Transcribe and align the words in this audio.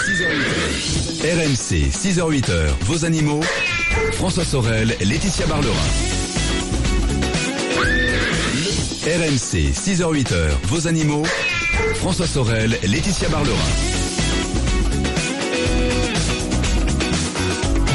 6h-8h. 0.00 1.20
RMC, 1.22 1.90
6h-8h, 1.92 2.68
vos 2.86 3.04
animaux. 3.04 3.40
François 4.12 4.44
Sorel, 4.44 4.96
Laetitia 5.00 5.46
Barlerin. 5.46 5.74
RMC, 9.04 9.72
6h-8h, 9.74 10.34
vos 10.68 10.86
animaux. 10.86 11.24
François 11.96 12.26
Sorel, 12.26 12.78
Laetitia 12.82 13.28
Barlerin. 13.28 13.56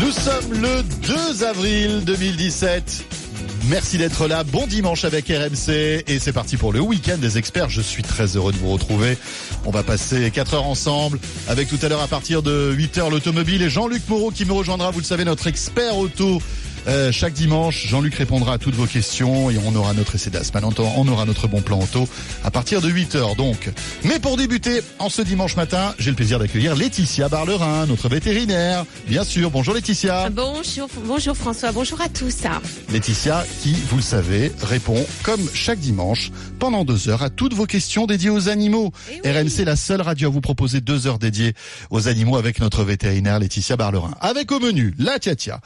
Nous 0.04 0.12
sommes 0.12 0.62
le 0.62 0.84
2 0.84 1.44
avril 1.44 2.04
2017. 2.06 3.15
Merci 3.68 3.98
d'être 3.98 4.28
là. 4.28 4.44
Bon 4.44 4.68
dimanche 4.68 5.06
avec 5.06 5.28
RMC 5.28 6.04
et 6.08 6.20
c'est 6.20 6.34
parti 6.34 6.56
pour 6.56 6.72
le 6.72 6.82
week-end 6.82 7.18
des 7.18 7.40
experts. 7.40 7.70
Je 7.70 7.82
suis 7.82 8.04
très 8.04 8.36
heureux 8.36 8.52
de 8.52 8.58
vous 8.58 8.70
retrouver. 8.70 9.18
On 9.66 9.72
va 9.72 9.82
passer 9.82 10.30
4 10.30 10.54
heures 10.54 10.68
ensemble 10.68 11.20
avec 11.48 11.68
tout 11.68 11.80
à 11.82 11.90
l'heure 11.90 12.02
à 12.02 12.08
partir 12.08 12.44
de 12.44 12.72
8 12.78 12.98
heures 13.00 13.10
l'automobile 13.10 13.64
et 13.64 13.70
Jean-Luc 13.70 14.08
Moreau 14.08 14.30
qui 14.30 14.46
me 14.46 14.54
rejoindra. 14.54 14.92
Vous 14.92 15.00
le 15.00 15.06
savez, 15.06 15.26
notre 15.26 15.48
expert 15.48 15.98
auto. 15.98 16.42
Euh, 16.88 17.12
chaque 17.12 17.34
dimanche, 17.34 17.88
Jean-Luc 17.88 18.16
répondra 18.16 18.54
à 18.54 18.58
toutes 18.58 18.76
vos 18.76 18.86
questions 18.86 19.50
et 19.50 19.58
on 19.66 19.76
aura 19.76 19.94
notre 19.94 20.16
essai. 20.16 20.30
Maintenant, 20.54 20.72
on 20.98 21.08
aura 21.08 21.26
notre 21.26 21.48
bon 21.48 21.62
plan 21.62 21.80
auto 21.80 22.08
à 22.44 22.52
partir 22.52 22.82
de 22.82 22.90
8 22.90 23.16
heures 23.16 23.36
donc. 23.36 23.72
Mais 24.04 24.20
pour 24.20 24.38
débuter, 24.38 24.82
en 25.00 25.10
ce 25.10 25.22
dimanche 25.22 25.56
matin, 25.56 25.96
j'ai 25.98 26.12
le 26.12 26.16
plaisir 26.16 26.38
d'accueillir 26.40 26.76
Laetitia 26.76 27.28
Barlerin, 27.28 27.86
notre 27.88 28.08
vétérinaire. 28.08 28.86
Bien 29.08 29.24
sûr, 29.24 29.50
bonjour 29.50 29.74
Laetitia. 29.74 30.30
Bonjour, 30.30 30.88
bonjour 31.06 31.36
François, 31.36 31.72
bonjour 31.72 32.02
à 32.02 32.10
tous. 32.10 32.44
Laetitia 32.92 33.46
qui, 33.62 33.74
vous 33.90 33.98
le 33.98 34.04
savez, 34.04 34.52
répond 34.62 35.06
comme 35.24 35.42
chaque 35.54 35.80
dimanche 35.80 36.32
pendant 36.60 36.86
deux 36.86 37.10
heures 37.10 37.24
à 37.24 37.30
toutes 37.30 37.54
vos 37.54 37.66
questions 37.66 38.06
dédiées 38.06 38.30
aux 38.30 38.50
animaux. 38.50 38.92
Eh 39.12 39.22
oui. 39.24 39.32
RMC, 39.32 39.66
la 39.66 39.76
seule 39.76 40.02
radio 40.02 40.28
à 40.28 40.32
vous 40.32 40.42
proposer 40.42 40.82
deux 40.82 41.08
heures 41.08 41.20
dédiées 41.20 41.54
aux 41.90 42.08
animaux 42.08 42.38
avec 42.38 42.60
notre 42.60 42.84
vétérinaire 42.84 43.40
Laetitia 43.40 43.76
Barlerin. 43.76 44.14
Avec 44.22 44.52
au 44.52 44.60
menu, 44.60 44.94
la 45.00 45.18
tia 45.20 45.60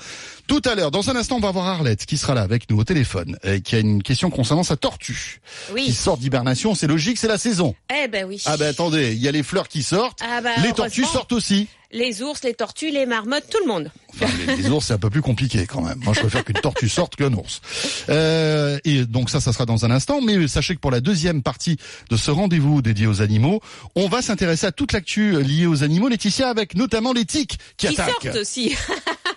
Tout 0.48 0.62
à 0.66 0.76
l'heure, 0.76 0.92
dans 0.92 1.09
un 1.10 1.16
instant, 1.16 1.38
on 1.38 1.40
va 1.40 1.52
voir 1.52 1.68
Arlette 1.68 2.06
qui 2.06 2.18
sera 2.18 2.34
là 2.34 2.42
avec 2.42 2.70
nous 2.70 2.78
au 2.78 2.84
téléphone 2.84 3.38
et 3.44 3.62
qui 3.62 3.76
a 3.76 3.80
une 3.80 4.04
question 4.04 4.30
concernant 4.30 4.64
sa 4.64 4.78
tortue 4.78 5.42
qui 5.68 5.74
Oui. 5.74 5.92
sort 5.94 6.18
d'hibernation. 6.18 6.76
C'est 6.76 6.88
logique, 6.88 7.18
c'est 7.18 7.28
la 7.28 7.38
saison. 7.38 7.76
Eh 8.04 8.08
ben 8.08 8.26
oui. 8.26 8.42
Ah 8.46 8.58
ben 8.58 8.68
attendez, 8.68 9.14
il 9.14 9.20
y 9.20 9.28
a 9.28 9.32
les 9.32 9.44
fleurs 9.44 9.68
qui 9.68 9.84
sortent, 9.84 10.20
Ah 10.22 10.42
bah, 10.42 10.52
les 10.64 10.72
tortues 10.74 11.06
sortent 11.06 11.32
aussi. 11.34 11.68
Les 11.92 12.22
ours, 12.22 12.44
les 12.44 12.54
tortues, 12.54 12.92
les 12.92 13.08
marmottes, 13.08 13.46
tout 13.50 13.58
le 13.62 13.68
monde. 13.68 13.92
Enfin, 14.14 14.28
les, 14.48 14.58
les 14.58 14.70
ours, 14.70 14.86
c'est 14.86 14.94
un 14.94 15.00
peu 15.00 15.10
plus 15.10 15.24
compliqué 15.24 15.66
quand 15.66 15.82
même. 15.82 15.98
Moi, 16.04 16.14
je 16.14 16.20
préfère 16.20 16.46
qu'une 16.46 16.60
tortue 16.62 16.88
sorte 16.88 17.16
qu'un 17.16 17.34
ours. 17.34 17.62
Euh, 18.10 18.78
et 18.86 19.06
donc 19.08 19.32
ça, 19.32 19.40
ça 19.42 19.52
sera 19.54 19.66
dans 19.66 19.86
un 19.86 19.90
instant. 19.92 20.22
Mais 20.22 20.48
sachez 20.48 20.76
que 20.76 20.80
pour 20.80 20.92
la 20.92 21.02
deuxième 21.02 21.42
partie 21.42 21.78
de 22.12 22.16
ce 22.16 22.30
rendez-vous 22.30 22.84
dédié 22.84 23.08
aux 23.08 23.24
animaux, 23.24 23.60
on 23.96 24.08
va 24.08 24.22
s'intéresser 24.22 24.68
à 24.68 24.72
toute 24.72 24.92
l'actu 24.94 25.42
liée 25.42 25.66
aux 25.66 25.82
animaux, 25.82 26.10
Laetitia, 26.10 26.50
avec 26.50 26.76
notamment 26.76 27.12
les 27.12 27.26
tiques 27.26 27.58
qui, 27.78 27.88
Qui 27.88 28.00
attaquent. 28.00 28.22
sortent 28.22 28.36
aussi. 28.38 28.76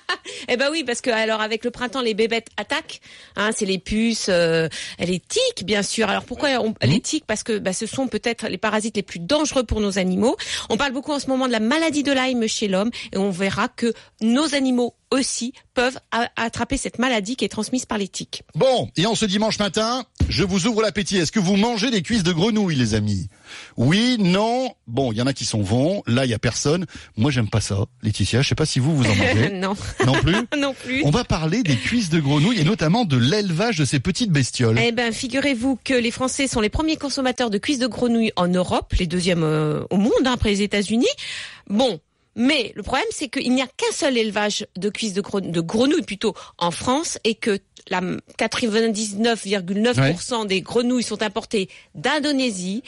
Eh 0.48 0.56
ben 0.56 0.68
oui, 0.70 0.84
parce 0.84 1.00
que 1.00 1.10
alors 1.10 1.40
avec 1.40 1.64
le 1.64 1.70
printemps, 1.70 2.00
les 2.02 2.14
bébêtes 2.14 2.48
attaquent. 2.56 3.00
Hein, 3.36 3.50
c'est 3.56 3.66
les 3.66 3.78
puces, 3.78 4.26
euh, 4.28 4.68
les 4.98 5.20
tiques, 5.20 5.64
bien 5.64 5.82
sûr. 5.82 6.08
Alors 6.08 6.24
pourquoi 6.24 6.50
on, 6.60 6.74
les 6.82 7.00
tiques? 7.00 7.24
Parce 7.26 7.42
que 7.42 7.58
bah, 7.58 7.72
ce 7.72 7.86
sont 7.86 8.08
peut-être 8.08 8.48
les 8.48 8.58
parasites 8.58 8.96
les 8.96 9.02
plus 9.02 9.20
dangereux 9.20 9.64
pour 9.64 9.80
nos 9.80 9.98
animaux. 9.98 10.36
On 10.70 10.76
parle 10.76 10.92
beaucoup 10.92 11.12
en 11.12 11.18
ce 11.18 11.28
moment 11.28 11.46
de 11.46 11.52
la 11.52 11.60
maladie 11.60 12.02
de 12.02 12.12
Lyme 12.12 12.46
chez 12.46 12.68
l'homme, 12.68 12.90
et 13.12 13.18
on 13.18 13.30
verra 13.30 13.68
que 13.68 13.92
nos 14.20 14.54
animaux 14.54 14.94
aussi 15.10 15.52
peuvent 15.74 15.98
attraper 16.36 16.76
cette 16.76 16.98
maladie 16.98 17.36
qui 17.36 17.44
est 17.44 17.48
transmise 17.48 17.86
par 17.86 17.98
les 17.98 18.08
tiques. 18.08 18.42
Bon, 18.54 18.90
et 18.96 19.06
en 19.06 19.14
ce 19.14 19.24
dimanche 19.24 19.58
matin, 19.58 20.04
je 20.28 20.44
vous 20.44 20.66
ouvre 20.66 20.82
l'appétit. 20.82 21.16
Est-ce 21.16 21.32
que 21.32 21.40
vous 21.40 21.56
mangez 21.56 21.90
des 21.90 22.02
cuisses 22.02 22.22
de 22.22 22.32
grenouille, 22.32 22.76
les 22.76 22.94
amis? 22.94 23.28
Oui, 23.76 24.16
non 24.18 24.74
Bon, 24.86 25.12
il 25.12 25.18
y 25.18 25.22
en 25.22 25.26
a 25.26 25.32
qui 25.32 25.44
sont 25.44 25.62
bons. 25.62 26.02
Là, 26.06 26.24
il 26.24 26.30
y 26.30 26.34
a 26.34 26.38
personne. 26.38 26.86
Moi, 27.16 27.30
j'aime 27.30 27.48
pas 27.48 27.60
ça, 27.60 27.84
Laetitia. 28.02 28.42
Je 28.42 28.48
sais 28.48 28.54
pas 28.54 28.66
si 28.66 28.78
vous, 28.78 28.96
vous 28.96 29.04
en 29.04 29.14
mangez. 29.14 29.50
non, 29.54 29.74
non 30.04 30.12
plus 30.12 30.36
non 30.58 30.74
plus. 30.74 31.02
On 31.04 31.10
va 31.10 31.24
parler 31.24 31.62
des 31.62 31.76
cuisses 31.76 32.10
de 32.10 32.20
grenouille 32.20 32.58
et 32.58 32.64
notamment 32.64 33.04
de 33.04 33.16
l'élevage 33.16 33.78
de 33.78 33.84
ces 33.84 34.00
petites 34.00 34.30
bestioles. 34.30 34.78
Eh 34.78 34.92
ben, 34.92 35.12
figurez-vous 35.12 35.78
que 35.82 35.94
les 35.94 36.10
Français 36.10 36.46
sont 36.46 36.60
les 36.60 36.68
premiers 36.68 36.96
consommateurs 36.96 37.50
de 37.50 37.58
cuisses 37.58 37.78
de 37.78 37.86
grenouille 37.86 38.32
en 38.36 38.48
Europe, 38.48 38.92
les 38.98 39.06
deuxièmes 39.06 39.44
euh, 39.44 39.84
au 39.90 39.96
monde 39.96 40.12
hein, 40.24 40.32
après 40.34 40.50
les 40.50 40.62
États-Unis. 40.62 41.06
Bon. 41.68 42.00
Mais 42.34 42.72
le 42.74 42.82
problème, 42.82 43.06
c'est 43.10 43.28
qu'il 43.28 43.52
n'y 43.54 43.60
a 43.62 43.66
qu'un 43.66 43.92
seul 43.92 44.16
élevage 44.16 44.66
de 44.76 44.88
cuisses 44.88 45.12
de, 45.12 45.20
gren- 45.20 45.50
de 45.50 45.60
grenouilles 45.60 46.02
plutôt 46.02 46.34
en 46.58 46.70
France 46.70 47.18
et 47.24 47.34
que 47.34 47.58
la 47.88 48.00
99,9% 48.38 50.46
des 50.46 50.60
grenouilles 50.60 51.02
sont 51.02 51.22
importées 51.22 51.68
d'Indonésie 51.94 52.82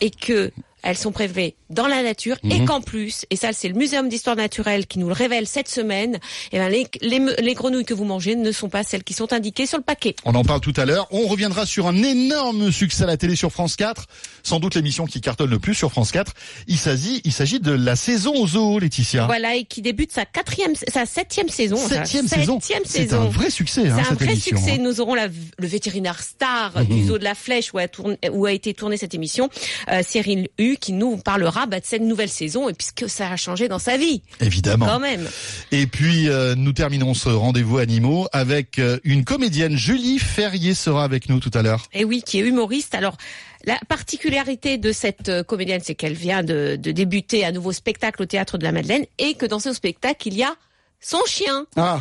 et 0.00 0.10
que 0.10 0.50
elles 0.82 0.96
sont 0.96 1.12
prélevées 1.12 1.56
dans 1.70 1.86
la 1.86 2.02
nature 2.02 2.36
et 2.50 2.64
qu'en 2.64 2.80
plus, 2.80 3.24
et 3.30 3.36
ça 3.36 3.52
c'est 3.52 3.68
le 3.68 3.74
Muséum 3.74 4.08
d'histoire 4.08 4.36
naturelle 4.36 4.86
qui 4.86 4.98
nous 4.98 5.06
le 5.08 5.12
révèle 5.12 5.46
cette 5.46 5.68
semaine, 5.68 6.18
eh 6.52 6.58
ben, 6.58 6.68
les, 6.68 6.86
les, 7.02 7.20
les 7.40 7.54
grenouilles 7.54 7.84
que 7.84 7.94
vous 7.94 8.04
mangez 8.04 8.34
ne 8.36 8.50
sont 8.52 8.68
pas 8.68 8.82
celles 8.82 9.04
qui 9.04 9.12
sont 9.14 9.32
indiquées 9.32 9.66
sur 9.66 9.78
le 9.78 9.84
paquet. 9.84 10.14
On 10.24 10.34
en 10.34 10.44
parle 10.44 10.60
tout 10.60 10.72
à 10.76 10.84
l'heure. 10.84 11.06
On 11.10 11.26
reviendra 11.26 11.66
sur 11.66 11.86
un 11.86 11.96
énorme 12.02 12.72
succès 12.72 13.04
à 13.04 13.06
la 13.06 13.16
télé 13.16 13.36
sur 13.36 13.52
France 13.52 13.76
4. 13.76 14.06
Sans 14.42 14.58
doute 14.60 14.74
l'émission 14.74 15.06
qui 15.06 15.20
cartonne 15.20 15.50
le 15.50 15.58
plus 15.58 15.74
sur 15.74 15.90
France 15.90 16.10
4. 16.12 16.32
Il 16.66 16.78
s'agit, 16.78 17.20
il 17.24 17.32
s'agit 17.32 17.60
de 17.60 17.72
la 17.72 17.94
saison 17.96 18.34
aux 18.34 18.46
zoos, 18.46 18.78
Laetitia. 18.78 19.26
Voilà, 19.26 19.54
et 19.56 19.64
qui 19.64 19.82
débute 19.82 20.12
sa 20.12 20.24
quatrième, 20.24 20.72
sa 20.88 21.06
septième 21.06 21.48
saison. 21.48 21.76
sa 21.76 22.04
Septième 22.04 22.26
saison. 22.28 22.60
Septième 22.60 22.82
C'est 22.84 23.12
un 23.12 23.26
vrai 23.26 23.50
succès, 23.50 23.88
hein, 23.88 23.94
C'est 23.96 24.00
un 24.00 24.04
cette 24.04 24.14
vrai 24.22 24.32
émission. 24.32 24.56
succès. 24.58 24.72
hein. 24.72 24.78
Nous 24.82 25.00
aurons 25.00 25.14
la- 25.14 25.28
le 25.28 25.66
vétérinaire 25.66 26.20
star 26.22 26.84
du 26.84 27.04
zoo 27.06 27.18
de 27.18 27.24
la 27.24 27.34
Flèche 27.34 27.72
où 27.74 27.78
a, 27.78 27.86
tourné- 27.88 28.18
où 28.32 28.46
a 28.46 28.52
été 28.52 28.74
tournée 28.74 28.96
cette 28.96 29.14
émission, 29.14 29.48
euh, 29.90 30.02
Cyril 30.06 30.48
Qui 30.76 30.92
nous 30.92 31.16
parlera 31.16 31.66
bah, 31.66 31.80
de 31.80 31.84
cette 31.86 32.02
nouvelle 32.02 32.28
saison 32.28 32.68
et 32.68 32.74
puisque 32.74 33.08
ça 33.08 33.30
a 33.30 33.36
changé 33.36 33.68
dans 33.68 33.78
sa 33.78 33.96
vie, 33.96 34.22
Évidemment. 34.40 34.86
quand 34.86 35.00
même. 35.00 35.28
Et 35.72 35.86
puis, 35.86 36.28
euh, 36.28 36.54
nous 36.54 36.72
terminons 36.72 37.14
ce 37.14 37.28
rendez-vous 37.28 37.78
animaux 37.78 38.28
avec 38.32 38.78
euh, 38.78 38.98
une 39.04 39.24
comédienne. 39.24 39.76
Julie 39.76 40.18
Ferrier 40.18 40.74
sera 40.74 41.04
avec 41.04 41.28
nous 41.28 41.40
tout 41.40 41.50
à 41.54 41.62
l'heure. 41.62 41.86
Et 41.92 42.04
oui, 42.04 42.22
qui 42.24 42.38
est 42.38 42.42
humoriste. 42.42 42.94
Alors, 42.94 43.16
la 43.64 43.78
particularité 43.88 44.78
de 44.78 44.92
cette 44.92 45.28
euh, 45.28 45.42
comédienne, 45.42 45.80
c'est 45.84 45.94
qu'elle 45.94 46.14
vient 46.14 46.42
de, 46.42 46.76
de 46.80 46.92
débuter 46.92 47.44
un 47.44 47.52
nouveau 47.52 47.72
spectacle 47.72 48.22
au 48.22 48.26
théâtre 48.26 48.58
de 48.58 48.64
la 48.64 48.72
Madeleine 48.72 49.04
et 49.18 49.34
que 49.34 49.46
dans 49.46 49.58
ce 49.60 49.72
spectacle, 49.72 50.28
il 50.28 50.34
y 50.36 50.42
a 50.42 50.54
son 51.00 51.20
chien. 51.26 51.66
Ah, 51.76 52.00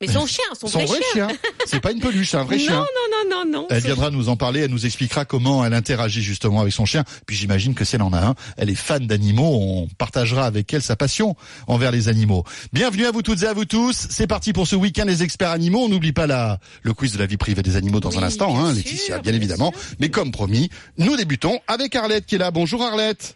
Mais 0.00 0.06
son 0.06 0.26
chien, 0.26 0.44
son, 0.58 0.68
son 0.68 0.84
vrai 0.84 1.00
chien. 1.12 1.26
C'est 1.66 1.80
pas 1.80 1.90
une 1.90 1.98
peluche, 1.98 2.30
c'est 2.30 2.36
un 2.36 2.44
vrai 2.44 2.56
non, 2.58 2.62
chien. 2.62 2.76
non, 2.76 2.84
non, 2.84 3.44
non, 3.44 3.50
non. 3.62 3.66
Elle 3.68 3.82
viendra 3.82 4.10
nous 4.10 4.28
en 4.28 4.36
parler, 4.36 4.60
elle 4.60 4.70
nous 4.70 4.86
expliquera 4.86 5.24
comment 5.24 5.64
elle 5.64 5.74
interagit 5.74 6.22
justement 6.22 6.60
avec 6.60 6.72
son 6.72 6.84
chien. 6.86 7.02
Puis 7.26 7.34
j'imagine 7.34 7.74
que 7.74 7.84
si 7.84 7.96
elle 7.96 8.02
en 8.02 8.12
a 8.12 8.20
un, 8.20 8.34
elle 8.56 8.70
est 8.70 8.76
fan 8.76 9.08
d'animaux, 9.08 9.58
on 9.60 9.88
partagera 9.98 10.46
avec 10.46 10.72
elle 10.72 10.82
sa 10.82 10.94
passion 10.94 11.34
envers 11.66 11.90
les 11.90 12.08
animaux. 12.08 12.44
Bienvenue 12.72 13.06
à 13.06 13.10
vous 13.10 13.22
toutes 13.22 13.42
et 13.42 13.46
à 13.46 13.54
vous 13.54 13.64
tous. 13.64 14.06
C'est 14.08 14.28
parti 14.28 14.52
pour 14.52 14.68
ce 14.68 14.76
week-end 14.76 15.04
des 15.06 15.24
experts 15.24 15.50
animaux. 15.50 15.80
On 15.84 15.88
n'oublie 15.88 16.12
pas 16.12 16.28
la, 16.28 16.60
le 16.82 16.92
quiz 16.94 17.12
de 17.14 17.18
la 17.18 17.26
vie 17.26 17.36
privée 17.36 17.62
des 17.62 17.74
animaux 17.74 17.98
dans 17.98 18.10
Oui, 18.10 18.18
un 18.18 18.22
instant, 18.22 18.52
bien 18.52 18.60
hein, 18.66 18.74
sûr, 18.74 18.76
Laetitia, 18.76 19.14
bien 19.18 19.32
bien 19.32 19.34
évidemment. 19.34 19.72
sûr. 19.72 19.96
Mais 19.98 20.10
comme 20.10 20.30
promis, 20.30 20.70
nous 20.98 21.16
débutons 21.16 21.58
avec 21.66 21.96
Arlette 21.96 22.24
qui 22.26 22.36
est 22.36 22.38
là. 22.38 22.52
Bonjour 22.52 22.84
Arlette. 22.84 23.34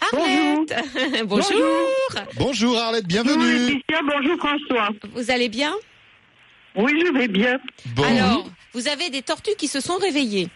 Arlette 0.00 0.74
Bonjour. 1.26 1.66
Bonjour 2.36 2.78
Arlette, 2.78 3.04
Bonjour 3.08 3.24
bienvenue. 3.24 3.58
Laetitia, 3.58 4.00
bonjour 4.02 4.36
François. 4.38 4.88
Vous 5.14 5.30
allez 5.30 5.48
bien? 5.48 5.72
Oui, 6.76 6.92
je 7.04 7.12
vais 7.12 7.28
bien. 7.28 7.58
Bon. 7.96 8.04
Alors, 8.04 8.48
vous 8.72 8.88
avez 8.88 9.10
des 9.10 9.22
tortues 9.22 9.56
qui 9.58 9.66
se 9.68 9.80
sont 9.80 9.96
réveillées. 9.96 10.48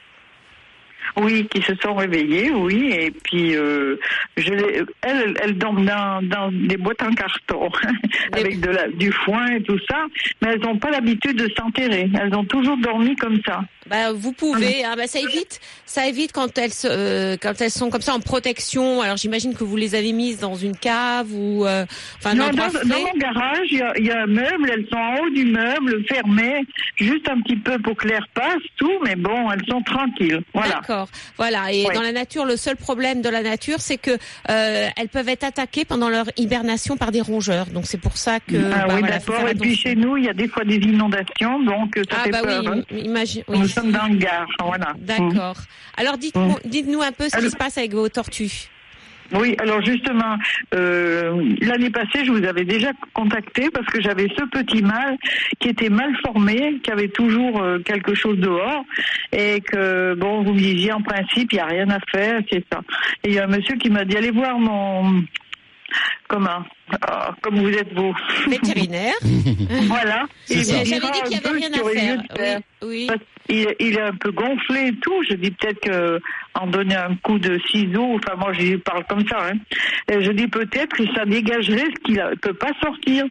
Oui, 1.17 1.47
qui 1.49 1.61
se 1.63 1.75
sont 1.83 1.95
réveillées, 1.95 2.51
oui, 2.51 2.91
et 2.91 3.11
puis 3.11 3.55
euh, 3.55 3.97
je 4.37 4.51
les, 4.51 4.83
elles, 5.03 5.35
elles 5.43 5.59
dorment 5.59 5.85
dans, 5.85 6.23
dans 6.23 6.51
des 6.53 6.77
boîtes 6.79 7.03
en 7.03 7.13
carton 7.13 7.71
avec 8.33 8.61
de 8.61 8.71
la, 8.71 8.89
du 8.89 9.13
foin 9.13 9.47
et 9.49 9.63
tout 9.63 9.79
ça, 9.91 10.07
mais 10.41 10.51
elles 10.53 10.61
n'ont 10.61 10.79
pas 10.79 10.91
l'habitude 10.91 11.37
de 11.37 11.53
s'enterrer. 11.59 12.09
Elles 12.19 12.35
ont 12.35 12.45
toujours 12.45 12.79
dormi 12.79 13.15
comme 13.17 13.41
ça. 13.47 13.63
Bah, 13.89 14.13
vous 14.13 14.33
pouvez. 14.33 14.85
hein, 14.85 14.95
bah, 14.97 15.07
ça 15.07 15.19
évite, 15.21 15.61
ça 15.87 16.07
évite 16.07 16.33
quand 16.33 16.57
elles, 16.59 16.71
euh, 16.85 17.37
quand 17.41 17.61
elles 17.61 17.71
sont 17.71 17.91
comme 17.91 18.01
ça 18.01 18.15
en 18.15 18.21
protection. 18.21 19.01
Alors, 19.03 19.17
j'imagine 19.17 19.55
que 19.55 19.65
vous 19.65 19.77
les 19.77 19.95
avez 19.95 20.13
mises 20.13 20.39
dans 20.39 20.55
une 20.55 20.77
cave 20.77 21.33
ou, 21.33 21.67
euh, 21.67 21.85
enfin, 22.19 22.35
Non, 22.35 22.51
dans, 22.51 22.69
dans 22.69 23.01
mon 23.01 23.13
garage, 23.19 23.67
il 23.71 23.79
y, 23.79 23.83
a, 23.83 23.99
y 23.99 24.11
a 24.11 24.23
un 24.23 24.27
meuble, 24.27 24.71
elles 24.73 24.87
sont 24.91 24.97
en 24.99 25.17
haut 25.19 25.31
du 25.31 25.45
meuble, 25.47 26.05
fermées, 26.09 26.65
juste 26.97 27.29
un 27.29 27.41
petit 27.41 27.57
peu 27.57 27.79
pour 27.81 27.97
que 27.97 28.07
l'air 28.09 28.27
passe, 28.35 28.63
tout, 28.77 28.99
mais 29.05 29.17
bon, 29.17 29.51
elles 29.51 29.65
sont 29.69 29.83
tranquilles. 29.83 30.41
Voilà. 30.55 30.75
D'accord. 30.77 31.09
Voilà. 31.37 31.73
Et 31.73 31.85
Ouais. 31.87 31.95
dans 31.95 32.03
la 32.03 32.13
nature, 32.13 32.45
le 32.45 32.57
seul 32.57 32.77
problème 32.77 33.23
de 33.23 33.29
la 33.29 33.43
nature, 33.43 33.81
c'est 33.81 33.99
que 33.99 34.13
euh, 34.13 34.89
elles 34.97 35.09
peuvent 35.09 35.29
être 35.29 35.45
attaquées 35.45 35.85
pendant 35.85 36.09
leur 36.09 36.27
hibernation 36.37 36.97
par 36.97 37.11
des 37.11 37.21
rongeurs. 37.21 37.67
Donc 37.67 37.87
c'est 37.87 38.01
pour 38.01 38.17
ça 38.17 38.39
que. 38.41 38.55
ah 38.73 38.87
bah, 38.87 38.95
oui, 38.95 39.01
voilà, 39.01 39.19
d'accord. 39.19 39.49
Et 39.49 39.55
puis 39.55 39.77
chez 39.77 39.95
nous, 39.97 40.17
il 40.17 40.25
y 40.25 40.29
a 40.29 40.33
des 40.33 40.47
fois 40.49 40.65
des 40.65 40.77
inondations, 40.77 41.59
donc 41.61 41.95
ça 42.09 42.19
Ah 42.21 42.25
fait 42.25 42.31
bah 42.31 42.41
peur. 42.43 42.65
hein. 42.69 42.83
oui, 42.93 43.01
imagine. 43.01 43.43
Nous 43.49 43.61
Oui. 43.61 43.72
Sommes 43.73 43.93
dans 43.93 44.07
le 44.07 44.17
Gard, 44.17 44.47
voilà. 44.65 44.95
D'accord. 44.99 45.57
Alors 45.97 46.19
dites-nous, 46.19 46.57
dites-nous 46.65 47.03
un 47.03 47.13
peu 47.13 47.29
ce 47.29 47.37
qui 47.37 47.51
se 47.51 47.57
passe 47.57 47.79
avec 47.79 47.93
vos 47.93 48.09
tortues. 48.09 48.69
Oui, 49.35 49.57
alors 49.59 49.83
justement, 49.83 50.37
euh, 50.75 51.55
l'année 51.61 51.91
passée, 51.91 52.25
je 52.25 52.33
vous 52.33 52.45
avais 52.45 52.65
déjà 52.65 52.91
contacté 53.15 53.71
parce 53.71 53.87
que 53.87 54.03
j'avais 54.03 54.29
ce 54.37 54.45
petit 54.45 54.83
mâle 54.83 55.17
qui 55.59 55.69
était 55.69 55.89
mal 55.89 56.15
formé, 56.23 56.79
qui 56.83 56.91
avait 56.91 57.09
toujours 57.09 57.63
euh, 57.63 57.79
quelque 57.79 58.15
chose 58.15 58.39
dehors, 58.39 58.85
et 59.33 59.61
que, 59.61 60.15
bon, 60.15 60.43
vous 60.43 60.53
me 60.53 60.59
disiez, 60.59 60.93
en 60.93 61.01
principe, 61.01 61.53
il 61.53 61.57
n'y 61.57 61.61
a 61.61 61.67
rien 61.67 61.89
à 61.89 61.99
faire, 62.11 62.41
c'est 62.51 62.65
ça. 62.71 62.81
Et 63.25 63.29
il 63.29 63.35
y 63.35 63.39
a 63.39 63.45
un 63.45 63.47
monsieur 63.47 63.77
qui 63.77 63.89
m'a 63.89 64.05
dit, 64.05 64.17
allez 64.17 64.33
voir 64.33 64.59
mon 64.59 65.23
comment 66.29 66.65
Ah, 67.03 67.35
Comme 67.43 67.61
vous 67.61 67.71
êtes 67.71 67.93
vous. 67.95 68.15
Vétérinaire. 68.49 69.15
voilà. 69.87 70.25
J'avais 70.49 70.85
dit 70.85 70.85
qu'il 70.85 70.97
y 70.97 70.97
un 70.97 71.39
avait 71.39 71.41
peu 71.41 71.57
rien 71.57 71.73
à 71.73 72.37
faire. 72.37 72.61
Oui, 72.83 72.89
oui. 72.89 73.07
Parce 73.07 73.21
il 73.49 73.97
est 73.97 74.01
un 74.01 74.15
peu 74.15 74.31
gonflé 74.31 74.89
et 74.89 74.95
tout. 74.97 75.23
Je 75.29 75.35
dis 75.35 75.51
peut-être 75.51 75.81
que 75.81 76.21
en 76.55 76.67
donner 76.67 76.97
un 76.97 77.15
coup 77.17 77.39
de 77.39 77.59
ciseau, 77.71 78.15
enfin 78.17 78.37
moi 78.37 78.53
je 78.53 78.61
lui 78.61 78.79
parle 78.79 79.05
comme 79.09 79.27
ça. 79.27 79.49
Hein. 79.51 79.57
Je 80.09 80.31
dis 80.33 80.49
peut-être 80.49 80.95
que 80.97 81.05
ça 81.15 81.25
dégagerait 81.25 81.87
ce 81.95 82.01
qu'il 82.05 82.15
ne 82.17 82.35
peut 82.37 82.53
pas 82.55 82.73
sortir. 82.83 83.25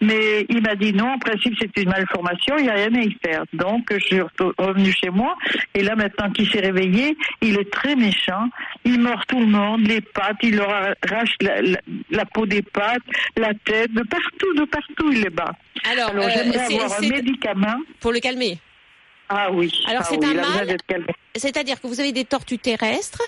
Mais 0.00 0.46
il 0.48 0.62
m'a 0.62 0.74
dit 0.74 0.92
non, 0.92 1.12
en 1.12 1.18
principe 1.18 1.54
c'est 1.60 1.74
une 1.82 1.88
malformation, 1.90 2.56
il 2.58 2.64
n'y 2.64 2.70
a 2.70 2.74
rien 2.74 2.94
à 2.94 3.00
y 3.00 3.16
faire. 3.24 3.44
Donc 3.52 3.86
je 3.92 3.98
suis 4.04 4.16
re- 4.20 4.52
revenu 4.58 4.92
chez 4.92 5.10
moi 5.10 5.36
et 5.74 5.82
là 5.82 5.94
maintenant 5.96 6.30
qu'il 6.30 6.48
s'est 6.50 6.60
réveillé, 6.60 7.16
il 7.40 7.58
est 7.58 7.70
très 7.70 7.96
méchant. 7.96 8.48
Il 8.84 9.00
mord 9.00 9.24
tout 9.26 9.40
le 9.40 9.46
monde, 9.46 9.86
les 9.86 10.00
pattes, 10.00 10.36
il 10.42 10.56
leur 10.56 10.70
arrache 10.70 11.34
la, 11.40 11.60
la- 11.62 11.80
la 12.10 12.24
peau 12.26 12.46
des 12.46 12.62
pattes, 12.62 13.02
la 13.36 13.52
tête, 13.64 13.92
de 13.92 14.02
partout, 14.02 14.54
de 14.54 14.64
partout 14.64 15.12
il 15.12 15.22
les 15.22 15.30
bat. 15.30 15.52
Alors, 15.90 16.10
Alors 16.10 16.24
euh, 16.26 16.30
j'aimerais 16.34 16.58
avoir 16.74 16.98
un 16.98 17.08
médicament. 17.08 17.76
pour 18.00 18.12
le 18.12 18.20
calmer. 18.20 18.58
Ah 19.32 19.48
oui. 19.52 19.72
Alors, 19.86 20.02
Ah 20.04 20.08
c'est 20.10 20.18
oui, 20.18 20.26
un 20.26 20.34
mâle. 20.34 20.76
C'est-à-dire 21.36 21.80
que 21.80 21.86
vous 21.86 22.00
avez 22.00 22.10
des 22.10 22.24
tortues 22.24 22.58
terrestres. 22.58 23.22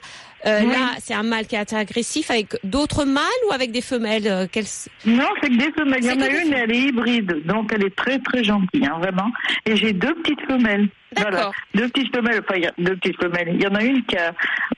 Euh, 0.44 0.62
Oui. 0.64 0.72
Là, 0.72 0.90
c'est 0.98 1.14
un 1.14 1.22
mâle 1.22 1.46
qui 1.46 1.54
est 1.54 1.72
agressif 1.72 2.28
avec 2.32 2.56
d'autres 2.64 3.04
mâles 3.04 3.22
ou 3.48 3.52
avec 3.52 3.70
des 3.70 3.80
femelles 3.80 4.26
euh, 4.26 4.46
quelles- 4.50 4.64
Non, 5.06 5.28
c'est 5.40 5.48
que 5.48 5.56
des 5.56 5.70
femelles. 5.72 6.00
Il 6.02 6.06
y 6.06 6.10
en 6.10 6.20
a 6.20 6.28
une, 6.28 6.52
elle 6.52 6.72
est 6.72 6.78
hybride, 6.80 7.46
donc 7.46 7.70
elle 7.72 7.84
est 7.86 7.94
très 7.94 8.18
très 8.18 8.42
gentille, 8.42 8.84
hein, 8.84 8.98
vraiment. 8.98 9.30
Et 9.66 9.76
j'ai 9.76 9.92
deux 9.92 10.14
petites 10.16 10.40
femelles. 10.48 10.88
Voilà, 11.16 11.52
deux 11.76 11.88
petites 11.88 12.12
femelles. 12.14 12.42
Enfin, 12.44 12.56
il 12.56 12.64
y 12.64 12.66
a 12.66 12.72
deux 12.78 12.96
petites 12.96 13.22
femelles. 13.22 13.50
Il 13.54 13.62
y 13.62 13.66
en 13.68 13.74
a 13.76 13.84
une 13.84 14.02
qui 14.04 14.16
a 14.16 14.34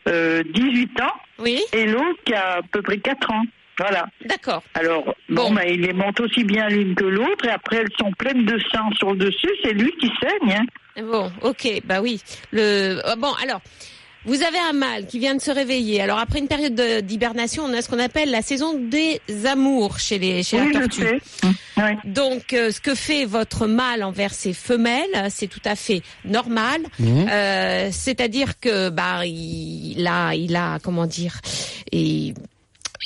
euh, 0.08 0.42
18 0.52 1.00
ans 1.00 1.12
Oui, 1.38 1.62
et 1.72 1.86
l'autre 1.86 2.18
qui 2.26 2.34
a 2.34 2.56
à 2.58 2.60
peu 2.70 2.82
près 2.82 2.98
4 2.98 3.30
ans. 3.30 3.42
Voilà. 3.78 4.06
d'accord. 4.24 4.62
Alors, 4.74 5.04
Bon. 5.28 5.48
bon, 5.48 5.54
bah, 5.54 5.66
il 5.66 5.80
les 5.80 5.92
monte 5.92 6.20
aussi 6.20 6.44
bien 6.44 6.68
l'une 6.68 6.94
que 6.94 7.04
l'autre, 7.04 7.46
et 7.46 7.50
après 7.50 7.76
elles 7.76 7.92
sont 7.98 8.12
pleines 8.12 8.44
de 8.44 8.58
sang 8.72 8.90
sur 8.96 9.12
le 9.12 9.16
dessus, 9.18 9.50
c'est 9.64 9.72
lui 9.72 9.92
qui 10.00 10.08
saigne. 10.22 10.52
Hein. 10.96 11.02
Bon, 11.02 11.32
ok, 11.42 11.80
bah 11.84 12.00
oui. 12.00 12.20
Le 12.52 13.00
euh, 13.04 13.16
bon, 13.16 13.32
alors. 13.42 13.60
Vous 14.26 14.42
avez 14.42 14.56
un 14.58 14.72
mâle 14.72 15.06
qui 15.06 15.18
vient 15.18 15.34
de 15.34 15.40
se 15.42 15.50
réveiller. 15.50 16.00
Alors 16.00 16.18
après 16.18 16.38
une 16.38 16.48
période 16.48 16.74
de- 16.74 17.00
d'hibernation, 17.00 17.64
on 17.66 17.74
a 17.74 17.82
ce 17.82 17.90
qu'on 17.90 17.98
appelle 17.98 18.30
la 18.30 18.40
saison 18.40 18.72
des 18.72 19.20
amours 19.44 19.98
chez 19.98 20.18
les 20.18 20.42
chez 20.42 20.58
oui, 20.62 20.72
la 20.72 20.80
je 20.80 20.86
tortue. 20.86 21.02
sais. 21.02 21.48
Ouais. 21.76 21.98
Donc, 22.06 22.54
euh, 22.54 22.70
ce 22.70 22.80
que 22.80 22.94
fait 22.94 23.26
votre 23.26 23.66
mâle 23.66 24.02
envers 24.02 24.32
ses 24.32 24.54
femelles, 24.54 25.26
c'est 25.28 25.46
tout 25.46 25.60
à 25.66 25.76
fait 25.76 26.00
normal. 26.24 26.80
Mhm. 26.98 27.26
Euh, 27.30 27.88
C'est-à-dire 27.92 28.58
que 28.58 28.88
bah 28.88 29.26
il 29.26 30.06
a, 30.08 30.34
il 30.34 30.56
a 30.56 30.78
comment 30.82 31.04
dire, 31.04 31.34
et 31.92 32.32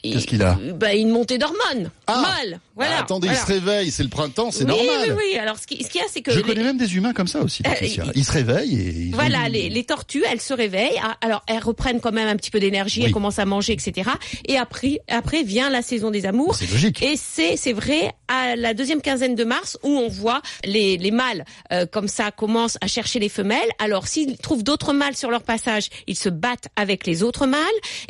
Qu'est-ce 0.02 0.26
qu'il 0.26 0.43
a 0.43 0.56
bah, 0.75 0.94
une 0.94 1.08
montée 1.11 1.38
d'hormones. 1.38 1.90
Ah. 2.06 2.20
Mâle. 2.23 2.61
Voilà. 2.76 2.96
Ah, 2.99 3.00
attendez, 3.02 3.26
voilà. 3.26 3.40
il 3.40 3.46
se 3.46 3.52
réveille, 3.52 3.90
c'est 3.90 4.05
le 4.05 4.08
printemps, 4.08 4.52
c'est 4.52 4.62
oui, 4.62 4.69
normal. 4.70 5.17
Oui, 5.17 5.25
oui, 5.32 5.38
Alors, 5.38 5.58
ce 5.58 5.67
qui- 5.67 5.82
ce 5.82 5.88
qu'il 5.90 6.00
y 6.00 6.05
a, 6.05 6.06
c'est 6.08 6.20
que 6.23 6.31
Je 6.31 6.37
les- 6.37 6.43
connais 6.44 6.62
même 6.62 6.76
des 6.79 6.94
humains 6.96 7.12
comme 7.12 7.26
ça 7.26 7.40
aussi. 7.40 7.62
Euh, 7.67 7.70
Patricia. 7.70 8.05
Ils 8.14 8.25
se 8.25 8.31
réveillent 8.31 8.76
et 8.81 8.90
ils 9.06 9.14
Voilà, 9.14 9.40
ont- 9.46 9.49
les, 9.49 9.69
les 9.69 9.82
tortues, 9.85 10.23
elles 10.31 10.40
se 10.40 10.55
réveillent. 10.55 11.00
Ah, 11.02 11.17
Alors, 11.20 11.43
elles 11.49 11.58
reprennent 11.58 12.00
quand 12.00 12.12
même 12.12 12.29
un 12.29 12.37
petit 12.37 12.52
peu 12.52 12.61
d'énergie, 12.61 13.00
Oui. 13.00 13.06
elles 13.06 13.12
commencent 13.12 13.40
à 13.40 13.44
manger, 13.46 13.73
etc. 13.73 14.08
Et 14.46 14.56
après, 14.56 15.00
après 15.08 15.43
vient 15.43 15.70
la 15.70 15.82
saison 15.82 16.12
des 16.12 16.25
amours. 16.26 16.55
C'est 16.55 16.70
logique. 16.70 17.02
Et 17.02 17.17
c'est 17.17 17.56
c'est 17.56 17.73
vrai 17.73 18.12
à 18.29 18.55
la 18.55 18.75
deuxième 18.75 19.00
quinzaine 19.02 19.34
de 19.34 19.44
mars 19.44 19.76
où 19.82 19.88
on 19.88 20.08
voit 20.08 20.41
les, 20.64 20.96
les 20.99 21.11
mâles 21.11 21.44
euh, 21.73 21.87
comme 21.87 22.06
ça 22.08 22.31
commencent 22.31 22.79
à 22.81 22.87
chercher 22.87 23.19
les 23.19 23.29
femelles. 23.31 23.58
Alors 23.81 24.06
s'ils 24.06 24.37
trouvent 24.38 24.62
d'autres 24.62 24.93
mâles 24.93 25.17
sur 25.17 25.31
leur 25.31 25.43
passage, 25.43 25.88
ils 26.06 26.17
se 26.17 26.29
battent 26.29 26.69
avec 26.76 27.06
les 27.06 27.25
autres 27.25 27.46
mâles. 27.46 27.58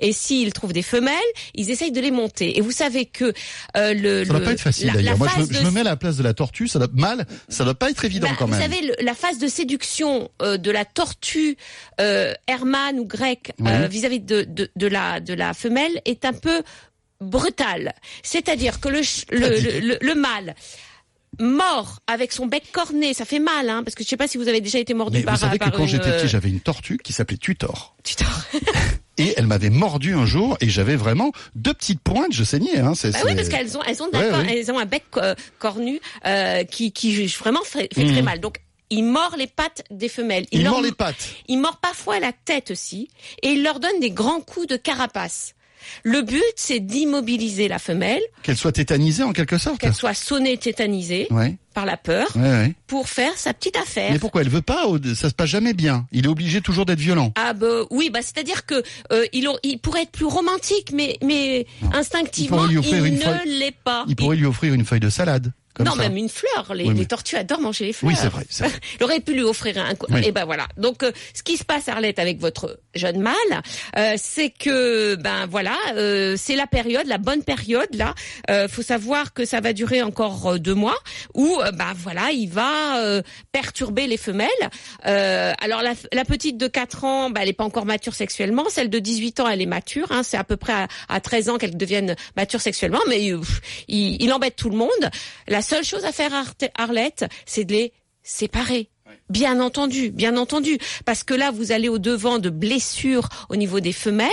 Et 0.00 0.12
s'ils 0.12 0.52
trouvent 0.52 0.72
des 0.74 0.82
femelles, 0.82 1.14
ils 1.54 1.67
essayent 1.70 1.92
de 1.92 2.00
les 2.00 2.10
monter. 2.10 2.56
Et 2.58 2.60
vous 2.60 2.70
savez 2.72 3.06
que 3.06 3.32
euh, 3.76 3.94
le 3.94 4.24
Ça 4.24 4.30
doit 4.30 4.38
le- 4.40 4.44
pas 4.44 4.52
être 4.52 4.60
facile 4.60 4.92
d'ailleurs. 4.92 5.18
Moi, 5.18 5.28
je 5.36 5.40
me, 5.42 5.52
je 5.52 5.66
mets 5.68 5.80
à 5.80 5.84
la 5.84 5.96
place 5.96 6.16
de 6.16 6.22
la 6.22 6.34
tortue. 6.34 6.68
Ça 6.68 6.78
doit 6.78 6.88
mal. 6.92 7.26
Ça 7.48 7.64
doit 7.64 7.74
pas 7.74 7.90
être 7.90 8.04
évident 8.04 8.28
bah, 8.28 8.36
quand 8.38 8.46
vous 8.46 8.52
même. 8.52 8.60
savez, 8.62 8.80
le- 8.86 8.94
la 9.04 9.14
phase 9.14 9.38
de 9.38 9.48
séduction 9.48 10.30
euh, 10.42 10.56
de 10.56 10.70
la 10.70 10.84
tortue 10.84 11.56
euh, 12.00 12.32
hermane 12.46 12.98
ou 12.98 13.04
grecque 13.06 13.52
euh, 13.66 13.86
vis-à-vis 13.88 14.20
de, 14.20 14.42
de, 14.42 14.70
de 14.76 14.86
la, 14.86 15.20
de 15.20 15.34
la 15.34 15.54
femelle 15.54 16.00
est 16.04 16.24
un 16.24 16.32
peu 16.32 16.62
brutale. 17.20 17.94
C'est-à-dire 18.22 18.80
que 18.80 18.88
le, 18.88 19.00
le, 19.30 19.48
le, 19.60 19.80
le- 19.80 19.98
le 20.00 20.14
mâle 20.14 20.54
mort 21.40 22.00
avec 22.06 22.32
son 22.32 22.46
bec 22.46 22.64
corné, 22.72 23.12
ça 23.14 23.24
fait 23.24 23.38
mal, 23.38 23.68
hein, 23.68 23.82
parce 23.84 23.94
que 23.94 24.02
je 24.02 24.08
sais 24.08 24.16
pas 24.16 24.26
si 24.26 24.38
vous 24.38 24.48
avez 24.48 24.60
déjà 24.60 24.78
été 24.78 24.94
mordu 24.94 25.22
par 25.22 25.34
vous 25.34 25.40
savez 25.40 25.58
que 25.58 25.64
par 25.64 25.72
quand 25.72 25.82
une, 25.84 25.88
j'étais 25.88 26.08
euh, 26.08 26.18
petit, 26.20 26.28
j'avais 26.28 26.48
une 26.48 26.60
tortue 26.60 26.96
qui 26.98 27.12
s'appelait 27.12 27.36
Tutor. 27.36 27.96
tu 28.02 28.16
t'en- 28.16 28.24
Et 29.18 29.34
elle 29.36 29.46
m'avait 29.46 29.70
mordu 29.70 30.14
un 30.14 30.26
jour 30.26 30.56
et 30.60 30.68
j'avais 30.68 30.96
vraiment 30.96 31.32
deux 31.54 31.74
petites 31.74 32.00
pointes, 32.00 32.32
je 32.32 32.44
saignais. 32.44 32.78
Hein. 32.78 32.94
C'est, 32.94 33.10
Bah 33.12 33.18
oui, 33.24 33.34
parce 33.34 33.48
qu'elles 33.48 33.76
ont, 33.76 33.82
elles 33.82 34.02
ont, 34.02 34.08
Ouais, 34.12 34.56
elles 34.58 34.70
ont 34.72 34.78
un 34.78 34.84
bec 34.86 35.04
euh, 35.16 35.34
cornu 35.58 36.00
euh, 36.26 36.64
qui, 36.64 36.92
qui 36.92 37.26
vraiment 37.26 37.62
fait, 37.64 37.92
fait 37.92 38.04
Mhm. 38.04 38.12
très 38.12 38.22
mal. 38.22 38.40
Donc, 38.40 38.58
il 38.90 39.02
mord 39.04 39.34
les 39.36 39.46
pattes 39.48 39.84
des 39.90 40.08
femelles. 40.08 40.46
Il 40.50 40.62
leur- 40.62 40.72
mord 40.72 40.82
les 40.82 40.92
pattes. 40.92 41.28
Il 41.48 41.58
mord 41.58 41.76
parfois 41.76 42.20
la 42.20 42.32
tête 42.32 42.70
aussi, 42.70 43.08
et 43.42 43.48
il 43.50 43.62
leur 43.62 43.80
donne 43.80 44.00
des 44.00 44.10
grands 44.10 44.40
coups 44.40 44.66
de 44.66 44.76
carapace. 44.76 45.54
Le 46.02 46.22
but, 46.22 46.42
c'est 46.56 46.80
d'immobiliser 46.80 47.68
la 47.68 47.78
femelle, 47.78 48.22
Qu'elle 48.42 48.56
soit 48.56 48.72
tétanisée 48.72 49.22
en 49.22 49.32
quelque 49.32 49.58
sorte. 49.58 49.78
qu'elle 49.78 49.94
soit 49.94 50.14
sonnée, 50.14 50.56
tétanisée 50.56 51.26
Ouais, 51.30 51.56
par 51.74 51.86
la 51.86 51.96
peur, 51.96 52.28
ouais, 52.36 52.42
ouais. 52.42 52.74
pour 52.86 53.08
faire 53.08 53.36
sa 53.36 53.54
petite 53.54 53.76
affaire. 53.76 54.12
Mais 54.12 54.18
pourquoi 54.18 54.42
elle 54.42 54.48
veut 54.48 54.62
pas 54.62 54.86
Ça 55.14 55.28
se 55.28 55.34
passe 55.34 55.50
jamais 55.50 55.74
bien. 55.74 56.06
Il 56.12 56.26
est 56.26 56.28
obligé 56.28 56.60
toujours 56.60 56.86
d'être 56.86 57.00
violent. 57.00 57.32
Ah 57.36 57.52
bah 57.52 57.82
oui, 57.90 58.10
bah 58.10 58.20
c'est-à-dire 58.22 58.66
que 58.66 58.82
euh, 59.12 59.24
il, 59.32 59.78
pourrait 59.80 60.02
être 60.02 60.12
plus 60.12 60.26
romantique, 60.26 60.90
mais 60.92 61.18
mais 61.22 61.66
instinctivement 61.92 62.66
Il 62.68 62.76
ne 62.76 63.58
l'est 63.58 63.76
pas. 63.84 64.04
Il 64.08 64.16
pourrait 64.16 64.36
lui 64.36 64.46
offrir 64.46 64.74
une 64.74 64.84
feuille 64.84 65.00
de 65.00 65.10
salade. 65.10 65.52
Comme 65.78 65.86
non, 65.86 65.92
ça. 65.94 66.02
même 66.02 66.16
une 66.16 66.28
fleur. 66.28 66.74
Les, 66.74 66.84
Oui, 66.84 66.90
mais- 66.92 67.00
les 67.00 67.06
tortues 67.06 67.36
adorent 67.36 67.60
manger 67.60 67.86
les 67.86 67.92
fleurs. 67.94 68.10
Oui, 68.12 68.16
c'est 68.20 68.28
vrai. 68.28 68.44
vrai. 68.50 68.70
Il 69.00 69.04
aurait 69.04 69.20
pu 69.20 69.32
lui 69.32 69.42
offrir 69.42 69.78
un. 69.78 69.94
Oui. 70.10 70.22
Et 70.26 70.32
ben 70.32 70.44
voilà. 70.44 70.66
Donc, 70.76 71.02
euh, 71.02 71.12
ce 71.34 71.42
qui 71.42 71.56
se 71.56 71.64
passe, 71.64 71.88
Arlette, 71.88 72.18
avec 72.18 72.38
votre 72.40 72.80
jeune 72.94 73.20
mâle, 73.20 73.34
euh, 73.96 74.14
c'est 74.16 74.50
que 74.50 75.14
ben 75.14 75.46
voilà, 75.46 75.76
euh, 75.94 76.34
c'est 76.36 76.56
la 76.56 76.66
période, 76.66 77.06
la 77.06 77.18
bonne 77.18 77.42
période 77.42 77.88
là. 77.94 78.14
Euh, 78.50 78.68
faut 78.68 78.82
savoir 78.82 79.32
que 79.32 79.44
ça 79.44 79.60
va 79.60 79.72
durer 79.72 80.02
encore 80.02 80.46
euh, 80.48 80.58
deux 80.58 80.74
mois, 80.74 80.98
où 81.34 81.58
euh, 81.60 81.70
ben 81.70 81.92
voilà, 81.96 82.30
il 82.32 82.48
va 82.50 82.98
euh, 83.04 83.22
perturber 83.52 84.06
les 84.06 84.16
femelles. 84.16 84.48
Euh, 85.06 85.52
alors 85.60 85.82
la, 85.82 85.94
la 86.12 86.24
petite 86.24 86.56
de 86.58 86.66
4 86.66 87.04
ans, 87.04 87.30
ben, 87.30 87.40
elle 87.42 87.48
est 87.48 87.52
pas 87.52 87.64
encore 87.64 87.86
mature 87.86 88.14
sexuellement. 88.14 88.64
Celle 88.68 88.90
de 88.90 88.98
18 88.98 89.40
ans, 89.40 89.48
elle 89.48 89.62
est 89.62 89.66
mature. 89.66 90.10
Hein, 90.10 90.22
c'est 90.22 90.36
à 90.36 90.44
peu 90.44 90.56
près 90.56 90.72
à, 90.72 90.88
à 91.08 91.20
13 91.20 91.48
ans 91.50 91.58
qu'elle 91.58 91.76
devienne 91.76 92.16
mature 92.36 92.60
sexuellement, 92.60 93.00
mais 93.08 93.32
pff, 93.32 93.60
il, 93.88 94.20
il 94.22 94.32
embête 94.32 94.56
tout 94.56 94.70
le 94.70 94.76
monde. 94.76 94.88
La 95.46 95.62
seule 95.68 95.84
chose 95.84 96.04
à 96.04 96.12
faire, 96.12 96.32
Arlette, 96.76 97.26
c'est 97.46 97.64
de 97.64 97.72
les 97.72 97.92
séparer. 98.22 98.88
Bien 99.30 99.60
entendu, 99.60 100.10
bien 100.10 100.36
entendu, 100.36 100.78
parce 101.04 101.22
que 101.24 101.34
là 101.34 101.50
vous 101.50 101.72
allez 101.72 101.88
au 101.88 101.98
devant 101.98 102.38
de 102.38 102.50
blessures 102.50 103.28
au 103.48 103.56
niveau 103.56 103.80
des 103.80 103.92
femelles, 103.92 104.28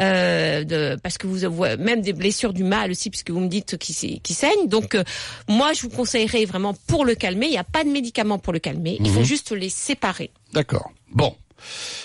euh, 0.00 0.64
de, 0.64 0.98
parce 1.02 1.16
que 1.18 1.26
vous 1.26 1.44
avez 1.44 1.76
même 1.78 2.00
des 2.02 2.12
blessures 2.12 2.52
du 2.52 2.64
mâle 2.64 2.90
aussi, 2.90 3.08
puisque 3.10 3.30
vous 3.30 3.40
me 3.40 3.48
dites 3.48 3.76
qui, 3.78 4.20
qui 4.20 4.34
saigne. 4.34 4.68
Donc 4.68 4.94
euh, 4.94 5.04
moi 5.48 5.72
je 5.72 5.82
vous 5.82 5.90
conseillerais 5.90 6.44
vraiment 6.44 6.74
pour 6.86 7.04
le 7.04 7.14
calmer, 7.14 7.46
il 7.46 7.52
n'y 7.52 7.58
a 7.58 7.64
pas 7.64 7.84
de 7.84 7.90
médicament 7.90 8.38
pour 8.38 8.52
le 8.52 8.58
calmer, 8.58 8.98
il 9.00 9.10
faut 9.10 9.24
juste 9.24 9.52
les 9.52 9.70
séparer. 9.70 10.30
D'accord. 10.52 10.90
Bon. 11.10 11.34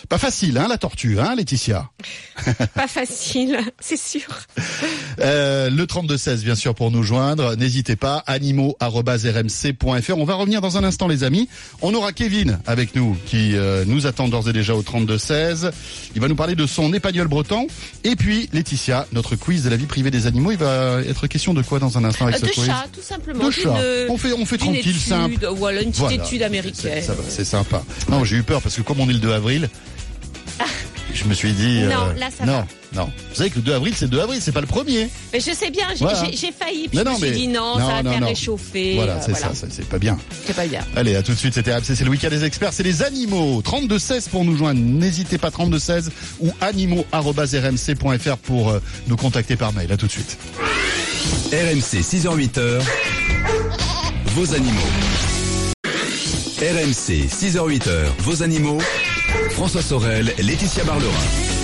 Pas 0.10 0.18
facile, 0.18 0.58
hein, 0.58 0.68
la 0.70 0.78
tortue, 0.78 1.20
hein, 1.20 1.36
Laetitia. 1.36 1.90
Pas 2.76 2.88
facile, 2.88 3.60
c'est 3.80 3.98
sûr. 4.00 4.28
Euh, 5.22 5.70
le 5.70 5.88
3216, 5.88 6.44
bien 6.44 6.56
sûr, 6.56 6.76
pour 6.76 6.92
nous 6.92 7.02
joindre. 7.02 7.56
N'hésitez 7.56 7.96
pas, 7.96 8.18
animaux.rmc.fr. 8.28 10.18
On 10.18 10.26
va 10.26 10.36
revenir 10.36 10.60
dans 10.62 10.78
un 10.78 10.84
instant, 10.84 11.08
les 11.08 11.24
amis. 11.24 11.48
On 11.82 11.94
aura 11.94 12.12
Kevin 12.12 12.60
avec 12.68 12.96
nous, 12.96 13.16
qui 13.26 13.56
euh, 13.56 13.86
nous 13.88 14.08
attend 14.08 14.28
d'ores 14.28 14.50
et 14.50 14.54
déjà 14.54 14.76
au 14.76 14.82
3216. 14.84 15.72
Il 16.16 16.22
va 16.22 16.28
nous 16.28 16.36
parler 16.36 16.56
de 16.56 16.66
son 16.66 16.94
épagnol 16.94 17.28
breton. 17.30 17.68
Et 18.04 18.16
puis, 18.18 18.50
Laetitia, 18.54 19.08
notre 19.14 19.36
quiz 19.38 19.64
de 19.64 19.70
la 19.70 19.78
vie 19.78 19.86
privée 19.86 20.12
des 20.12 20.28
animaux. 20.28 20.52
Il 20.52 20.58
va 20.58 21.00
être 21.08 21.28
question 21.28 21.54
de 21.54 21.62
quoi 21.62 21.80
dans 21.80 21.98
un 21.98 22.04
instant 22.04 22.26
avec 22.28 22.36
Euh, 22.38 22.40
ce 22.42 22.46
de 22.46 22.52
quiz 22.52 22.66
chat, 22.66 22.86
tout 22.94 23.02
simplement. 23.02 23.46
De 23.46 23.52
chat. 23.52 23.74
On 24.10 24.18
fait, 24.18 24.34
on 24.34 24.46
fait 24.46 24.58
tranquille, 24.58 24.80
étude, 24.80 24.98
simple. 24.98 25.48
Voilà, 25.56 25.82
une 25.82 25.92
petite 25.92 26.02
Voilà. 26.02 26.16
étude 26.24 26.44
américaine. 26.44 26.92
C'est- 26.96 27.02
Ça 27.04 27.14
va, 27.14 27.24
c'est 27.30 27.46
sympa. 27.46 27.84
Non, 28.10 28.24
j'ai 28.26 28.36
eu 28.36 28.44
peur 28.44 28.62
parce 28.62 28.76
que 28.76 28.82
comme 28.82 29.00
on 29.00 29.10
est 29.10 29.14
le 29.14 29.20
2 29.20 29.32
avril, 29.46 29.70
je 31.14 31.24
me 31.26 31.34
suis 31.36 31.54
dit. 31.54 31.82
Non, 31.84 32.08
euh, 32.10 32.14
là, 32.20 32.30
ça 32.36 32.46
non, 32.46 32.54
va. 32.54 32.68
non. 32.94 33.06
Vous 33.30 33.36
savez 33.36 33.50
que 33.52 33.58
le 33.58 33.62
2 33.62 33.74
avril, 33.74 33.94
c'est 33.96 34.06
le 34.06 34.12
2 34.12 34.20
avril, 34.22 34.40
c'est 34.42 34.52
pas 34.52 34.60
le 34.62 34.66
premier. 34.68 35.08
Mais 35.32 35.40
je 35.40 35.52
sais 35.52 35.70
bien, 35.70 35.86
j'ai 35.94 36.00
Voilà. 36.00 36.18
failli, 36.18 36.88
puis 36.88 36.90
Mais 36.94 37.00
je 37.00 37.04
non, 37.04 37.12
me 37.12 37.18
suis 37.18 37.30
mais- 37.30 37.32
dit 37.38 37.48
non, 37.48 37.78
non, 37.80 37.88
ça 37.88 37.94
va 37.94 38.04
non, 38.04 38.12
faire 38.12 38.22
non. 38.22 38.28
réchauffer. 38.28 38.96
Voilà, 38.96 39.14
euh, 39.14 39.20
c'est 39.26 39.36
ça, 39.36 39.54
ça, 39.54 39.68
c'est 39.70 39.88
pas 39.88 40.00
bien. 40.00 40.18
C'est 40.46 40.56
pas 40.56 40.66
bien. 40.66 40.82
Allez, 40.96 41.16
à 41.16 41.22
tout 41.22 41.32
de 41.34 41.38
suite, 41.38 41.54
c'était 41.54 41.72
RMC, 41.74 41.96
c'est 41.96 42.04
le 42.04 42.10
week-end 42.10 42.30
des 42.30 42.44
experts, 42.44 42.74
c'est 42.74 42.84
les 42.84 43.04
animaux. 43.04 43.62
3216 43.62 44.28
pour 44.30 44.44
nous 44.46 44.58
joindre, 44.58 44.80
n'hésitez 44.82 45.38
pas 45.38 45.52
3216 45.52 46.12
ou 46.40 46.52
animaux.rmc.fr 46.60 48.38
pour 48.38 48.72
euh, 48.72 48.80
nous 49.08 49.16
contacter 49.16 49.56
par 49.56 49.74
mail. 49.74 49.92
À 49.92 49.98
tout 49.98 50.08
de 50.08 50.12
suite. 50.12 50.38
RMC 51.52 52.02
6h-8h, 52.02 52.82
vos 54.34 54.54
animaux. 54.54 54.82
RMC 56.60 57.28
6h-8h, 57.30 57.90
vos 58.20 58.42
animaux. 58.44 58.80
François 59.52 59.82
Sorel, 59.82 60.34
Laetitia 60.40 60.84
Barlerin. 60.84 61.55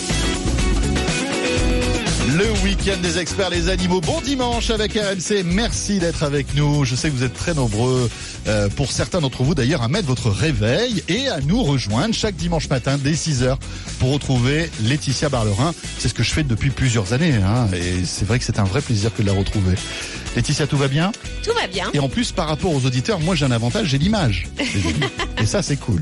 Le 2.41 2.50
week-end 2.63 2.98
des 3.03 3.19
experts, 3.19 3.51
les 3.51 3.69
animaux. 3.69 4.01
Bon 4.01 4.19
dimanche 4.19 4.71
avec 4.71 4.93
RMC. 4.93 5.43
Merci 5.45 6.00
d'être 6.00 6.24
avec 6.24 6.55
nous. 6.55 6.86
Je 6.86 6.95
sais 6.95 7.12
que 7.12 7.15
vous 7.15 7.24
êtes 7.24 7.36
très 7.36 7.53
nombreux, 7.53 8.10
euh, 8.48 8.67
pour 8.69 8.91
certains 8.91 9.21
d'entre 9.21 9.43
vous 9.43 9.53
d'ailleurs, 9.53 9.83
à 9.83 9.88
mettre 9.88 10.07
votre 10.07 10.31
réveil 10.31 11.03
et 11.07 11.27
à 11.27 11.39
nous 11.41 11.62
rejoindre 11.62 12.15
chaque 12.15 12.36
dimanche 12.36 12.67
matin 12.67 12.98
dès 12.98 13.12
6h 13.12 13.57
pour 14.00 14.12
retrouver 14.12 14.71
Laetitia 14.81 15.29
Barlerin. 15.29 15.75
C'est 16.00 16.07
ce 16.07 16.15
que 16.15 16.24
je 16.24 16.31
fais 16.31 16.41
depuis 16.41 16.71
plusieurs 16.71 17.13
années. 17.13 17.36
Hein, 17.36 17.67
et 17.75 18.03
c'est 18.05 18.25
vrai 18.25 18.39
que 18.39 18.45
c'est 18.45 18.57
un 18.57 18.63
vrai 18.63 18.81
plaisir 18.81 19.13
que 19.13 19.21
de 19.21 19.27
la 19.27 19.33
retrouver. 19.33 19.75
Laetitia, 20.36 20.65
tout 20.65 20.77
va 20.77 20.88
bien? 20.88 21.12
Tout 21.43 21.53
va 21.53 21.67
bien. 21.67 21.91
Et 21.93 22.00
en 22.00 22.10
plus, 22.10 22.31
par 22.31 22.48
rapport 22.48 22.74
aux 22.74 22.88
auditeurs, 22.88 23.19
moi 23.19 23.36
j'ai 23.36 23.45
un 23.45 23.51
avantage, 23.51 23.89
j'ai 23.89 24.00
l'image. 24.00 24.48
et 25.39 25.45
ça, 25.45 25.62
c'est 25.62 25.77
cool. 25.77 26.01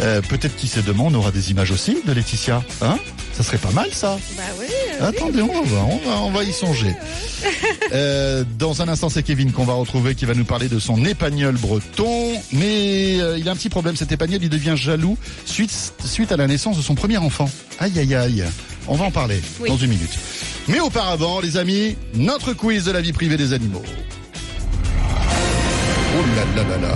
Euh, 0.00 0.20
Peut-être 0.20 0.54
qui 0.54 0.68
sait 0.68 0.82
demain, 0.82 1.04
on 1.06 1.14
aura 1.14 1.32
des 1.32 1.50
images 1.50 1.72
aussi 1.72 1.98
de 2.06 2.12
Laetitia. 2.12 2.62
Hein? 2.82 2.98
Ça 3.40 3.46
serait 3.46 3.58
pas 3.58 3.70
mal 3.70 3.88
ça. 3.90 4.18
Bah 4.36 4.42
oui. 4.60 4.66
Attendez, 5.00 5.40
on 5.40 5.62
va, 5.62 5.78
on 5.80 5.96
va, 5.96 6.20
on 6.24 6.30
va 6.30 6.44
y 6.44 6.52
songer. 6.52 6.94
Euh, 7.94 8.44
dans 8.58 8.82
un 8.82 8.88
instant, 8.88 9.08
c'est 9.08 9.22
Kevin 9.22 9.50
qu'on 9.50 9.64
va 9.64 9.72
retrouver, 9.72 10.14
qui 10.14 10.26
va 10.26 10.34
nous 10.34 10.44
parler 10.44 10.68
de 10.68 10.78
son 10.78 11.02
épagnol 11.06 11.54
breton. 11.56 12.34
Mais 12.52 13.18
euh, 13.18 13.38
il 13.38 13.48
a 13.48 13.52
un 13.52 13.56
petit 13.56 13.70
problème, 13.70 13.96
cet 13.96 14.12
épagnol, 14.12 14.40
il 14.42 14.50
devient 14.50 14.74
jaloux 14.76 15.16
suite, 15.46 15.72
suite 16.04 16.32
à 16.32 16.36
la 16.36 16.46
naissance 16.48 16.76
de 16.76 16.82
son 16.82 16.94
premier 16.94 17.16
enfant. 17.16 17.48
Aïe, 17.78 17.98
aïe, 17.98 18.14
aïe. 18.14 18.44
On 18.88 18.96
va 18.96 19.06
en 19.06 19.10
parler 19.10 19.40
Oui. 19.58 19.70
dans 19.70 19.78
une 19.78 19.88
minute. 19.88 20.12
Mais 20.68 20.80
auparavant, 20.80 21.40
les 21.40 21.56
amis, 21.56 21.96
notre 22.12 22.52
quiz 22.52 22.84
de 22.84 22.92
la 22.92 23.00
vie 23.00 23.14
privée 23.14 23.38
des 23.38 23.54
animaux. 23.54 23.82
Oh 24.98 26.22
là 26.36 26.62
là 26.62 26.68
là 26.68 26.76
là. 26.76 26.94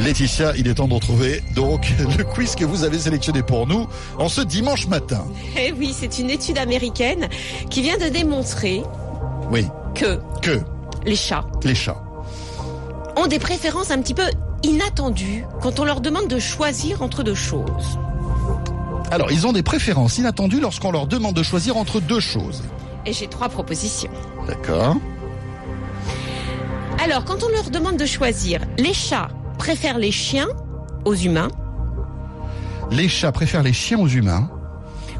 Laetitia, 0.00 0.54
il 0.56 0.66
est 0.66 0.74
temps 0.74 0.88
de 0.88 0.94
retrouver 0.94 1.42
donc 1.54 1.92
le 2.18 2.24
quiz 2.24 2.54
que 2.54 2.64
vous 2.64 2.84
avez 2.84 2.98
sélectionné 2.98 3.42
pour 3.42 3.66
nous 3.66 3.86
en 4.18 4.28
ce 4.28 4.40
dimanche 4.40 4.86
matin. 4.88 5.24
Eh 5.58 5.72
oui, 5.72 5.94
c'est 5.96 6.18
une 6.18 6.30
étude 6.30 6.56
américaine 6.58 7.28
qui 7.68 7.82
vient 7.82 7.98
de 7.98 8.08
démontrer 8.08 8.82
Oui, 9.50 9.66
que 9.94 10.18
que 10.40 10.60
les 11.04 11.16
chats 11.16 11.44
les 11.64 11.74
chats. 11.74 12.02
ont 13.16 13.26
des 13.26 13.38
préférences 13.38 13.90
un 13.90 14.00
petit 14.00 14.14
peu 14.14 14.24
inattendues 14.62 15.44
quand 15.60 15.78
on 15.80 15.84
leur 15.84 16.00
demande 16.00 16.28
de 16.28 16.38
choisir 16.38 17.02
entre 17.02 17.22
deux 17.22 17.34
choses. 17.34 17.98
Alors, 19.10 19.30
ils 19.32 19.46
ont 19.46 19.52
des 19.52 19.62
préférences 19.62 20.18
inattendues 20.18 20.60
lorsqu'on 20.60 20.92
leur 20.92 21.06
demande 21.08 21.34
de 21.34 21.42
choisir 21.42 21.76
entre 21.76 22.00
deux 22.00 22.20
choses. 22.20 22.62
Et 23.04 23.12
j'ai 23.12 23.26
trois 23.26 23.48
propositions. 23.48 24.10
D'accord 24.46 24.96
Alors, 27.02 27.24
quand 27.24 27.42
on 27.42 27.48
leur 27.48 27.70
demande 27.70 27.96
de 27.96 28.06
choisir, 28.06 28.60
les 28.78 28.94
chats 28.94 29.28
préfèrent 29.60 29.98
les 29.98 30.10
chiens 30.10 30.48
aux 31.04 31.14
humains, 31.14 31.48
Les 32.90 33.08
chats 33.08 33.30
préfèrent 33.30 33.62
les 33.62 33.74
chiens 33.74 33.98
aux 33.98 34.08
humains. 34.08 34.50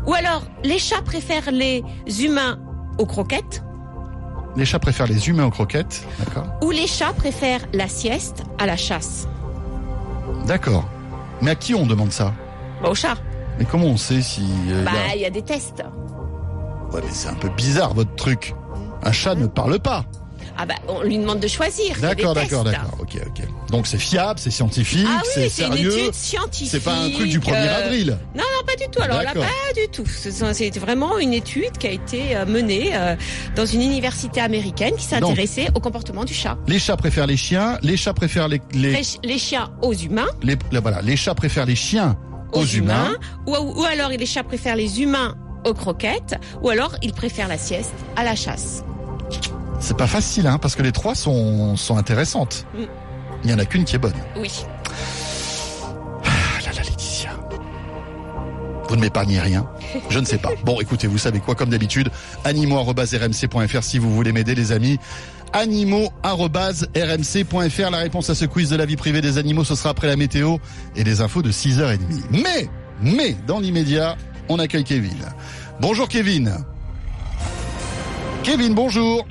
ou 0.06 0.14
alors 0.14 0.42
les 0.64 0.78
chats 0.78 1.02
préfèrent 1.02 1.50
les 1.52 1.84
humains 2.24 2.58
aux 2.98 3.04
croquettes, 3.04 3.62
Les 4.56 4.64
chats 4.64 4.78
préfèrent 4.78 5.06
les 5.08 5.28
humains 5.28 5.44
aux 5.44 5.50
croquettes. 5.50 6.06
D'accord 6.18 6.46
ou 6.64 6.70
les 6.70 6.86
chats 6.86 7.12
préfèrent 7.12 7.66
la 7.74 7.86
sieste 7.86 8.42
à 8.58 8.64
la 8.64 8.76
chasse. 8.78 9.28
D'accord. 10.46 10.88
Mais 11.42 11.50
à 11.50 11.54
qui 11.54 11.74
on 11.74 11.86
demande 11.86 12.10
ça? 12.10 12.32
Bah, 12.82 12.88
aux 12.88 12.94
chats. 12.94 13.18
Mais 13.58 13.66
comment 13.66 13.86
on 13.88 13.98
sait 13.98 14.22
si... 14.22 14.42
euh, 14.70 14.84
Bah, 14.86 14.90
y 14.94 15.10
a- 15.12 15.16
il 15.16 15.20
y 15.22 15.26
a 15.26 15.30
des 15.30 15.42
tests. 15.42 15.84
Ouais, 16.92 17.00
mais 17.04 17.10
c'est 17.12 17.28
un 17.28 17.34
peu 17.34 17.50
bizarre, 17.50 17.92
votre 17.92 18.14
truc. 18.16 18.54
Un 19.02 19.12
chat 19.12 19.34
ne 19.34 19.46
parle 19.46 19.78
pas. 19.80 20.04
Ah 20.58 20.66
bah, 20.66 20.74
on 20.88 21.02
lui 21.02 21.18
demande 21.18 21.40
de 21.40 21.48
choisir. 21.48 21.96
D'accord, 22.00 22.34
d'accord, 22.34 22.64
d'accord. 22.64 22.96
Ok, 23.00 23.16
ok. 23.26 23.42
Donc 23.70 23.86
c'est 23.86 23.98
fiable, 23.98 24.38
c'est 24.38 24.50
scientifique, 24.50 25.06
Ah 25.08 25.20
oui, 25.22 25.30
c'est 25.34 25.48
c'est 25.48 25.66
une 25.66 25.72
sérieux. 25.74 25.98
étude 25.98 26.14
scientifique. 26.14 26.68
C'est 26.70 26.80
pas 26.80 26.94
un 26.94 27.10
truc 27.10 27.28
du 27.28 27.38
1er 27.40 27.54
euh, 27.54 27.84
avril. 27.86 28.18
Non, 28.34 28.42
non, 28.42 28.66
pas 28.66 28.76
du 28.76 28.90
tout. 28.90 29.02
Alors 29.02 29.22
là, 29.22 29.32
pas 29.32 29.72
du 29.74 29.88
tout. 29.92 30.04
C'est 30.06 30.78
vraiment 30.78 31.18
une 31.18 31.32
étude 31.32 31.76
qui 31.78 31.86
a 31.86 31.90
été 31.92 32.36
euh, 32.36 32.46
menée 32.46 32.90
euh, 32.94 33.16
dans 33.56 33.66
une 33.66 33.82
université 33.82 34.40
américaine 34.40 34.94
qui 34.96 35.14
intéressée 35.14 35.68
au 35.74 35.80
comportement 35.80 36.24
du 36.24 36.34
chat. 36.34 36.56
Les 36.66 36.78
chats 36.78 36.96
préfèrent 36.96 37.26
les 37.26 37.36
chiens, 37.36 37.78
les 37.82 37.96
chats 37.96 38.14
préfèrent 38.14 38.48
les... 38.48 38.60
les, 38.72 38.88
Les, 38.92 38.94
ch- 39.04 39.18
les 39.22 39.38
chiens 39.38 39.70
aux 39.82 39.92
humains, 39.92 40.28
les- 40.42 40.56
les- 40.72 40.78
voilà, 40.80 41.02
les 41.02 41.16
chats 41.16 41.34
préfèrent 41.34 41.66
les 41.66 41.74
chiens 41.76 42.16
aux, 42.52 42.64
humains. 42.64 43.14
ou, 43.46 43.54
ou 43.54 43.84
alors 43.84 44.08
les 44.08 44.26
chats 44.26 44.42
préfèrent 44.44 44.76
les 44.76 45.02
humains 45.02 45.36
aux 45.66 45.74
croquettes, 45.74 46.36
ou 46.62 46.68
alors 46.70 46.96
ils 47.02 47.12
préfèrent 47.12 47.48
la 47.48 47.58
sieste 47.58 47.94
à 48.16 48.24
la 48.24 48.34
chasse. 48.34 48.82
C'est 49.80 49.96
pas 49.96 50.06
facile, 50.06 50.46
hein, 50.46 50.58
parce 50.58 50.76
que 50.76 50.82
les 50.82 50.92
trois 50.92 51.14
sont, 51.14 51.76
sont 51.76 51.96
intéressantes. 51.96 52.66
Mm. 52.74 52.82
Il 53.44 53.50
y 53.50 53.54
en 53.54 53.58
a 53.58 53.64
qu'une 53.64 53.84
qui 53.84 53.96
est 53.96 53.98
bonne. 53.98 54.12
Oui. 54.36 54.64
Ah 56.24 56.28
là 56.64 56.72
là, 56.76 56.82
Laetitia. 56.82 57.30
Vous 58.88 58.96
ne 58.96 59.00
m'épargnez 59.00 59.40
rien 59.40 59.66
Je 60.10 60.18
ne 60.18 60.24
sais 60.24 60.38
pas. 60.38 60.50
Bon, 60.64 60.80
écoutez, 60.80 61.06
vous 61.06 61.18
savez 61.18 61.40
quoi, 61.40 61.54
comme 61.54 61.70
d'habitude, 61.70 62.10
animaux.rmc.fr 62.44 63.82
si 63.82 63.98
vous 63.98 64.14
voulez 64.14 64.32
m'aider, 64.32 64.54
les 64.54 64.72
amis. 64.72 64.98
Animaux.rmc.fr. 65.52 67.90
La 67.90 67.98
réponse 67.98 68.30
à 68.30 68.34
ce 68.34 68.44
quiz 68.44 68.68
de 68.68 68.76
la 68.76 68.84
vie 68.84 68.96
privée 68.96 69.22
des 69.22 69.38
animaux, 69.38 69.64
ce 69.64 69.74
sera 69.74 69.90
après 69.90 70.06
la 70.06 70.16
météo 70.16 70.58
et 70.94 71.04
les 71.04 71.22
infos 71.22 71.42
de 71.42 71.50
6h30. 71.50 71.98
Mais, 72.30 72.68
mais, 73.00 73.36
dans 73.46 73.60
l'immédiat, 73.60 74.16
on 74.48 74.58
accueille 74.58 74.84
Kevin. 74.84 75.16
Bonjour 75.80 76.08
Kevin. 76.08 76.52
Kevin, 78.42 78.74
bonjour. 78.74 79.26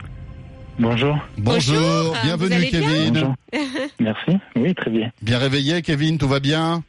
Bonjour. 0.80 1.18
Bonjour, 1.38 1.76
Bonjour, 1.78 2.18
bienvenue 2.24 2.48
vous 2.48 2.54
allez 2.56 2.70
bien 2.72 2.80
Kevin. 2.82 3.14
Bonjour. 3.14 3.36
Merci. 4.00 4.38
Oui, 4.56 4.74
très 4.76 4.90
bien. 4.90 5.12
Bien 5.22 5.38
réveillé 5.38 5.82
Kevin, 5.82 6.18
tout 6.18 6.28
va 6.28 6.40
bien? 6.40 6.84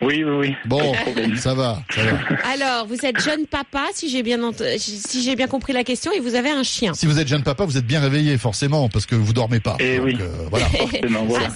Oui, 0.00 0.22
oui, 0.22 0.36
oui. 0.38 0.54
Bon, 0.66 0.94
ça 1.36 1.52
va, 1.52 1.82
ça 1.90 2.04
va. 2.04 2.18
Alors, 2.52 2.86
vous 2.86 3.04
êtes 3.04 3.20
jeune 3.20 3.46
papa, 3.48 3.86
si 3.92 4.08
j'ai 4.08 4.22
bien, 4.22 4.40
ent- 4.40 4.52
si 4.78 5.20
j'ai 5.24 5.34
bien 5.34 5.48
compris 5.48 5.72
la 5.72 5.82
question, 5.82 6.12
et 6.12 6.20
vous 6.20 6.36
avez 6.36 6.50
un 6.50 6.62
chien. 6.62 6.94
Si 6.94 7.06
vous 7.06 7.18
êtes 7.18 7.26
jeune 7.26 7.42
papa, 7.42 7.64
vous 7.64 7.76
êtes 7.76 7.86
bien 7.86 8.00
réveillé 8.00 8.38
forcément 8.38 8.88
parce 8.88 9.04
que 9.04 9.16
vous 9.16 9.32
dormez 9.32 9.58
pas. 9.58 9.76
Eh 9.80 9.96
Donc, 9.96 10.06
oui. 10.06 10.16
euh, 10.20 10.46
voilà. 10.50 10.66
Ah, 10.72 10.78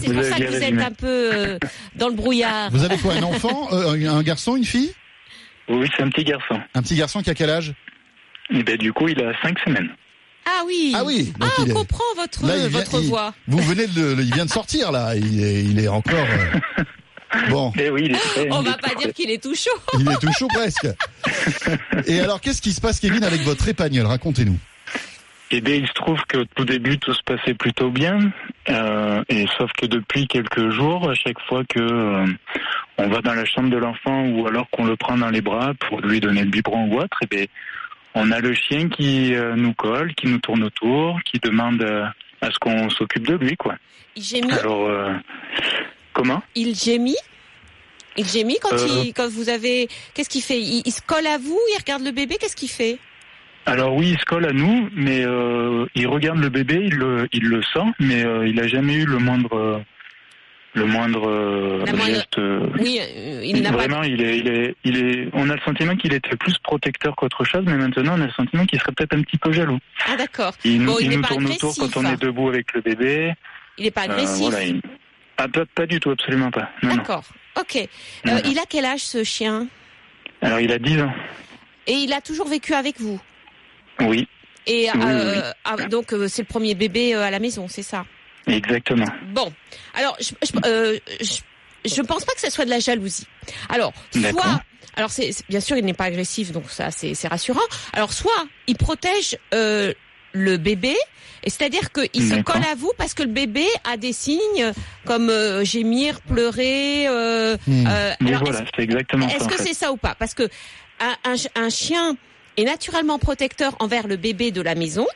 c'est 0.00 0.06
Vous 0.08 0.12
pour 0.14 0.18
avez 0.22 0.30
ça 0.30 0.36
que 0.38 0.46
vous 0.50 0.62
êtes 0.62 0.80
un 0.82 0.90
peu 0.90 1.06
euh, 1.32 1.58
dans 1.94 2.08
le 2.08 2.14
brouillard. 2.14 2.70
Vous 2.72 2.82
avez 2.84 2.96
quoi, 2.98 3.14
un 3.14 3.22
enfant, 3.22 3.68
euh, 3.72 3.92
un 3.92 4.16
un 4.18 4.22
garçon, 4.24 4.56
une 4.56 4.64
fille? 4.64 4.90
Oui, 5.68 5.88
c'est 5.96 6.02
un 6.02 6.08
petit 6.10 6.24
garçon. 6.24 6.58
Un 6.74 6.82
petit 6.82 6.96
garçon 6.96 7.22
qui 7.22 7.30
a 7.30 7.34
quel 7.34 7.50
âge? 7.50 7.72
Et 8.50 8.64
ben, 8.64 8.76
du 8.78 8.92
coup, 8.92 9.06
il 9.06 9.22
a 9.22 9.32
cinq 9.42 9.58
semaines. 9.60 9.90
Ah 10.50 10.62
oui. 10.66 10.92
Ah 10.96 11.04
oui, 11.04 11.32
donc 11.38 11.48
Ah, 11.50 11.54
il 11.58 11.64
on 11.64 11.66
est- 11.66 11.72
comprend 11.74 12.04
votre, 12.16 12.46
Là, 12.46 12.56
il 12.56 12.68
vient- 12.68 12.78
votre 12.80 13.00
il- 13.02 13.08
voix. 13.08 13.34
Vous 13.46 13.58
venez 13.58 13.86
de, 13.86 14.14
le- 14.14 14.22
il 14.22 14.32
vient 14.34 14.46
de 14.46 14.50
sortir 14.50 14.90
là. 14.92 15.14
Il 15.16 15.42
est, 15.44 15.62
il 15.62 15.78
est 15.78 15.88
encore. 15.88 16.14
euh, 16.18 16.84
Bon, 17.50 17.72
Eh 17.78 17.90
oui, 17.90 18.04
il 18.06 18.12
est 18.12 18.18
très. 18.18 18.50
On 18.50 18.62
il 18.62 18.64
va 18.68 18.70
est 18.72 18.80
pas 18.80 18.88
très- 18.88 18.96
dire 19.04 19.12
qu'il 19.14 19.30
est 19.30 19.42
tout 19.42 19.54
chaud. 19.54 19.70
il 20.00 20.08
est 20.10 20.16
tout 20.18 20.32
chaud 20.32 20.48
presque. 20.48 20.88
Et 22.06 22.20
alors, 22.20 22.40
qu'est-ce 22.40 22.62
qui 22.62 22.72
se 22.72 22.80
passe, 22.80 23.00
Kevin, 23.00 23.22
avec 23.22 23.42
votre 23.42 23.68
épagnol 23.68 24.06
Racontez-nous. 24.06 24.58
Eh 25.50 25.60
bien, 25.62 25.74
il 25.76 25.86
se 25.86 25.92
trouve 25.94 26.18
que 26.28 26.44
tout 26.56 26.64
début, 26.64 26.98
tout 26.98 27.12
se 27.14 27.22
passait 27.24 27.54
plutôt 27.54 27.90
bien. 27.90 28.18
Euh, 28.68 29.22
et 29.30 29.46
sauf 29.58 29.70
que 29.78 29.86
depuis 29.86 30.26
quelques 30.26 30.70
jours, 30.70 31.10
à 31.10 31.14
chaque 31.14 31.40
fois 31.48 31.62
que 31.68 31.78
euh, 31.80 32.26
on 32.98 33.08
va 33.08 33.20
dans 33.22 33.32
la 33.34 33.44
chambre 33.46 33.70
de 33.70 33.78
l'enfant 33.78 34.26
ou 34.26 34.46
alors 34.46 34.68
qu'on 34.70 34.84
le 34.84 34.96
prend 34.96 35.16
dans 35.16 35.30
les 35.30 35.40
bras 35.40 35.72
pour 35.88 36.00
lui 36.00 36.20
donner 36.20 36.42
le 36.44 36.50
biberon 36.50 36.86
ou 36.92 36.98
autre, 37.00 37.16
eh 37.22 37.26
bien, 37.26 37.44
on 38.14 38.30
a 38.30 38.40
le 38.40 38.54
chien 38.54 38.88
qui 38.88 39.34
euh, 39.34 39.54
nous 39.56 39.74
colle, 39.74 40.14
qui 40.14 40.26
nous 40.26 40.38
tourne 40.38 40.62
autour, 40.64 41.18
qui 41.24 41.38
demande 41.38 41.82
euh, 41.82 42.04
à 42.40 42.50
ce 42.50 42.58
qu'on 42.58 42.88
s'occupe 42.90 43.26
de 43.26 43.34
lui, 43.34 43.56
quoi. 43.56 43.76
Il 44.16 44.22
gémit. 44.22 44.52
Alors, 44.52 44.86
euh, 44.86 45.12
comment? 46.12 46.42
Il 46.54 46.74
gémit. 46.74 47.16
Il 48.16 48.24
gémit 48.26 48.58
quand, 48.60 48.72
Euh. 48.72 49.04
il, 49.04 49.12
quand 49.14 49.28
vous 49.28 49.48
avez. 49.48 49.88
Qu'est-ce 50.14 50.28
qu'il 50.28 50.42
fait? 50.42 50.60
Il, 50.60 50.82
il 50.84 50.92
se 50.92 51.02
colle 51.02 51.26
à 51.26 51.38
vous, 51.38 51.58
il 51.74 51.78
regarde 51.78 52.02
le 52.02 52.10
bébé, 52.10 52.36
qu'est-ce 52.40 52.56
qu'il 52.56 52.68
fait? 52.70 52.98
Alors 53.66 53.94
oui, 53.94 54.10
il 54.12 54.18
se 54.18 54.24
colle 54.24 54.46
à 54.46 54.52
nous, 54.52 54.88
mais 54.94 55.24
euh, 55.24 55.84
il 55.94 56.06
regarde 56.08 56.38
le 56.38 56.48
bébé, 56.48 56.80
il 56.84 56.94
le, 56.94 57.28
il 57.32 57.44
le 57.44 57.62
sent, 57.62 57.84
mais 58.00 58.24
il 58.46 58.58
a 58.60 58.66
jamais 58.66 58.94
eu 58.94 59.04
le 59.04 59.18
moindre, 59.18 59.82
le 60.78 60.86
moindre 60.86 61.28
euh, 61.28 61.84
moindre- 61.86 62.04
geste. 62.06 62.38
euh, 62.38 62.66
Oui, 62.78 62.98
euh, 63.00 63.42
il 63.44 63.60
n'a 63.62 63.70
pas. 63.70 63.76
Vraiment, 63.76 64.02
il 64.02 64.22
est, 64.22 64.38
il 64.38 64.48
est, 64.48 64.74
il 64.84 64.96
est. 65.04 65.28
On 65.32 65.48
a 65.50 65.54
le 65.54 65.60
sentiment 65.62 65.94
qu'il 65.96 66.12
était 66.12 66.36
plus 66.36 66.56
protecteur 66.58 67.14
qu'autre 67.16 67.44
chose, 67.44 67.62
mais 67.66 67.76
maintenant 67.76 68.14
on 68.16 68.20
a 68.22 68.26
le 68.26 68.32
sentiment 68.32 68.64
qu'il 68.66 68.78
serait 68.80 68.92
peut-être 68.92 69.14
un 69.16 69.22
petit 69.22 69.38
peu 69.38 69.52
jaloux. 69.52 69.78
Ah 70.06 70.16
d'accord. 70.16 70.52
Il, 70.64 70.80
nous- 70.82 70.92
Bon, 70.92 70.96
il 71.00 71.04
il 71.04 71.10
n'est 71.10 71.16
nous 71.16 71.22
pas 71.22 71.28
tourne 71.28 71.46
autour 71.46 71.74
quand 71.76 71.96
on 71.96 72.04
est 72.06 72.16
debout 72.20 72.48
avec 72.48 72.72
le 72.74 72.80
bébé. 72.80 73.34
Il 73.76 73.84
n'est 73.84 73.90
pas 73.90 74.02
Euh, 74.08 74.12
agressif. 74.12 74.40
voilà, 74.50 74.64
il- 74.64 74.80
Ah, 75.36 75.46
pas, 75.48 75.64
pas 75.66 75.86
du 75.86 76.00
tout, 76.00 76.10
absolument 76.10 76.50
pas. 76.50 76.68
D'accord. 76.82 77.22
Ok. 77.60 77.76
Euh, 77.76 77.86
Non. 78.24 78.40
il 78.44 78.58
a 78.58 78.62
quel 78.68 78.84
âge 78.84 79.00
ce 79.02 79.22
chien? 79.22 79.68
Alors 80.42 80.58
il 80.60 80.72
a 80.72 80.78
10 80.78 81.00
ans. 81.02 81.12
Et 81.86 81.92
il 81.92 82.12
a 82.12 82.20
toujours 82.20 82.48
vécu 82.48 82.74
avec 82.74 83.00
vous? 83.00 83.20
Oui, 84.00 84.26
Et 84.66 84.88
Oui, 84.94 85.00
euh, 85.02 85.32
oui. 85.34 85.42
ah, 85.64 85.76
donc 85.88 86.14
c'est 86.28 86.42
le 86.42 86.46
premier 86.46 86.74
bébé 86.74 87.14
à 87.14 87.30
la 87.30 87.38
maison, 87.38 87.66
c'est 87.68 87.82
ça? 87.82 88.04
Exactement. 88.48 89.06
Bon, 89.32 89.52
alors 89.94 90.16
je, 90.20 90.32
je, 90.42 90.52
euh, 90.66 90.98
je, 91.20 91.40
je 91.90 92.02
pense 92.02 92.24
pas 92.24 92.32
que 92.34 92.40
ce 92.40 92.50
soit 92.50 92.64
de 92.64 92.70
la 92.70 92.80
jalousie. 92.80 93.26
Alors, 93.68 93.92
soit, 94.12 94.60
alors 94.96 95.10
c'est 95.10 95.30
bien 95.48 95.60
sûr 95.60 95.76
il 95.76 95.84
n'est 95.84 95.94
pas 95.94 96.04
agressif, 96.04 96.52
donc 96.52 96.70
ça 96.70 96.90
c'est 96.90 97.14
c'est 97.14 97.28
rassurant. 97.28 97.60
Alors 97.92 98.12
soit 98.12 98.44
il 98.66 98.76
protège 98.76 99.36
euh, 99.54 99.92
le 100.32 100.56
bébé, 100.56 100.94
et 101.44 101.50
c'est-à-dire 101.50 101.90
qu'il 101.92 102.28
se 102.28 102.40
colle 102.42 102.62
à 102.70 102.74
vous 102.76 102.92
parce 102.98 103.14
que 103.14 103.22
le 103.22 103.30
bébé 103.30 103.66
a 103.84 103.96
des 103.96 104.12
signes 104.12 104.72
comme 105.06 105.30
euh, 105.30 105.64
gémir, 105.64 106.20
pleurer. 106.22 107.06
Euh, 107.08 107.56
Hmm. 107.66 107.86
euh, 107.88 108.12
alors, 108.26 108.44
voilà, 108.44 108.64
c'est 108.76 108.82
exactement 108.82 109.28
ça. 109.28 109.36
est-ce 109.36 109.44
en 109.44 109.48
que 109.48 109.56
fait. 109.56 109.62
c'est 109.68 109.74
ça 109.74 109.92
ou 109.92 109.96
pas? 109.96 110.14
Parce 110.14 110.34
que 110.34 110.48
un, 111.00 111.14
un, 111.24 111.34
un 111.64 111.70
chien 111.70 112.16
est 112.58 112.64
naturellement 112.64 113.18
protecteur 113.18 113.76
envers 113.78 114.08
le 114.08 114.16
bébé 114.16 114.50
de 114.50 114.60
la 114.60 114.74
maison 114.74 115.06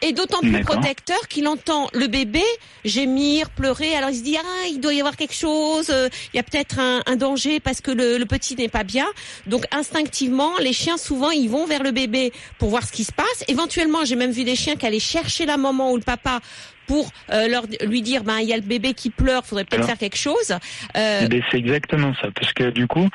et 0.00 0.12
d'autant 0.12 0.38
plus 0.38 0.62
protecteur 0.62 1.26
qu'il 1.28 1.48
entend 1.48 1.88
le 1.92 2.06
bébé 2.06 2.42
gémir, 2.84 3.50
pleurer. 3.50 3.94
Alors 3.96 4.10
il 4.10 4.18
se 4.18 4.22
dit 4.22 4.36
ah 4.36 4.66
il 4.68 4.78
doit 4.80 4.94
y 4.94 5.00
avoir 5.00 5.16
quelque 5.16 5.34
chose, 5.34 5.90
euh, 5.90 6.08
il 6.32 6.36
y 6.36 6.40
a 6.40 6.44
peut-être 6.44 6.78
un, 6.78 7.02
un 7.06 7.16
danger 7.16 7.58
parce 7.58 7.80
que 7.80 7.90
le, 7.90 8.16
le 8.16 8.26
petit 8.26 8.54
n'est 8.54 8.68
pas 8.68 8.84
bien. 8.84 9.06
Donc 9.46 9.64
instinctivement 9.72 10.52
les 10.60 10.72
chiens 10.72 10.96
souvent 10.96 11.30
ils 11.30 11.50
vont 11.50 11.66
vers 11.66 11.82
le 11.82 11.90
bébé 11.90 12.32
pour 12.60 12.70
voir 12.70 12.86
ce 12.86 12.92
qui 12.92 13.02
se 13.02 13.12
passe. 13.12 13.44
Éventuellement 13.48 14.04
j'ai 14.04 14.14
même 14.16 14.30
vu 14.30 14.44
des 14.44 14.54
chiens 14.56 14.76
qui 14.76 14.86
allaient 14.86 15.00
chercher 15.00 15.46
la 15.46 15.56
maman 15.56 15.90
ou 15.90 15.96
le 15.96 16.02
papa 16.02 16.40
pour 16.86 17.10
euh, 17.32 17.48
leur 17.48 17.64
lui 17.86 18.02
dire 18.02 18.24
ben 18.24 18.38
il 18.38 18.48
y 18.48 18.52
a 18.52 18.56
le 18.56 18.62
bébé 18.62 18.94
qui 18.94 19.10
pleure, 19.10 19.44
faudrait 19.44 19.64
peut-être 19.64 19.86
faire 19.86 19.98
quelque 19.98 20.18
chose. 20.18 20.52
Euh, 20.96 21.20
Eh 21.24 21.28
ben, 21.28 21.42
c'est 21.50 21.58
exactement 21.58 22.12
ça, 22.20 22.28
parce 22.34 22.52
que 22.52 22.70
du 22.70 22.86
coup, 22.86 23.08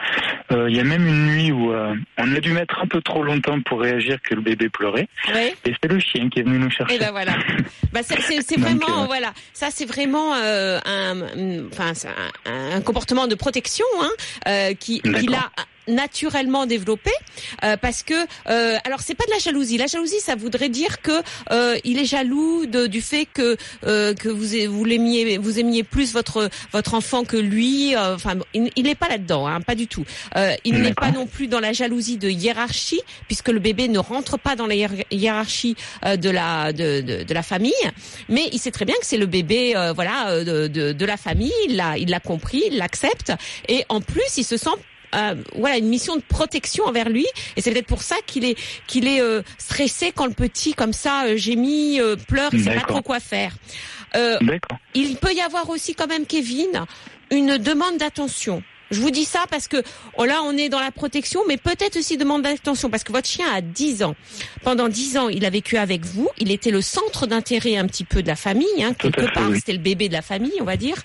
euh, 0.52 0.70
il 0.70 0.76
y 0.76 0.80
a 0.80 0.84
même 0.84 1.06
une 1.08 1.26
nuit 1.28 1.52
où 1.52 1.72
euh, 1.72 1.94
on 2.18 2.36
a 2.36 2.40
dû 2.40 2.52
mettre 2.52 2.80
un 2.82 2.88
peu 2.88 3.02
trop 3.02 3.24
longtemps 3.24 3.60
pour 3.62 3.82
réagir 3.82 4.18
que 4.28 4.36
le 4.36 4.42
bébé 4.42 4.70
pleurait, 4.70 5.08
ouais. 5.34 5.56
et 5.66 5.74
c'est 5.82 5.92
le 5.92 6.00
chien 6.00 6.30
qui 6.30 6.40
est 6.40 6.44
venu 6.44 6.60
nous 6.60 6.72
chercher. 6.72 6.96
Et 6.96 7.00
ben 7.00 7.12
voilà. 7.12 7.34
Bah 7.92 8.02
c'est 8.04 8.16
Donc, 8.16 8.60
vraiment 8.60 9.04
euh, 9.04 9.06
voilà. 9.08 9.34
Ça 9.54 9.68
c'est 9.72 9.86
vraiment 9.86 10.36
euh, 10.36 10.80
un 10.86 11.22
enfin 11.72 11.94
un, 12.46 12.76
un 12.76 12.82
comportement 12.82 13.26
de 13.28 13.34
protection 13.36 13.86
hein, 14.02 14.10
euh, 14.48 14.74
qui 14.76 15.02
qu'il 15.02 15.34
a. 15.34 15.50
naturellement 15.90 16.66
développé 16.66 17.12
euh, 17.64 17.78
parce 17.78 18.04
que 18.04 18.14
euh, 18.14 18.78
alors 18.86 19.02
c'est 19.02 19.16
pas 19.16 19.26
de 19.26 19.32
la 19.32 19.40
jalousie. 19.40 19.78
La 19.78 19.88
jalousie 19.88 20.20
ça 20.20 20.36
voudrait 20.36 20.70
dire 20.70 21.02
que 21.02 21.12
euh, 21.52 21.78
il 21.84 21.98
est 22.00 22.06
jaloux 22.06 22.66
de, 22.66 22.88
du 22.88 23.02
fait 23.02 23.26
que 23.26 23.58
euh, 23.86 24.14
que 24.14 24.30
vous 24.30 24.48
vous 24.72 24.86
l'aimiez 24.86 25.38
vous 25.38 25.60
aimiez 25.60 25.84
plus 25.84 26.14
votre 26.14 26.50
votre 26.72 26.94
enfant 26.94 27.24
que 27.24 27.38
lui. 27.38 27.96
euh, 27.96 28.16
Enfin 28.16 28.36
il 28.54 28.84
n'est 28.84 28.96
pas 28.96 29.08
là-dedans 29.10 29.48
hein, 29.48 29.62
pas 29.62 29.76
du 29.76 29.88
tout. 29.88 30.06
Euh, 30.36 30.56
il 30.64 30.82
n'est 30.82 30.94
pas 30.94 31.12
non 31.12 31.26
plus 31.26 31.48
dans 31.48 31.60
la 31.60 31.74
jalousie 31.74 32.18
de 32.18 32.30
hiérarchie 32.30 33.02
puisque 33.28 33.50
le 33.50 33.60
bébé 33.60 33.88
ne 33.88 34.00
rentre 34.00 34.38
pas 34.38 34.56
dans 34.56 34.68
la 34.68 34.76
hiér- 34.76 35.06
hiérarchie 35.12 35.76
euh, 36.06 36.16
de 36.16 36.30
la 36.30 36.72
de, 36.74 37.02
de, 37.02 37.24
de 37.24 37.34
la 37.34 37.44
famille, 37.44 37.74
mais 38.30 38.48
il 38.52 38.60
sait 38.60 38.72
très 38.72 38.86
bien 38.86 38.96
que 39.00 39.06
c'est 39.06 39.18
le 39.18 39.26
bébé 39.26 39.76
euh, 39.76 39.94
voilà 39.94 40.44
de, 40.44 40.68
de, 40.68 40.92
de 40.94 41.06
la 41.06 41.18
famille. 41.18 41.54
Il 41.68 41.76
l'a 41.76 41.98
il 41.98 42.10
l'a 42.10 42.20
compris, 42.20 42.64
il 42.72 42.78
l'accepte 42.78 43.32
et 43.68 43.86
en 43.90 44.02
plus 44.02 44.38
il 44.38 44.44
se 44.44 44.58
sent 44.58 44.70
euh, 45.16 45.36
voilà 45.56 45.78
une 45.78 45.88
mission 45.88 46.16
de 46.16 46.22
protection 46.22 46.86
envers 46.86 47.10
lui. 47.10 47.26
Et 47.56 47.62
c'est 47.62 47.72
peut-être 47.72 47.88
pour 47.88 48.04
ça 48.04 48.16
qu'il 48.26 48.46
est 48.46 48.56
qu'il 48.88 49.08
est 49.08 49.22
euh, 49.22 49.42
stressé 49.58 50.12
quand 50.14 50.26
le 50.26 50.34
petit 50.34 50.74
comme 50.74 50.94
ça 50.94 51.26
euh, 51.26 51.38
gémit 51.38 52.00
euh, 52.00 52.16
pleure 52.16 52.54
il 52.54 52.64
sait 52.64 52.76
pas 52.76 52.82
trop 52.82 53.02
quoi 53.02 53.20
faire. 53.20 53.54
Euh, 54.16 54.38
il 54.96 55.18
peut 55.18 55.34
y 55.34 55.42
avoir 55.42 55.70
aussi 55.70 55.94
quand 55.94 56.08
même 56.08 56.26
Kevin 56.26 56.86
une 57.32 57.58
demande 57.58 57.98
d'attention. 57.98 58.64
Je 58.92 59.02
vous 59.02 59.12
dis 59.12 59.26
ça 59.26 59.46
parce 59.52 59.68
que 59.68 59.84
oh 60.18 60.26
là 60.26 60.42
on 60.44 60.58
est 60.58 60.70
dans 60.70 60.80
la 60.80 60.90
protection 60.92 61.42
mais 61.48 61.58
peut-être 61.58 61.98
aussi 61.98 62.18
demande 62.18 62.42
d'attention 62.42 62.90
parce 62.90 63.04
que 63.04 63.12
votre 63.12 63.28
chien 63.28 63.46
a 63.54 63.62
10 63.62 64.04
ans. 64.04 64.16
Pendant 64.64 64.90
10 64.90 65.18
ans 65.18 65.30
il 65.30 65.46
a 65.46 65.52
vécu 65.52 65.78
avec 65.78 66.06
vous. 66.06 66.28
Il 66.40 66.52
était 66.52 66.72
le 66.72 66.82
centre 66.82 67.28
d'intérêt 67.28 67.78
un 67.78 67.86
petit 67.86 68.04
peu 68.04 68.24
de 68.24 68.28
la 68.28 68.36
famille 68.36 68.68
hein, 68.82 68.94
quelque 68.94 69.22
fait, 69.22 69.32
part. 69.32 69.50
oui. 69.50 69.58
c'était 69.58 69.74
le 69.74 69.80
bébé 69.80 70.08
de 70.08 70.14
la 70.14 70.24
famille 70.24 70.60
on 70.60 70.64
va 70.64 70.76
dire. 70.76 70.96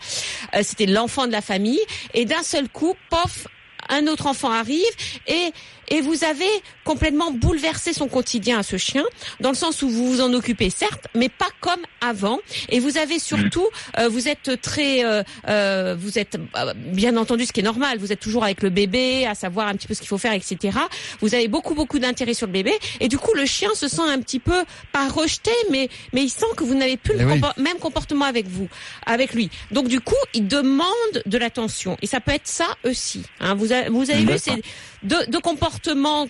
Euh, 0.55 0.61
c'était 0.63 0.87
l'enfant 0.87 1.27
de 1.27 1.33
la 1.33 1.43
famille. 1.43 1.81
Et 2.15 2.25
d'un 2.25 2.43
seul 2.43 2.69
coup 2.71 2.95
pof 3.11 3.47
un 3.88 4.07
autre 4.07 4.26
enfant 4.26 4.50
arrive 4.50 4.83
et 5.26 5.53
et 5.88 6.00
vous 6.00 6.25
avez 6.25 6.45
complètement 6.85 7.31
bouleversé 7.31 7.93
son 7.93 8.09
quotidien 8.09 8.59
à 8.59 8.62
ce 8.62 8.76
chien 8.76 9.05
dans 9.41 9.50
le 9.50 9.55
sens 9.57 9.83
où 9.83 9.88
vous 9.88 10.11
vous 10.12 10.21
en 10.21 10.33
occupez 10.33 10.71
certes 10.71 11.07
mais 11.14 11.29
pas 11.29 11.49
comme 11.61 11.81
avant. 12.00 12.38
Et 12.69 12.81
vous 12.81 12.99
avez 12.99 13.19
surtout 13.19 13.67
euh, 13.99 14.09
vous 14.09 14.29
êtes 14.29 14.61
très 14.61 15.05
euh, 15.05 15.23
euh, 15.49 15.97
vous 15.99 16.19
êtes 16.19 16.37
euh, 16.57 16.75
bien 16.76 17.17
entendu 17.17 17.47
ce 17.47 17.53
qui 17.53 17.61
est 17.61 17.64
normal 17.64 17.99
vous 17.99 18.12
êtes 18.12 18.21
toujours 18.21 18.45
avec 18.45 18.62
le 18.62 18.71
bébé 18.71 19.26
à 19.26 19.35
savoir 19.35 19.69
un 19.69 19.75
petit 19.75 19.87
peu 19.87 19.95
ce 19.95 20.00
qu'il 20.00 20.09
faut 20.09 20.19
faire 20.19 20.33
etc 20.33 20.79
vous 21.21 21.35
avez 21.35 21.49
beaucoup 21.49 21.75
beaucoup 21.75 21.99
d'intérêt 21.99 22.35
sur 22.35 22.47
le 22.47 22.53
bébé. 22.53 22.73
Et 23.00 23.09
du 23.09 23.19
coup 23.19 23.33
le 23.35 23.47
chien 23.47 23.71
se 23.75 23.88
sent 23.88 24.03
un 24.07 24.21
petit 24.21 24.41
peu 24.41 24.64
pas 24.93 25.09
rejeté 25.09 25.50
mais 25.71 25.88
mais 26.12 26.23
il 26.23 26.31
sent 26.31 26.47
que 26.57 26.64
vous 26.64 26.75
n'avez 26.75 26.97
plus 26.97 27.14
Eh 27.17 27.21
le 27.23 27.26
oui. 27.26 27.41
compo- 27.41 27.61
même 27.61 27.79
comportement 27.79 28.25
avec 28.26 28.47
vous 28.49 28.68
avec 29.07 29.33
lui. 29.35 29.51
Donc 29.70 29.88
du 29.88 30.01
coup 30.01 30.14
il 30.35 30.47
demande 30.49 30.85
de 31.27 31.38
l'attention. 31.38 31.97
Et 32.03 32.07
ça 32.07 32.20
peut 32.20 32.33
être 32.33 32.47
ça 32.49 32.66
aussi 32.85 33.23
hein. 33.40 33.55
vous 33.55 33.73
avez, 33.73 33.88
vous 33.88 34.11
avez 34.11 34.25
vu 34.25 34.38
c'est 34.38 34.62
deux, 35.03 35.27
deux 35.27 35.40
comportements 35.40 35.74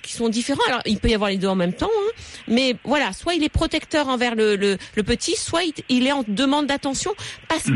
qui 0.03 0.13
sont 0.13 0.29
différents. 0.29 0.63
Alors, 0.69 0.81
il 0.87 0.99
peut 0.99 1.09
y 1.09 1.15
avoir 1.15 1.31
les 1.31 1.37
deux 1.37 1.49
en 1.49 1.55
même 1.55 1.73
temps, 1.73 1.91
hein. 1.93 2.11
mais 2.49 2.77
voilà, 2.85 3.13
soit 3.13 3.35
il 3.35 3.43
est 3.45 3.49
protecteur 3.49 4.09
envers 4.09 4.35
le, 4.35 4.57
le, 4.57 4.79
le 4.95 5.03
petit, 5.03 5.37
soit 5.37 5.65
il, 5.65 5.73
il 5.89 6.07
est 6.07 6.13
en 6.13 6.25
demande 6.27 6.67
d'attention 6.67 7.15
parce 7.49 7.65
que 7.65 7.71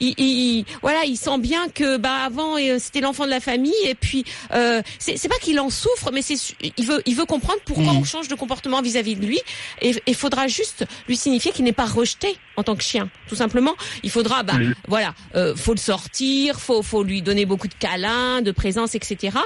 il, 0.00 0.14
il- 0.18 0.64
voilà, 0.82 1.04
il 1.04 1.16
sent 1.16 1.38
bien 1.38 1.68
que 1.68 1.96
bah 1.96 2.24
avant 2.24 2.56
euh, 2.58 2.76
c'était 2.78 3.00
l'enfant 3.00 3.24
de 3.24 3.30
la 3.30 3.40
famille 3.40 3.72
et 3.84 3.94
puis 3.94 4.24
euh, 4.52 4.82
c'est 4.98 5.28
pas 5.28 5.38
qu'il 5.38 5.58
en 5.60 5.70
souffre, 5.70 6.10
mais 6.12 6.22
c'est 6.22 6.34
il 6.76 6.86
veut 6.86 7.02
il 7.06 7.14
veut 7.14 7.26
comprendre 7.26 7.60
pourquoi 7.64 7.92
Mhm. 7.92 7.98
on 7.98 8.04
change 8.04 8.28
de 8.28 8.34
comportement 8.34 8.82
vis-à-vis 8.82 9.16
de 9.16 9.24
lui 9.26 9.40
et 9.82 9.94
il 10.06 10.14
faudra 10.14 10.46
juste 10.48 10.84
lui 11.08 11.16
signifier 11.16 11.52
qu'il 11.52 11.64
n'est 11.64 11.72
pas 11.72 11.86
rejeté 11.86 12.36
en 12.60 12.62
tant 12.62 12.76
que 12.76 12.82
chien, 12.82 13.08
tout 13.28 13.34
simplement. 13.34 13.74
Il 14.02 14.10
faudra 14.10 14.42
bah 14.42 14.54
voilà, 14.86 15.14
euh, 15.34 15.56
faut 15.56 15.74
le 15.74 15.78
sortir, 15.78 16.60
faut 16.60 16.82
faut 16.82 17.02
lui 17.02 17.22
donner 17.22 17.46
beaucoup 17.46 17.68
de 17.68 17.74
câlins, 17.74 18.42
de 18.42 18.52
présence, 18.52 18.94
etc. 18.94 19.36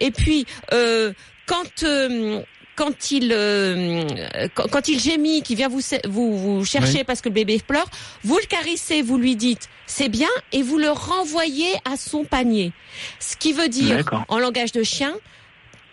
Et 0.00 0.10
puis 0.10 0.46
euh, 0.72 1.12
quand 1.46 1.82
euh, 1.84 2.42
quand 2.76 3.10
il 3.12 3.30
euh, 3.32 4.04
quand, 4.54 4.68
quand 4.68 4.88
il 4.88 4.98
gémit, 4.98 5.42
qu'il 5.42 5.56
vient 5.56 5.68
vous 5.68 5.80
vous, 6.08 6.36
vous 6.36 6.64
chercher 6.64 6.98
Oui. 6.98 7.04
parce 7.04 7.20
que 7.20 7.28
le 7.28 7.34
bébé 7.34 7.60
pleure, 7.66 7.88
vous 8.24 8.36
le 8.36 8.46
caressez, 8.46 9.02
vous 9.02 9.18
lui 9.18 9.36
dites 9.36 9.68
c'est 9.86 10.08
bien 10.08 10.28
et 10.52 10.62
vous 10.62 10.78
le 10.78 10.90
renvoyez 10.90 11.72
à 11.84 11.96
son 11.96 12.24
panier. 12.24 12.72
Ce 13.20 13.36
qui 13.36 13.52
veut 13.52 13.68
dire 13.68 14.04
en 14.28 14.38
langage 14.38 14.72
de 14.72 14.82
chien, 14.82 15.14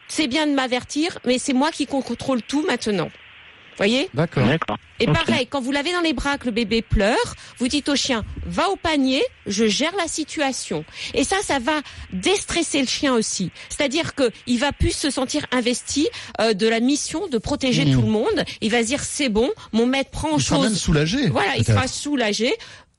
c'est 0.08 0.28
bien 0.28 0.48
de 0.48 0.54
m'avertir, 0.54 1.20
mais 1.26 1.38
c'est 1.38 1.54
moi 1.54 1.72
qui 1.72 1.86
contrôle 1.88 2.41
tout 2.41 2.65
maintenant. 2.65 3.10
Voyez 3.78 4.10
D'accord. 4.14 4.44
Et 5.00 5.08
pareil, 5.08 5.48
quand 5.48 5.62
vous 5.62 5.72
l'avez 5.72 5.92
dans 5.92 6.02
les 6.02 6.14
bras, 6.14 6.38
que 6.38 6.46
le 6.46 6.52
bébé 6.52 6.84
pleure, 6.84 7.18
vous 7.58 7.68
dites 7.68 7.90
au 7.90 7.96
chien, 7.96 8.24
va 8.46 8.70
au 8.70 8.76
panier, 8.76 9.24
je 9.48 9.66
gère 9.66 9.94
la 9.98 10.08
situation. 10.08 10.86
Et 11.16 11.24
ça, 11.24 11.38
ça 11.42 11.58
va 11.58 11.82
déstresser 12.14 12.82
le 12.82 12.88
chien 12.88 13.14
aussi. 13.16 13.52
C'est-à-dire 13.70 14.14
que 14.14 14.30
il 14.46 14.60
va 14.60 14.72
plus 14.72 14.92
se 14.96 15.10
sentir 15.10 15.46
investi 15.52 16.08
euh, 16.40 16.54
de 16.54 16.68
la 16.68 16.80
mission 16.80 17.28
de 17.28 17.38
protéger 17.40 17.86
Mmh. 17.86 17.94
tout 17.94 18.02
le 18.02 18.08
monde. 18.12 18.44
Il 18.62 18.70
va 18.70 18.82
se 18.84 18.88
dire, 18.88 19.04
c'est 19.04 19.30
bon, 19.30 19.50
mon 19.72 19.88
maître 19.88 20.12
prend 20.12 20.34
en 20.34 20.38
Il 20.38 20.44
sera 20.44 20.60
même 20.62 20.70
chose. 20.70 20.80
soulagé. 20.82 21.30
Voilà, 21.30 21.56
il 21.58 21.66
sera 21.66 21.88
soulagé. 21.88 22.54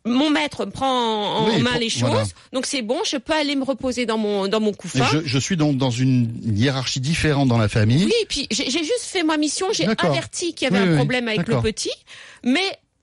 Mon 0.05 0.31
maître 0.31 0.65
prend 0.65 1.39
en, 1.39 1.47
Oui, 1.49 1.63
main 1.63 1.79
les 1.79 1.89
choses, 1.89 2.11
voilà. 2.11 2.25
donc 2.53 2.67
c'est 2.67 2.83
bon, 2.83 2.99
je 3.05 3.17
peux 3.19 3.33
aller 3.35 3.55
me 3.55 3.63
reposer 3.63 4.05
dans 4.05 4.19
mon 4.19 4.49
dans 4.49 4.59
mon 4.61 4.73
couffin. 4.73 5.07
je, 5.13 5.19
je 5.25 5.39
suis 5.39 5.57
donc 5.57 5.77
dans 5.77 5.91
une 5.91 6.29
hiérarchie 6.57 6.99
différente 6.99 7.49
dans 7.49 7.59
la 7.59 7.69
famille. 7.69 8.05
Oui, 8.07 8.13
et 8.21 8.27
puis 8.27 8.49
j'ai 8.51 8.69
juste 8.71 9.03
fait 9.05 9.23
ma 9.23 9.37
mission, 9.37 9.69
j'ai 9.73 9.87
averti 9.99 10.55
qu'il 10.55 10.69
y 10.69 10.71
avait 10.75 10.81
Oui, 10.83 10.89
un 10.89 10.91
oui, 10.93 10.97
problème 10.97 11.29
avec 11.29 11.47
le 11.47 11.61
petit, 11.61 11.93
mais 12.43 12.61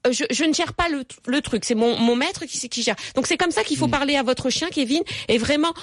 euh, 0.08 0.12
je, 0.12 0.24
je 0.32 0.44
ne 0.46 0.54
gère 0.54 0.74
pas 0.74 0.88
le, 0.90 1.04
le 1.28 1.42
truc, 1.42 1.64
c'est 1.66 1.76
mon, 1.76 1.98
mon 2.00 2.16
maître 2.16 2.46
qui, 2.46 2.68
qui 2.70 2.84
gère. 2.84 2.96
Donc 3.16 3.28
c'est 3.28 3.38
comme 3.38 3.52
ça 3.52 3.64
qu'il 3.64 3.78
faut 3.78 3.88
Mm. 3.88 3.92
parler 3.92 4.16
à 4.18 4.24
votre 4.24 4.50
chien, 4.50 4.68
Kevin, 4.70 5.02
et 5.30 5.38
vraiment, 5.38 5.74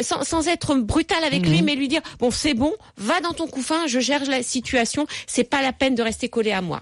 sans, 0.00 0.24
sans 0.24 0.46
être 0.48 0.74
brutal 0.76 1.22
avec 1.24 1.46
lui, 1.46 1.62
mais 1.62 1.74
lui 1.74 1.88
dire, 1.88 2.00
bon 2.18 2.30
c'est 2.30 2.54
bon, 2.54 2.72
va 2.98 3.20
dans 3.20 3.32
ton 3.32 3.46
couffin, 3.46 3.86
je 3.86 3.98
gère 4.00 4.24
la 4.26 4.42
situation, 4.42 5.06
c'est 5.26 5.44
pas 5.44 5.62
la 5.62 5.72
peine 5.72 5.94
de 5.94 6.02
rester 6.02 6.28
collé 6.28 6.52
à 6.52 6.60
moi. 6.62 6.80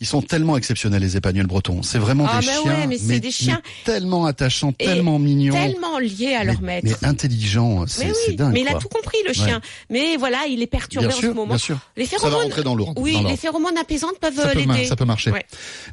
Ils 0.00 0.06
sont 0.06 0.22
tellement 0.22 0.56
exceptionnels 0.56 1.02
les 1.02 1.16
épagnols 1.16 1.46
bretons. 1.48 1.82
C'est 1.82 1.98
vraiment 1.98 2.26
Ah, 2.30 2.38
des 2.40 2.46
bah 2.46 2.52
chiens, 2.62 2.72
ouais, 2.72 2.86
mais 2.86 2.98
c'est 2.98 3.18
des 3.18 3.32
chiens. 3.32 3.60
tellement 3.84 4.26
attachants, 4.26 4.72
Et 4.78 4.84
tellement 4.84 5.18
mignons, 5.18 5.52
Tellement 5.54 5.98
lié 5.98 6.34
à 6.38 6.44
leur 6.44 6.60
mais, 6.60 6.80
maître. 6.82 6.96
mais 7.02 7.08
intelligents. 7.08 7.84
C'est 7.88 8.04
Mais 8.06 8.12
oui, 8.28 8.36
dingue. 8.36 8.52
mais 8.52 8.60
il 8.60 8.68
a 8.68 8.74
tout 8.78 8.88
compris 8.88 9.18
le 9.26 9.32
chien. 9.32 9.60
Mais 9.90 10.16
voilà, 10.16 10.46
il 10.48 10.62
est 10.62 10.68
perturbé 10.68 11.08
Bien 11.08 11.16
en 11.16 11.18
sûr, 11.18 11.30
ce 11.30 11.34
moment. 11.34 11.46
bien 11.48 11.58
sûr. 11.58 11.78
Les 11.96 12.06
Ça 12.06 12.16
va 12.16 12.20
phéromones, 12.28 12.42
rentrer 12.44 12.62
dans 12.62 12.74
l'ordre. 12.76 13.00
oui, 13.02 13.12
dans 13.14 13.28
les 13.28 13.36
phéromones 13.36 13.76
apaisantes 13.76 14.18
peuvent 14.20 14.36
Ça 14.36 14.48
peut, 14.50 14.64
mar- 14.64 14.76
l'aider. 14.76 14.88
ça 14.88 14.94
peut 14.94 15.04
marcher. 15.04 15.30
Ouais. 15.32 15.44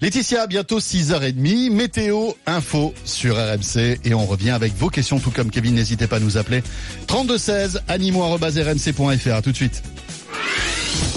Laetitia, 0.02 0.46
bientôt 0.46 0.80
6h30, 0.80 1.72
météo, 1.72 2.32
info 2.46 2.94
sur 3.06 3.36
RMC 3.38 4.00
et 4.04 4.14
on 4.14 4.26
revient 4.28 4.52
avec 4.52 4.74
vos 4.76 4.90
questions 4.90 5.20
tout 5.20 5.32
comme 5.32 5.50
Kevin, 5.50 5.74
n'hésitez 5.74 6.06
pas 6.06 6.18
à 6.18 6.20
nous 6.20 6.38
appeler. 6.38 6.62
32 7.08 7.38
16 7.40 7.82
animaux@rmc.fr. 7.88 9.34
À 9.34 9.42
tout 9.42 9.52
de 9.52 9.56
suite. 9.56 9.82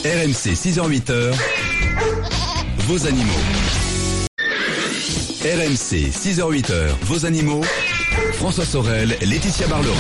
RMC 0.05 0.55
6h-8h, 0.55 1.35
vos 2.89 3.07
animaux. 3.07 3.33
RMC 5.43 6.09
6h-8h, 6.11 6.89
vos 7.03 7.27
animaux. 7.27 7.61
François 8.33 8.65
Sorel, 8.65 9.15
Laetitia 9.21 9.67
Barlerin. 9.67 9.95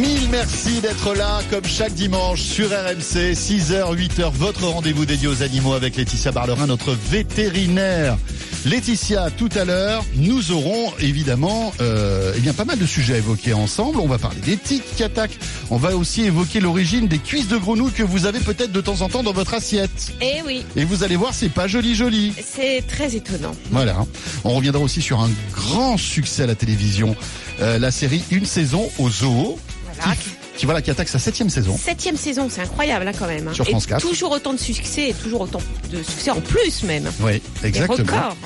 Mille 0.00 0.28
merci 0.28 0.80
d'être 0.80 1.14
là, 1.14 1.40
comme 1.50 1.64
chaque 1.64 1.94
dimanche 1.94 2.40
sur 2.40 2.70
RMC, 2.70 3.34
6h, 3.34 3.94
8h, 3.96 4.32
votre 4.32 4.66
rendez-vous 4.66 5.06
dédié 5.06 5.28
aux 5.28 5.44
animaux 5.44 5.74
avec 5.74 5.94
Laetitia 5.94 6.32
Barlerin, 6.32 6.66
notre 6.66 6.94
vétérinaire. 6.94 8.16
Laetitia, 8.64 9.28
tout 9.30 9.48
à 9.56 9.64
l'heure, 9.64 10.04
nous 10.14 10.52
aurons 10.52 10.92
évidemment 11.00 11.72
euh, 11.80 12.32
eh 12.36 12.40
bien, 12.40 12.52
pas 12.52 12.64
mal 12.64 12.78
de 12.78 12.86
sujets 12.86 13.14
à 13.14 13.18
évoquer 13.18 13.54
ensemble. 13.54 13.98
On 13.98 14.06
va 14.06 14.18
parler 14.18 14.40
des 14.40 14.56
tiques 14.56 14.84
qui 14.96 15.02
attaquent. 15.02 15.36
On 15.70 15.76
va 15.78 15.96
aussi 15.96 16.22
évoquer 16.22 16.60
l'origine 16.60 17.08
des 17.08 17.18
cuisses 17.18 17.48
de 17.48 17.56
grenouille 17.56 17.90
que 17.90 18.04
vous 18.04 18.24
avez 18.24 18.38
peut-être 18.38 18.70
de 18.70 18.80
temps 18.80 19.00
en 19.00 19.08
temps 19.08 19.24
dans 19.24 19.32
votre 19.32 19.54
assiette. 19.54 20.12
Eh 20.20 20.42
oui, 20.46 20.64
Et 20.76 20.84
vous 20.84 21.02
allez 21.02 21.16
voir, 21.16 21.34
c'est 21.34 21.48
pas 21.48 21.66
joli 21.66 21.96
joli. 21.96 22.32
c'est 22.44 22.84
très 22.86 23.16
étonnant. 23.16 23.52
Voilà. 23.72 23.96
hein. 23.98 24.06
On 24.44 24.54
reviendra 24.54 24.80
aussi 24.82 25.02
sur 25.02 25.20
un 25.20 25.30
grand 25.52 25.96
succès 25.96 26.44
à 26.44 26.46
la 26.46 26.54
télévision, 26.54 27.16
euh, 27.60 27.78
la 27.80 27.90
série 27.90 28.22
Une 28.30 28.46
saison 28.46 28.88
au 28.98 29.10
zoo 29.10 29.58
Voilà. 29.96 30.14
qui, 30.16 30.28
qui 30.62 30.66
voilà 30.66 30.80
qui 30.80 30.92
attaque 30.92 31.08
sa 31.08 31.18
septième 31.18 31.50
saison. 31.50 31.76
Septième 31.76 32.16
saison, 32.16 32.46
c'est 32.48 32.60
incroyable 32.60 33.08
hein, 33.08 33.12
quand 33.18 33.26
même. 33.26 33.48
hein. 33.48 33.52
Sur 33.52 33.66
France 33.66 33.84
et 33.86 33.88
4. 33.88 34.00
Toujours 34.00 34.30
autant 34.30 34.52
de 34.52 34.60
succès 34.60 35.08
et 35.08 35.12
toujours 35.12 35.40
autant 35.40 35.58
de 35.90 36.00
succès 36.04 36.30
en 36.30 36.40
plus 36.40 36.84
même. 36.84 37.10
Oui, 37.18 37.42
Des 37.62 37.66
exactement. 37.66 37.96
records. 38.06 38.36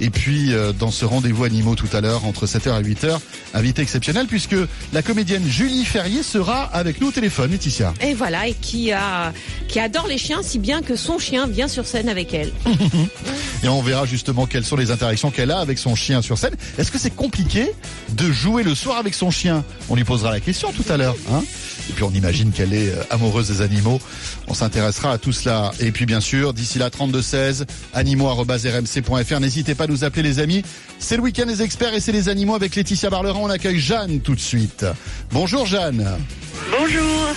Et 0.00 0.10
puis 0.10 0.52
euh, 0.52 0.72
dans 0.72 0.90
ce 0.90 1.04
rendez-vous 1.04 1.44
animaux 1.44 1.74
tout 1.74 1.88
à 1.92 2.00
l'heure 2.00 2.24
entre 2.24 2.46
7h 2.46 2.80
et 2.80 2.94
8h, 2.94 3.18
invité 3.54 3.82
exceptionnel 3.82 4.26
puisque 4.26 4.56
la 4.92 5.02
comédienne 5.02 5.44
Julie 5.46 5.84
Ferrier 5.84 6.22
sera 6.22 6.64
avec 6.64 7.00
nous 7.00 7.08
au 7.08 7.12
téléphone, 7.12 7.50
Laetitia. 7.50 7.94
Et 8.00 8.14
voilà, 8.14 8.48
et 8.48 8.54
qui 8.54 8.92
a 8.92 9.32
qui 9.68 9.80
adore 9.80 10.06
les 10.06 10.18
chiens 10.18 10.42
si 10.42 10.58
bien 10.58 10.82
que 10.82 10.96
son 10.96 11.18
chien 11.18 11.46
vient 11.46 11.68
sur 11.68 11.86
scène 11.86 12.08
avec 12.08 12.34
elle. 12.34 12.52
Et 13.64 13.68
on 13.68 13.80
verra 13.80 14.06
justement 14.06 14.46
quelles 14.46 14.64
sont 14.64 14.74
les 14.74 14.90
interactions 14.90 15.30
qu'elle 15.30 15.52
a 15.52 15.60
avec 15.60 15.78
son 15.78 15.94
chien 15.94 16.20
sur 16.20 16.36
scène. 16.36 16.54
Est-ce 16.78 16.90
que 16.90 16.98
c'est 16.98 17.14
compliqué 17.14 17.72
de 18.10 18.32
jouer 18.32 18.64
le 18.64 18.74
soir 18.74 18.98
avec 18.98 19.14
son 19.14 19.30
chien? 19.30 19.64
On 19.88 19.94
lui 19.94 20.02
posera 20.02 20.32
la 20.32 20.40
question 20.40 20.72
tout 20.72 20.84
à 20.90 20.96
l'heure. 20.96 21.14
Hein 21.32 21.44
et 21.88 21.92
puis 21.92 22.04
on 22.04 22.10
imagine 22.10 22.52
qu'elle 22.52 22.74
est 22.74 22.90
euh, 22.90 23.02
amoureuse 23.10 23.48
des 23.48 23.60
animaux. 23.60 24.00
On 24.48 24.54
s'intéressera 24.54 25.12
à 25.12 25.18
tout 25.18 25.32
cela. 25.32 25.72
Et 25.80 25.92
puis 25.92 26.06
bien 26.06 26.20
sûr, 26.20 26.52
d'ici 26.52 26.78
là, 26.78 26.90
3216, 26.90 27.66
animaux.rmc.fr. 27.94 29.40
N'hésitez 29.40 29.74
pas 29.74 29.81
à 29.82 29.86
nous 29.86 30.04
appeler 30.04 30.22
les 30.22 30.38
amis. 30.40 30.62
C'est 30.98 31.16
le 31.16 31.22
week-end 31.22 31.46
des 31.46 31.62
experts 31.62 31.94
et 31.94 32.00
c'est 32.00 32.12
les 32.12 32.28
animaux 32.28 32.54
avec 32.54 32.74
Laetitia 32.74 33.10
Barlerin. 33.10 33.40
On 33.40 33.50
accueille 33.50 33.78
Jeanne 33.78 34.20
tout 34.20 34.34
de 34.34 34.40
suite. 34.40 34.84
Bonjour 35.30 35.66
Jeanne. 35.66 36.08
Bonjour. 36.70 37.28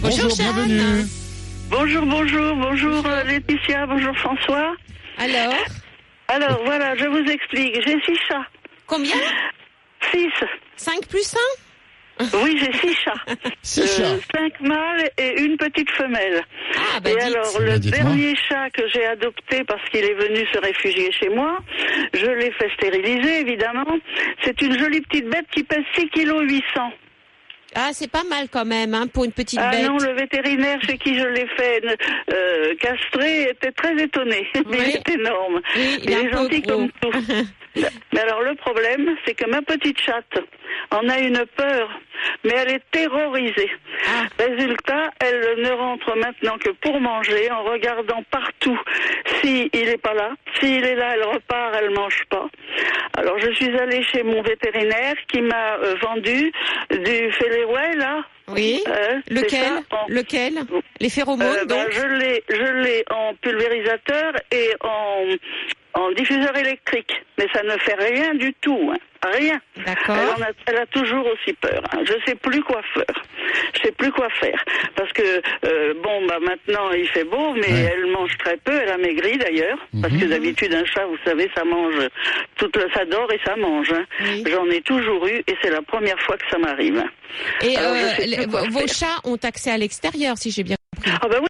Bonjour, 0.00 0.30
Jeanne. 0.30 0.52
bienvenue. 0.54 1.06
Bonjour, 1.70 2.04
bonjour, 2.06 2.56
bonjour 2.56 3.06
euh, 3.06 3.24
Laetitia, 3.24 3.86
bonjour 3.86 4.14
François. 4.18 4.74
Alors, 5.18 5.54
Alors 6.28 6.60
voilà, 6.64 6.96
je 6.96 7.04
vous 7.06 7.30
explique. 7.30 7.74
J'ai 7.86 7.96
six 8.04 8.18
chats. 8.28 8.46
combien? 8.86 9.14
Six. 10.12 10.28
5 10.76 11.06
plus 11.06 11.34
1 11.34 11.38
Oui, 12.20 12.56
j'ai 12.60 12.72
six 12.78 12.94
chats. 12.94 13.14
Six 13.62 13.80
Euh, 13.82 13.86
chats. 14.04 14.38
cinq 14.38 14.60
mâles 14.60 15.10
et 15.18 15.40
une 15.42 15.56
petite 15.56 15.90
femelle. 15.90 16.42
Ah 16.76 17.00
bah 17.00 17.10
et 17.10 17.14
dites. 17.14 17.22
alors, 17.24 17.52
Bah, 17.58 17.64
le 17.64 17.78
dites-moi. 17.78 18.04
dernier 18.04 18.34
chat 18.48 18.70
que 18.70 18.82
j'ai 18.88 19.04
adopté 19.04 19.64
parce 19.64 19.82
qu'il 19.90 20.04
est 20.04 20.14
venu 20.14 20.46
se 20.52 20.58
réfugier 20.60 21.10
chez 21.12 21.28
moi, 21.28 21.58
je 22.12 22.26
l'ai 22.26 22.52
fait 22.52 22.70
stériliser, 22.78 23.40
évidemment. 23.40 23.86
C'est 24.44 24.60
une 24.62 24.78
jolie 24.78 25.00
petite 25.00 25.28
bête 25.28 25.46
qui 25.50 25.64
pèse 25.64 25.82
6 25.96 26.08
kg 26.10 26.40
800. 26.48 26.92
Ah, 27.76 27.88
c'est 27.92 28.08
pas 28.10 28.22
mal 28.30 28.46
quand 28.48 28.64
même 28.64 28.94
hein, 28.94 29.08
pour 29.12 29.24
une 29.24 29.32
petite 29.32 29.58
Ah 29.60 29.72
bête. 29.72 29.84
non, 29.88 29.96
le 29.98 30.12
vétérinaire 30.12 30.78
chez 30.88 30.96
qui 30.96 31.18
je 31.18 31.26
l'ai 31.26 31.48
fait 31.56 31.82
euh, 32.32 32.72
castrer 32.76 33.50
était 33.50 33.72
très 33.72 34.00
étonné. 34.00 34.46
Oui. 34.66 34.76
Il 34.78 34.96
est 34.96 35.08
énorme. 35.14 35.60
Oui, 35.74 35.98
il 36.04 36.10
il 36.10 36.12
est 36.12 36.30
gentil 36.30 36.60
gros. 36.60 36.76
comme 36.76 36.90
tout. 37.00 37.10
Mais 38.12 38.20
alors 38.20 38.42
le 38.42 38.54
problème, 38.54 39.16
c'est 39.26 39.34
que 39.34 39.50
ma 39.50 39.60
petite 39.62 39.98
chatte 40.00 40.38
en 40.90 41.08
a 41.08 41.18
une 41.18 41.44
peur, 41.56 41.88
mais 42.44 42.52
elle 42.56 42.74
est 42.74 42.90
terrorisée. 42.90 43.70
Ah. 44.06 44.24
Résultat, 44.38 45.10
elle 45.20 45.62
ne 45.62 45.70
rentre 45.70 46.16
maintenant 46.16 46.58
que 46.58 46.70
pour 46.70 47.00
manger, 47.00 47.50
en 47.50 47.62
regardant 47.64 48.22
partout 48.30 48.78
si 49.40 49.70
il 49.72 49.88
est 49.88 50.02
pas 50.02 50.14
là. 50.14 50.30
S'il 50.60 50.84
est 50.84 50.94
là, 50.94 51.14
elle 51.14 51.24
repart, 51.24 51.74
elle 51.78 51.90
mange 51.90 52.22
pas. 52.30 52.46
Alors 53.16 53.38
je 53.38 53.50
suis 53.52 53.76
allée 53.78 54.02
chez 54.02 54.22
mon 54.22 54.42
vétérinaire 54.42 55.14
qui 55.28 55.40
m'a 55.40 55.74
euh, 55.74 55.94
vendu 56.02 56.52
du 56.90 57.32
Féléway 57.32 57.96
là. 57.96 58.24
Oui. 58.48 58.82
Euh, 58.88 59.20
Lequel 59.30 59.60
ça, 59.64 59.80
en- 59.96 60.06
Lequel 60.08 60.54
Les 61.00 61.08
phéromones 61.08 61.46
euh, 61.46 61.64
ben, 61.64 61.76
donc 61.84 61.92
je 61.92 62.06
l'ai, 62.06 62.42
je 62.50 62.72
l'ai 62.82 63.04
en 63.10 63.34
pulvérisateur 63.40 64.32
et 64.52 64.70
en, 64.82 65.24
en 66.02 66.10
diffuseur 66.12 66.56
électrique, 66.56 67.12
mais 67.38 67.46
ça 67.54 67.62
ne 67.62 67.76
fait 67.78 67.94
rien 67.94 68.34
du 68.34 68.52
tout, 68.60 68.90
hein. 68.92 68.98
rien. 69.32 69.58
Elle, 69.78 69.84
D'accord. 69.84 70.16
en 70.38 70.42
a, 70.42 70.48
elle 70.66 70.76
a 70.76 70.86
toujours 70.86 71.26
aussi 71.26 71.54
peur. 71.54 71.82
hein. 71.92 72.00
Je 72.04 72.12
sais 72.26 72.34
plus 72.36 72.62
quoi 72.62 72.82
faire. 72.92 73.22
Je 73.74 73.80
sais 73.88 73.92
plus 73.92 74.10
quoi 74.12 74.28
faire 74.40 74.62
parce 74.96 75.12
que 75.12 75.22
euh, 75.66 75.94
bon, 76.02 76.26
bah 76.26 76.38
maintenant 76.40 76.90
il 76.92 77.06
fait 77.08 77.24
beau, 77.24 77.52
mais 77.54 77.66
Ouais. 77.66 77.92
elle 77.94 78.06
mange 78.06 78.36
très 78.38 78.56
peu. 78.58 78.72
Elle 78.72 78.88
a 78.90 78.96
maigri 78.98 79.36
d'ailleurs 79.38 79.78
parce 80.02 80.12
Mhm. 80.14 80.20
que 80.20 80.24
d'habitude 80.26 80.74
un 80.74 80.84
chat, 80.84 81.04
vous 81.06 81.18
savez, 81.24 81.50
ça 81.56 81.64
mange 81.64 81.94
toute 82.56 82.76
le, 82.76 82.86
ça 82.94 83.04
dort 83.04 83.30
et 83.32 83.40
ça 83.44 83.56
mange. 83.56 83.92
hein. 83.92 84.04
Oui. 84.20 84.44
J'en 84.50 84.66
ai 84.70 84.80
toujours 84.82 85.26
eu 85.26 85.38
et 85.46 85.54
c'est 85.62 85.70
la 85.70 85.82
première 85.82 86.18
fois 86.20 86.36
que 86.36 86.44
ça 86.50 86.58
m'arrive. 86.58 87.02
Et 87.62 87.76
Alors, 87.76 87.92
euh, 87.92 88.10
les- 88.36 88.46
vos 88.46 88.86
chats 88.86 89.20
ont 89.24 89.36
accès 89.42 89.70
à 89.70 89.78
l'extérieur, 89.78 90.36
si 90.38 90.50
j'ai 90.50 90.62
bien 90.62 90.76
compris. 90.94 91.10
Ah 91.22 91.28
ben 91.28 91.38
oui. 91.40 91.46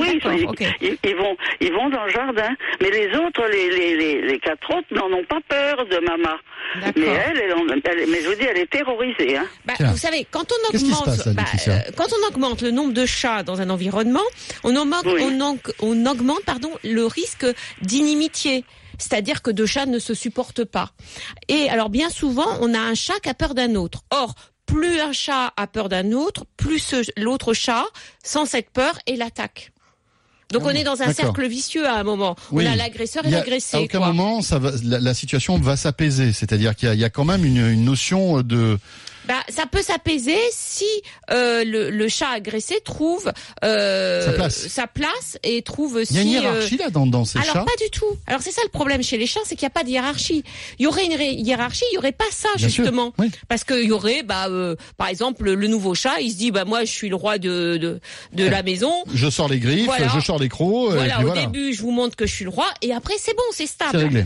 Oui, 0.00 0.18
ils, 0.24 0.44
ok. 0.46 0.60
ils- 0.80 0.98
ils 1.04 1.14
vont, 1.14 1.36
ils 1.60 1.72
vont 1.72 1.88
dans 1.88 2.02
le 2.04 2.10
jardin. 2.10 2.48
Mais 2.80 2.90
les 2.90 3.16
autres, 3.16 3.46
les, 3.48 3.70
les, 3.70 3.96
les, 3.96 4.22
les 4.22 4.38
quatre 4.40 4.68
autres, 4.76 4.88
n'en 4.92 5.06
ont 5.16 5.24
pas 5.24 5.38
peur 5.48 5.86
de 5.86 5.98
maman. 6.04 6.36
Mais 6.74 6.80
D'accord. 7.06 7.16
elle, 7.28 7.38
elle, 7.84 8.10
mais 8.10 8.20
je 8.20 8.28
vous 8.28 8.34
dis, 8.34 8.42
elle 8.42 8.58
est 8.58 8.68
terrorisée. 8.70 9.36
Hein. 9.36 9.46
Bah, 9.64 9.74
vous 9.78 9.96
savez, 9.96 10.26
quand 10.28 10.46
on 10.50 10.76
augmente, 10.76 11.04
passe, 11.04 11.28
bah, 11.28 11.44
euh, 11.68 11.78
quand 11.96 12.06
on 12.12 12.26
augmente 12.28 12.62
le 12.62 12.72
nombre 12.72 12.92
de 12.92 13.06
chats 13.06 13.44
dans 13.44 13.60
un 13.60 13.70
environnement, 13.70 14.24
on, 14.64 14.74
augmente, 14.74 15.04
Oui. 15.06 15.20
on, 15.22 15.40
en- 15.40 15.58
on 15.80 16.06
augmente, 16.06 16.42
pardon, 16.44 16.72
le 16.82 17.06
risque 17.06 17.46
d'inimitié. 17.80 18.64
C'est-à-dire 18.98 19.42
que 19.42 19.50
deux 19.52 19.66
chats 19.66 19.86
ne 19.86 20.00
se 20.00 20.14
supportent 20.14 20.64
pas. 20.64 20.90
Et 21.48 21.68
alors 21.68 21.88
bien 21.90 22.10
souvent, 22.10 22.58
on 22.60 22.74
a 22.74 22.78
un 22.80 22.94
chat 22.94 23.18
qui 23.22 23.28
a 23.28 23.34
peur 23.34 23.54
d'un 23.54 23.74
autre. 23.76 24.02
Or, 24.10 24.34
plus 24.66 25.00
un 25.00 25.12
chat 25.12 25.52
a 25.56 25.66
peur 25.66 25.88
d'un 25.88 26.12
autre, 26.12 26.44
plus 26.56 26.94
l'autre 27.16 27.52
chat, 27.54 27.84
sans 28.22 28.46
cette 28.46 28.70
peur, 28.70 28.98
et 29.06 29.16
l'attaque. 29.16 29.72
Donc 30.52 30.62
Ah 30.64 30.68
on 30.68 30.74
oui, 30.74 30.80
est 30.80 30.84
dans 30.84 31.02
un 31.02 31.12
cercle 31.12 31.46
vicieux 31.48 31.86
à 31.88 31.94
un 31.94 32.04
moment. 32.04 32.36
Oui. 32.52 32.64
On 32.68 32.72
a 32.72 32.76
l'agresseur 32.76 33.24
et 33.26 33.30
l'agressé. 33.30 33.76
À 33.76 33.80
aucun 33.80 33.98
quoi. 33.98 34.08
moment, 34.08 34.42
ça 34.42 34.58
va, 34.58 34.70
la, 34.84 35.00
la 35.00 35.14
situation 35.14 35.58
va 35.58 35.76
s'apaiser. 35.76 36.32
C'est-à-dire 36.32 36.76
qu'il 36.76 36.88
y, 36.88 36.90
a- 36.90 36.94
il 36.94 37.00
y 37.00 37.04
a 37.04 37.10
quand 37.10 37.24
même 37.24 37.44
une, 37.44 37.66
une 37.66 37.84
notion 37.84 38.42
de. 38.42 38.78
Bah, 39.26 39.42
ça 39.48 39.64
peut 39.66 39.80
s'apaiser 39.82 40.36
si 40.52 40.84
euh, 41.30 41.64
le, 41.64 41.90
le 41.90 42.08
chat 42.08 42.28
agressé 42.28 42.80
trouve 42.84 43.32
euh, 43.64 44.24
Sa 44.26 44.32
place. 44.32 44.68
sa 44.68 44.86
place 44.86 45.38
et 45.42 45.62
trouve 45.62 46.02
Il 46.10 46.16
y 46.16 46.18
a 46.18 46.22
une 46.22 46.28
si, 46.28 46.34
hiérarchie 46.34 46.76
là 46.76 46.90
dans, 46.90 47.06
dans 47.06 47.24
ces 47.24 47.38
alors 47.38 47.52
chats. 47.54 47.64
pas 47.64 47.82
du 47.82 47.90
tout. 47.90 48.04
Alors 48.26 48.42
c'est 48.42 48.50
ça 48.52 48.60
le 48.64 48.68
problème 48.70 49.02
chez 49.02 49.16
les 49.16 49.26
chats, 49.26 49.40
c'est 49.44 49.56
qu'il 49.56 49.64
n'y 49.64 49.68
a 49.68 49.70
pas 49.70 49.82
de 49.84 49.88
hiérarchie. 49.88 50.44
Il 50.78 50.82
y 50.84 50.86
aurait 50.86 51.06
une 51.06 51.12
hiérarchie, 51.46 51.84
il 51.92 51.94
y 51.94 51.98
aurait 51.98 52.12
pas 52.12 52.24
ça 52.30 52.48
Bien 52.56 52.68
sûr, 52.68 52.84
justement, 52.84 53.14
oui. 53.18 53.30
parce 53.48 53.64
qu'il 53.64 53.84
y 53.84 53.92
aurait, 53.92 54.22
bah, 54.22 54.48
euh, 54.48 54.76
par 54.98 55.08
exemple, 55.08 55.50
le 55.50 55.66
nouveau 55.68 55.94
chat, 55.94 56.20
il 56.20 56.30
se 56.30 56.36
dit, 56.36 56.50
bah 56.50 56.64
moi 56.66 56.84
je 56.84 56.90
suis 56.92 57.08
le 57.08 57.16
roi 57.16 57.38
de 57.38 57.76
de, 57.78 58.00
de 58.34 58.44
la 58.46 58.62
maison. 58.62 58.92
Je 59.14 59.30
sors 59.30 59.48
les 59.48 59.58
griffes, 59.58 59.86
Voilà. 59.86 60.08
je 60.14 60.20
sors 60.20 60.38
les 60.38 60.48
crocs. 60.48 60.90
et 60.92 60.94
Voilà, 60.96 61.14
puis 61.16 61.24
au 61.24 61.26
voilà. 61.28 61.40
début 61.46 61.72
je 61.72 61.80
vous 61.82 61.90
montre 61.92 62.14
que 62.16 62.26
je 62.26 62.32
suis 62.34 62.44
le 62.44 62.50
roi, 62.50 62.66
et 62.82 62.92
après 62.92 63.14
c'est 63.18 63.34
bon, 63.34 63.42
c'est 63.52 63.64
C'est 63.66 63.72
stable. 63.72 63.96
réglé. 63.96 64.24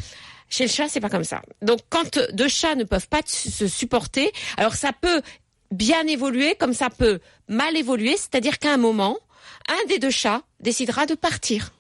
Chez 0.49 0.65
le 0.65 0.71
chat, 0.71 0.89
c'est 0.89 1.01
pas 1.01 1.11
comme 1.11 1.25
ça. 1.25 1.43
Donc, 1.63 1.81
quand 1.91 2.19
deux 2.33 2.49
chats 2.49 2.75
ne 2.75 2.85
peuvent 2.85 3.09
pas 3.09 3.21
se 3.27 3.67
supporter, 3.67 4.33
alors 4.57 4.75
ça 4.75 4.93
peut 4.99 5.21
bien 5.71 6.07
évoluer 6.07 6.55
comme 6.59 6.73
ça 6.73 6.89
peut 6.91 7.21
mal 7.49 7.77
évoluer, 7.77 8.17
c'est-à-dire 8.17 8.59
qu'à 8.59 8.73
un 8.73 8.79
moment, 8.79 9.19
un 9.69 9.89
des 9.89 9.99
deux 9.99 10.11
chats 10.11 10.43
décidera 10.61 11.05
de 11.07 11.15
partir. 11.15 11.73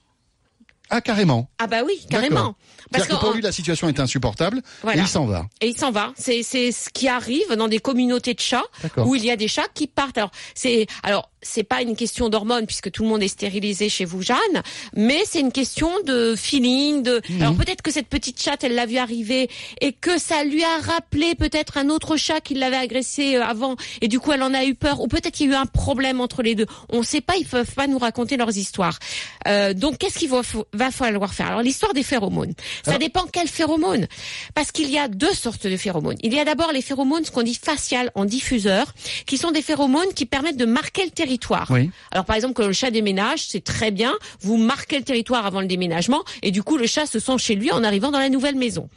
Ah 0.90 1.02
carrément. 1.02 1.50
Ah 1.58 1.66
bah 1.66 1.82
oui, 1.84 2.06
carrément. 2.08 2.54
Parce 2.90 3.04
C'est-à-dire 3.04 3.18
que 3.20 3.24
pour 3.26 3.34
lui 3.34 3.42
la 3.42 3.52
situation 3.52 3.88
est 3.90 4.00
insupportable 4.00 4.62
Voilà. 4.82 5.00
et 5.02 5.04
il 5.04 5.08
s'en 5.08 5.26
va. 5.26 5.46
et 5.60 5.68
il 5.68 5.76
s'en 5.76 5.90
va. 5.90 6.14
C'est 6.16 6.42
ce 6.42 6.88
qui 6.88 7.08
arrive 7.08 7.52
dans 7.56 7.68
des 7.68 7.78
communautés 7.78 8.32
de 8.32 8.40
chats 8.40 8.64
où 8.96 9.14
il 9.14 9.22
y 9.22 9.30
a 9.30 9.36
des 9.36 9.48
chats 9.48 9.68
qui 9.74 9.86
partent. 9.86 10.16
Alors 10.16 10.30
c'est 10.54 10.86
alors 11.02 11.30
c'est 11.42 11.62
pas 11.62 11.82
une 11.82 11.96
question 11.96 12.28
d'hormones 12.28 12.66
puisque 12.66 12.90
tout 12.90 13.02
le 13.02 13.08
monde 13.08 13.22
est 13.22 13.28
stérilisé 13.28 13.88
chez 13.88 14.04
vous, 14.04 14.22
Jeanne, 14.22 14.62
mais 14.94 15.22
c'est 15.26 15.40
une 15.40 15.52
question 15.52 15.90
de 16.04 16.34
feeling. 16.36 17.02
De 17.02 17.20
Mhm. 17.28 17.42
alors 17.42 17.54
peut-être 17.54 17.82
que 17.82 17.90
cette 17.90 18.08
petite 18.08 18.40
chatte 18.42 18.64
elle 18.64 18.74
l'a 18.74 18.86
vu 18.86 18.96
arriver 18.98 19.48
et 19.80 19.92
que 19.92 20.18
ça 20.18 20.44
lui 20.44 20.64
a 20.64 20.78
rappelé 20.78 21.34
peut-être 21.34 21.76
un 21.78 21.88
autre 21.90 22.16
chat 22.16 22.40
qui 22.40 22.54
l'avait 22.54 22.76
agressé 22.76 23.36
euh, 23.36 23.44
avant 23.44 23.76
et 24.00 24.08
du 24.08 24.18
coup 24.20 24.32
elle 24.32 24.42
en 24.42 24.54
a 24.54 24.64
eu 24.64 24.74
peur 24.74 25.00
ou 25.00 25.08
peut-être 25.08 25.34
qu'il 25.34 25.50
y 25.50 25.54
a 25.54 25.56
eu 25.56 25.60
un 25.60 25.66
problème 25.66 26.20
entre 26.20 26.42
les 26.42 26.54
deux. 26.54 26.66
On 26.88 27.02
sait 27.02 27.20
pas, 27.20 27.36
ils 27.36 27.46
peuvent 27.46 27.72
pas 27.74 27.86
nous 27.86 27.98
raconter 27.98 28.36
leurs 28.36 28.56
histoires. 28.56 28.98
Euh, 29.46 29.74
donc 29.74 29.98
qu'est-ce 29.98 30.18
qu'il 30.18 30.28
va, 30.30 30.42
va 30.72 30.90
falloir 30.90 31.34
faire? 31.34 31.48
Alors 31.48 31.62
l'histoire 31.62 31.94
des 31.94 32.02
phéromones. 32.02 32.54
Ça 32.84 32.98
dépend 32.98 33.26
quelles 33.26 33.48
phéromones. 33.48 34.06
Parce 34.54 34.72
qu'il 34.72 34.90
y 34.90 34.98
a 34.98 35.08
deux 35.08 35.34
sortes 35.34 35.66
de 35.66 35.76
phéromones. 35.76 36.16
Il 36.22 36.32
y 36.34 36.40
a 36.40 36.44
d'abord 36.44 36.72
les 36.72 36.82
phéromones, 36.82 37.24
ce 37.24 37.30
qu'on 37.30 37.42
dit 37.42 37.54
faciales 37.60 38.10
en 38.14 38.24
diffuseur, 38.24 38.94
qui 39.26 39.38
sont 39.38 39.50
des 39.50 39.62
phéromones 39.62 40.12
qui 40.14 40.26
permettent 40.26 40.56
de 40.56 40.66
marquer 40.66 41.04
le 41.04 41.10
territoire. 41.10 41.27
Oui. 41.70 41.90
Alors 42.10 42.24
par 42.24 42.36
exemple, 42.36 42.54
quand 42.54 42.66
le 42.66 42.72
chat 42.72 42.90
déménage, 42.90 43.46
c'est 43.46 43.62
très 43.62 43.90
bien, 43.90 44.14
vous 44.40 44.56
marquez 44.56 44.98
le 44.98 45.04
territoire 45.04 45.44
avant 45.44 45.60
le 45.60 45.66
déménagement, 45.66 46.22
et 46.42 46.50
du 46.50 46.62
coup 46.62 46.78
le 46.78 46.86
chat 46.86 47.06
se 47.06 47.18
sent 47.18 47.38
chez 47.38 47.54
lui 47.54 47.70
en 47.70 47.84
arrivant 47.84 48.10
dans 48.10 48.18
la 48.18 48.30
nouvelle 48.30 48.56
maison. 48.56 48.88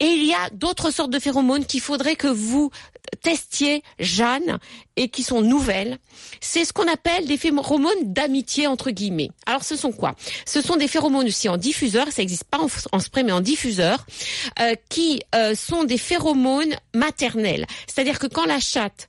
Et 0.00 0.06
il 0.06 0.24
y 0.24 0.34
a 0.34 0.50
d'autres 0.52 0.90
sortes 0.90 1.12
de 1.12 1.20
phéromones 1.20 1.64
qu'il 1.64 1.80
faudrait 1.80 2.16
que 2.16 2.26
vous 2.26 2.72
testiez, 3.20 3.84
Jeanne, 4.00 4.58
et 4.96 5.08
qui 5.08 5.22
sont 5.22 5.42
nouvelles. 5.42 5.98
C'est 6.40 6.64
ce 6.64 6.72
qu'on 6.72 6.88
appelle 6.88 7.26
des 7.26 7.36
phéromones 7.36 8.12
d'amitié, 8.12 8.66
entre 8.66 8.90
guillemets. 8.90 9.30
Alors, 9.46 9.62
ce 9.62 9.76
sont 9.76 9.92
quoi? 9.92 10.16
Ce 10.44 10.60
sont 10.60 10.74
des 10.74 10.88
phéromones 10.88 11.28
aussi 11.28 11.48
en 11.48 11.56
diffuseur, 11.56 12.06
ça 12.10 12.22
n'existe 12.22 12.44
pas 12.44 12.58
en, 12.58 12.66
en 12.90 12.98
spray, 12.98 13.22
mais 13.22 13.30
en 13.30 13.40
diffuseur, 13.40 14.04
euh, 14.60 14.74
qui 14.88 15.22
euh, 15.36 15.54
sont 15.54 15.84
des 15.84 15.98
phéromones 15.98 16.74
maternels. 16.94 17.66
C'est-à-dire 17.86 18.18
que 18.18 18.26
quand 18.26 18.46
la 18.46 18.58
chatte 18.58 19.08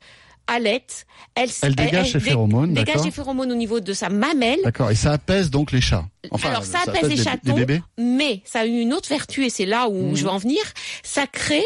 elle, 1.35 1.49
Elle 1.61 1.75
dégage 1.75 2.11
ses 2.11 2.19
dé- 2.19 2.25
phéromones, 2.25 2.73
dégage 2.73 3.09
phéromones 3.11 3.51
au 3.51 3.55
niveau 3.55 3.79
de 3.79 3.93
sa 3.93 4.09
mamelle, 4.09 4.59
D'accord. 4.63 4.91
Et 4.91 4.95
ça 4.95 5.13
apaise 5.13 5.49
donc 5.49 5.71
les 5.71 5.81
chats. 5.81 6.05
Enfin, 6.31 6.49
alors 6.49 6.63
ça 6.63 6.79
apaise 6.85 7.09
les 7.09 7.17
chatons, 7.17 7.55
mais 7.97 8.41
ça 8.45 8.59
a 8.61 8.65
une 8.65 8.93
autre 8.93 9.09
vertu 9.09 9.45
et 9.45 9.49
c'est 9.49 9.65
là 9.65 9.87
où 9.89 10.09
Mhm. 10.09 10.15
je 10.15 10.23
veux 10.23 10.29
en 10.29 10.37
venir. 10.37 10.61
Ça 11.03 11.25
crée 11.27 11.65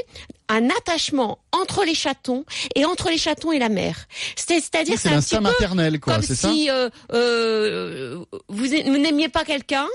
un 0.49 0.69
attachement 0.69 1.39
entre 1.51 1.83
les 1.83 1.93
chatons 1.95 2.45
et 2.75 2.85
entre 2.85 3.09
les 3.09 3.17
chatons 3.17 3.51
et 3.51 3.59
la 3.59 3.69
mère. 3.69 4.07
C'est- 4.35 4.59
C'est-à-dire 4.61 4.97
C'est 4.97 5.09
un 5.09 5.21
petit 5.21 5.39
maternel, 5.39 5.99
quoi, 5.99 6.13
comme 6.15 6.23
c'est 6.23 6.35
ça 6.35 6.49
si 6.51 6.69
euh, 6.69 6.89
euh, 7.13 8.23
vous, 8.47 8.67
n'aimiez 8.67 9.29
pas 9.29 9.43
quelqu'un. 9.43 9.87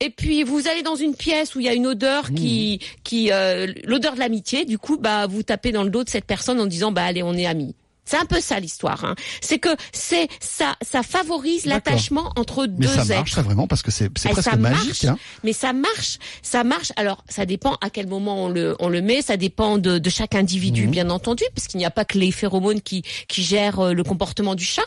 Et 0.00 0.10
puis 0.10 0.44
vous 0.44 0.68
allez 0.68 0.82
dans 0.82 0.94
une 0.94 1.14
pièce 1.16 1.56
où 1.56 1.60
il 1.60 1.66
y 1.66 1.68
a 1.68 1.74
une 1.74 1.86
odeur 1.88 2.30
qui, 2.32 2.78
Mmh. 2.80 3.00
qui 3.02 3.32
euh, 3.32 3.66
l'odeur 3.84 4.14
de 4.14 4.20
l'amitié. 4.20 4.64
Du 4.64 4.78
coup, 4.78 4.96
bah 4.96 5.26
vous 5.26 5.42
tapez 5.42 5.72
dans 5.72 5.82
le 5.82 5.90
dos 5.90 6.04
de 6.04 6.08
cette 6.08 6.24
personne 6.24 6.60
en 6.60 6.66
disant 6.66 6.92
bah 6.92 7.02
allez 7.04 7.22
on 7.24 7.34
est 7.34 7.46
amis. 7.46 7.74
C'est 8.08 8.16
un 8.16 8.24
peu 8.24 8.40
ça 8.40 8.58
l'histoire. 8.58 9.04
Hein. 9.04 9.14
C'est 9.42 9.58
que 9.58 9.68
c'est 9.92 10.28
ça, 10.40 10.76
ça 10.80 11.02
favorise 11.02 11.66
l'attachement 11.66 12.32
entre 12.36 12.66
Mais 12.66 12.86
deux 12.86 12.88
ça 12.88 13.02
êtres. 13.02 13.08
marche, 13.16 13.32
ça 13.34 13.42
vraiment, 13.42 13.66
parce 13.66 13.82
que 13.82 13.90
c'est 13.90 14.06
Et 14.06 14.08
presque 14.08 14.42
ça 14.42 14.56
magique. 14.56 14.86
marche, 14.86 15.04
Hein. 15.04 15.18
mais 15.44 15.52
ça 15.52 15.72
marche, 15.74 16.18
ça 16.42 16.64
marche. 16.64 16.92
Alors, 16.96 17.22
ça 17.28 17.44
dépend 17.44 17.74
à 17.82 17.90
quel 17.90 18.06
moment 18.06 18.44
on 18.44 18.48
le, 18.48 18.76
on 18.80 18.88
le 18.88 19.02
met, 19.02 19.20
ça 19.20 19.36
dépend 19.36 19.76
de, 19.76 19.98
de 19.98 20.10
chaque 20.10 20.34
individu, 20.34 20.84
Mhm. 20.86 20.90
bien 20.90 21.10
entendu, 21.10 21.44
parce 21.54 21.66
qu'il 21.68 21.78
n'y 21.78 21.84
a 21.84 21.90
pas 21.90 22.04
que 22.06 22.16
les 22.18 22.32
phéromones 22.32 22.80
qui, 22.80 23.02
qui 23.28 23.42
gèrent 23.42 23.80
euh, 23.80 23.92
le 23.92 24.02
comportement 24.04 24.54
du 24.54 24.64
chat. 24.64 24.86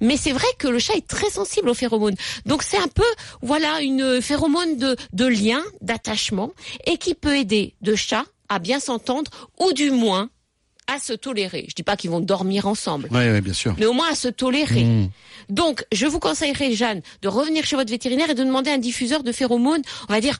Mais 0.00 0.16
c'est 0.16 0.32
vrai 0.32 0.46
que 0.58 0.68
le 0.68 0.78
chat 0.78 0.94
est 0.94 1.06
très 1.06 1.28
sensible 1.30 1.68
aux 1.68 1.74
phéromones. 1.74 2.16
Donc, 2.46 2.62
c'est 2.62 2.78
un 2.78 2.88
peu, 2.88 3.04
voilà, 3.42 3.82
une 3.82 4.22
phéromone 4.22 4.78
de, 4.78 4.96
de 5.12 5.26
lien, 5.26 5.60
d'attachement, 5.82 6.52
et 6.86 6.96
qui 6.96 7.14
peut 7.14 7.36
aider 7.36 7.74
deux 7.82 7.96
chats 7.96 8.24
à 8.48 8.58
bien 8.58 8.80
s'entendre, 8.80 9.30
ou 9.60 9.72
du 9.72 9.90
moins 9.90 10.30
à 10.86 10.98
se 10.98 11.12
tolérer. 11.12 11.66
Je 11.68 11.74
dis 11.74 11.82
pas 11.82 11.96
qu'ils 11.96 12.10
vont 12.10 12.20
dormir 12.20 12.66
ensemble 12.66 13.08
Oui, 13.10 13.40
bien 13.40 13.52
sûr. 13.52 13.74
mais 13.78 13.86
au 13.86 13.92
moins 13.92 14.10
à 14.10 14.14
se 14.14 14.28
tolérer. 14.28 14.84
Mmh. 14.84 15.10
Donc, 15.48 15.84
je 15.92 16.06
vous 16.06 16.18
conseillerais, 16.20 16.72
Jeanne, 16.72 17.02
de 17.22 17.28
revenir 17.28 17.64
chez 17.64 17.76
votre 17.76 17.90
vétérinaire 17.90 18.30
et 18.30 18.34
de 18.34 18.44
demander 18.44 18.70
un 18.70 18.78
diffuseur 18.78 19.22
de 19.22 19.32
phéromones, 19.32 19.82
on 20.08 20.12
va 20.12 20.20
dire, 20.20 20.38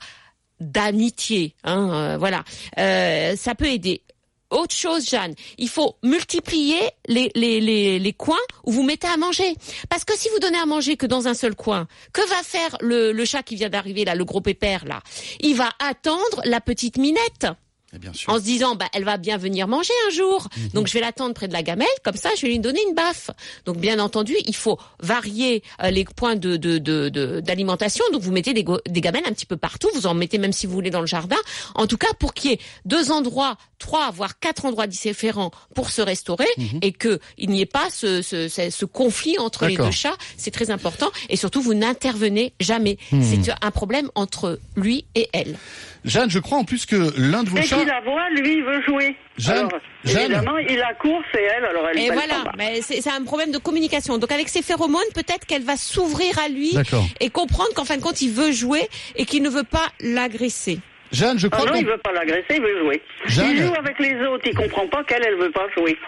d'amitié. 0.60 1.54
Hein, 1.64 1.90
euh, 1.92 2.16
voilà, 2.18 2.44
Euh, 2.78 3.36
ça 3.36 3.54
peut 3.54 3.66
aider. 3.66 4.02
Autre 4.50 4.74
chose, 4.74 5.08
Jeanne, 5.08 5.34
il 5.56 5.68
faut 5.70 5.96
multiplier 6.02 6.78
les, 7.08 7.30
les, 7.34 7.58
les, 7.58 7.98
les 7.98 8.12
coins 8.12 8.36
où 8.64 8.70
vous 8.70 8.82
mettez 8.82 9.06
à 9.06 9.16
manger. 9.16 9.54
Parce 9.88 10.04
que 10.04 10.12
si 10.16 10.28
vous 10.28 10.38
donnez 10.40 10.58
à 10.58 10.66
manger 10.66 10.98
que 10.98 11.06
dans 11.06 11.26
un 11.26 11.32
seul 11.32 11.54
coin, 11.54 11.88
que 12.12 12.20
va 12.28 12.42
faire 12.42 12.76
le, 12.80 13.12
le 13.12 13.24
chat 13.24 13.42
qui 13.42 13.56
vient 13.56 13.70
d'arriver, 13.70 14.04
là, 14.04 14.14
le 14.14 14.26
gros 14.26 14.42
pépère, 14.42 14.84
là? 14.84 15.00
Il 15.40 15.54
va 15.56 15.70
attendre 15.78 16.42
la 16.44 16.60
petite 16.60 16.98
minette 16.98 17.46
Et 17.46 17.61
bien 17.98 18.12
sûr. 18.12 18.32
en 18.32 18.36
se 18.38 18.42
disant 18.42 18.74
bah 18.74 18.86
elle 18.94 19.04
va 19.04 19.16
bien 19.16 19.36
venir 19.36 19.68
manger 19.68 19.92
un 20.08 20.10
jour. 20.10 20.48
Mhm. 20.56 20.68
Donc 20.74 20.86
je 20.86 20.92
vais 20.94 21.00
l'attendre 21.00 21.34
près 21.34 21.48
de 21.48 21.52
la 21.52 21.62
gamelle, 21.62 21.86
comme 22.04 22.16
ça 22.16 22.30
je 22.36 22.42
vais 22.42 22.48
lui 22.48 22.58
donner 22.58 22.80
une 22.88 22.94
baffe. 22.94 23.30
Donc 23.66 23.78
bien 23.78 23.98
entendu, 23.98 24.34
il 24.46 24.54
faut 24.56 24.78
varier 25.00 25.62
euh, 25.82 25.90
les 25.90 26.04
points 26.04 26.36
de 26.36 26.56
de- 26.56 26.78
de- 26.78 27.08
de- 27.08 27.40
d'alimentation. 27.40 28.04
Donc 28.12 28.22
vous 28.22 28.32
mettez 28.32 28.54
des, 28.54 28.64
gamelles 29.00 29.24
un 29.26 29.32
petit 29.32 29.46
peu 29.46 29.56
partout, 29.56 29.88
vous 29.94 30.06
en 30.06 30.14
mettez 30.14 30.38
même 30.38 30.52
si 30.52 30.66
vous 30.66 30.72
voulez 30.72 30.90
dans 30.90 31.00
le 31.00 31.06
jardin. 31.06 31.36
En 31.74 31.86
tout 31.86 31.98
cas 31.98 32.12
pour 32.18 32.34
qu'il 32.34 32.50
y 32.50 32.54
ait 32.54 32.60
deux 32.84 33.10
endroits, 33.10 33.56
trois 33.78 34.10
voire 34.10 34.38
quatre 34.38 34.64
endroits 34.64 34.86
différents 34.86 35.50
pour 35.74 35.90
se 35.90 36.00
restaurer 36.02 36.46
et 36.82 36.92
que 36.92 37.20
il 37.38 37.50
n'y 37.50 37.60
ait 37.60 37.66
pas 37.66 37.88
ce, 37.90 38.22
ce, 38.22 38.48
ce, 38.48 38.70
ce 38.70 38.84
conflit 38.84 39.38
entre 39.38 39.66
les 39.66 39.72
Mhm. 39.76 39.86
Deux 39.86 39.90
chats, 39.90 40.16
c'est 40.36 40.50
très 40.50 40.70
important 40.70 41.10
et 41.30 41.36
surtout 41.36 41.62
vous 41.62 41.74
n'intervenez 41.74 42.52
jamais. 42.60 42.98
Mhm. 43.10 43.22
C'est 43.44 43.52
un 43.62 43.70
problème 43.70 44.10
entre 44.14 44.60
lui 44.76 45.04
et 45.14 45.28
elle. 45.32 45.56
Jeanne, 46.04 46.30
je 46.30 46.38
crois 46.40 46.58
en 46.58 46.64
plus 46.64 46.84
que 46.84 47.12
l'un 47.16 47.42
de 47.44 47.48
vos 47.48 47.56
Dès 47.56 47.62
chats. 47.62 47.76
Qu'il 47.84 47.88
la 47.88 48.00
voit, 48.00 48.30
lui, 48.30 48.56
il 48.58 48.64
veut 48.64 48.82
jouer. 48.82 49.16
Jeanne, 49.38 49.56
alors, 49.58 49.70
Jeanne. 50.04 50.22
évidemment, 50.32 50.58
il 50.58 50.76
la 50.76 50.94
course 50.94 51.24
et 51.38 51.42
elle, 51.42 51.64
alors 51.64 51.88
elle 51.90 51.98
Et 51.98 52.10
voilà, 52.10 52.44
mais 52.58 52.80
c'est 52.82 53.00
c'est 53.00 53.10
un 53.10 53.22
problème 53.24 53.50
de 53.50 53.58
communication. 53.58 54.18
Donc 54.18 54.30
avec 54.32 54.48
ses 54.48 54.62
phéromones, 54.62 55.00
peut-être 55.14 55.46
qu'elle 55.46 55.62
va 55.62 55.76
s'ouvrir 55.76 56.38
à 56.38 56.48
lui 56.48 56.72
et 57.20 57.30
comprendre 57.30 57.70
qu'en 57.74 57.84
fin 57.84 57.96
de 57.96 58.02
compte, 58.02 58.20
il 58.22 58.30
veut 58.30 58.52
jouer 58.52 58.88
et 59.16 59.24
qu'il 59.24 59.42
ne 59.42 59.48
veut 59.50 59.64
pas 59.64 59.86
l'agresser. 60.00 60.78
Jeanne, 61.12 61.38
je 61.38 61.46
Ah 61.50 61.56
crois 61.56 61.66
non, 61.66 61.72
que 61.72 61.78
il 61.78 61.86
veut 61.86 61.98
pas 61.98 62.12
l'agresser, 62.12 62.44
il 62.56 62.62
veut 62.62 62.78
jouer. 62.80 63.02
Jeanne. 63.26 63.50
Il 63.50 63.62
joue 63.66 63.74
avec 63.74 63.98
les 63.98 64.14
autres, 64.26 64.44
il 64.46 64.54
comprend 64.54 64.86
pas 64.88 65.04
qu'elle, 65.04 65.22
elle 65.26 65.36
veut 65.36 65.50
pas 65.50 65.66
jouer. 65.76 65.98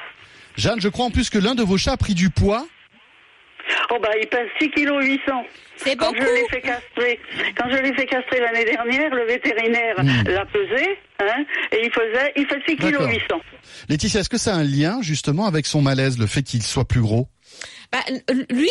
Jeanne, 0.57 0.81
je 0.81 0.89
crois 0.89 1.05
en 1.07 1.11
plus 1.11 1.29
que 1.31 1.39
l'un 1.39 1.55
de 1.55 1.63
vos 1.63 1.77
chats 1.77 1.93
a 1.93 1.97
pris 1.97 2.15
du 2.15 2.31
poids. 2.31 2.67
Oh 3.91 3.99
bah, 4.01 4.11
il 4.21 4.27
pèse 4.29 4.49
6 4.61 4.71
kg 4.71 5.01
800. 5.03 5.47
C'est 5.77 5.97
Quand 5.97 6.13
beaucoup. 6.13 6.23
je 6.25 6.35
l'ai 6.35 6.49
fait 6.49 6.61
castrer, 6.61 7.21
quand 7.57 7.69
je 7.71 7.77
l'ai 7.83 7.93
fait 7.95 8.07
castrer 8.07 8.41
l'année 8.41 8.65
dernière, 8.65 9.13
le 9.15 9.25
vétérinaire 9.27 9.95
Hmm. 9.99 10.29
l'a 10.29 10.45
pesé, 10.47 10.99
hein, 11.21 11.45
et 11.73 11.81
il 11.85 11.91
faisait, 11.93 12.33
il 12.37 12.47
fait 12.47 12.61
6 12.69 12.77
kg 12.77 12.93
D'accord. 12.93 13.09
800. 13.11 13.41
Laetitia, 13.89 14.21
est-ce 14.21 14.29
que 14.29 14.39
ça 14.39 14.55
a 14.55 14.59
un 14.59 14.65
lien 14.65 14.99
justement 15.03 15.47
avec 15.47 15.67
son 15.67 15.83
malaise, 15.83 16.19
le 16.19 16.27
fait 16.27 16.43
qu'il 16.43 16.63
soit 16.63 16.87
plus 16.87 17.01
gros? 17.01 17.29
Bah, 17.95 18.03
lui, 18.51 18.69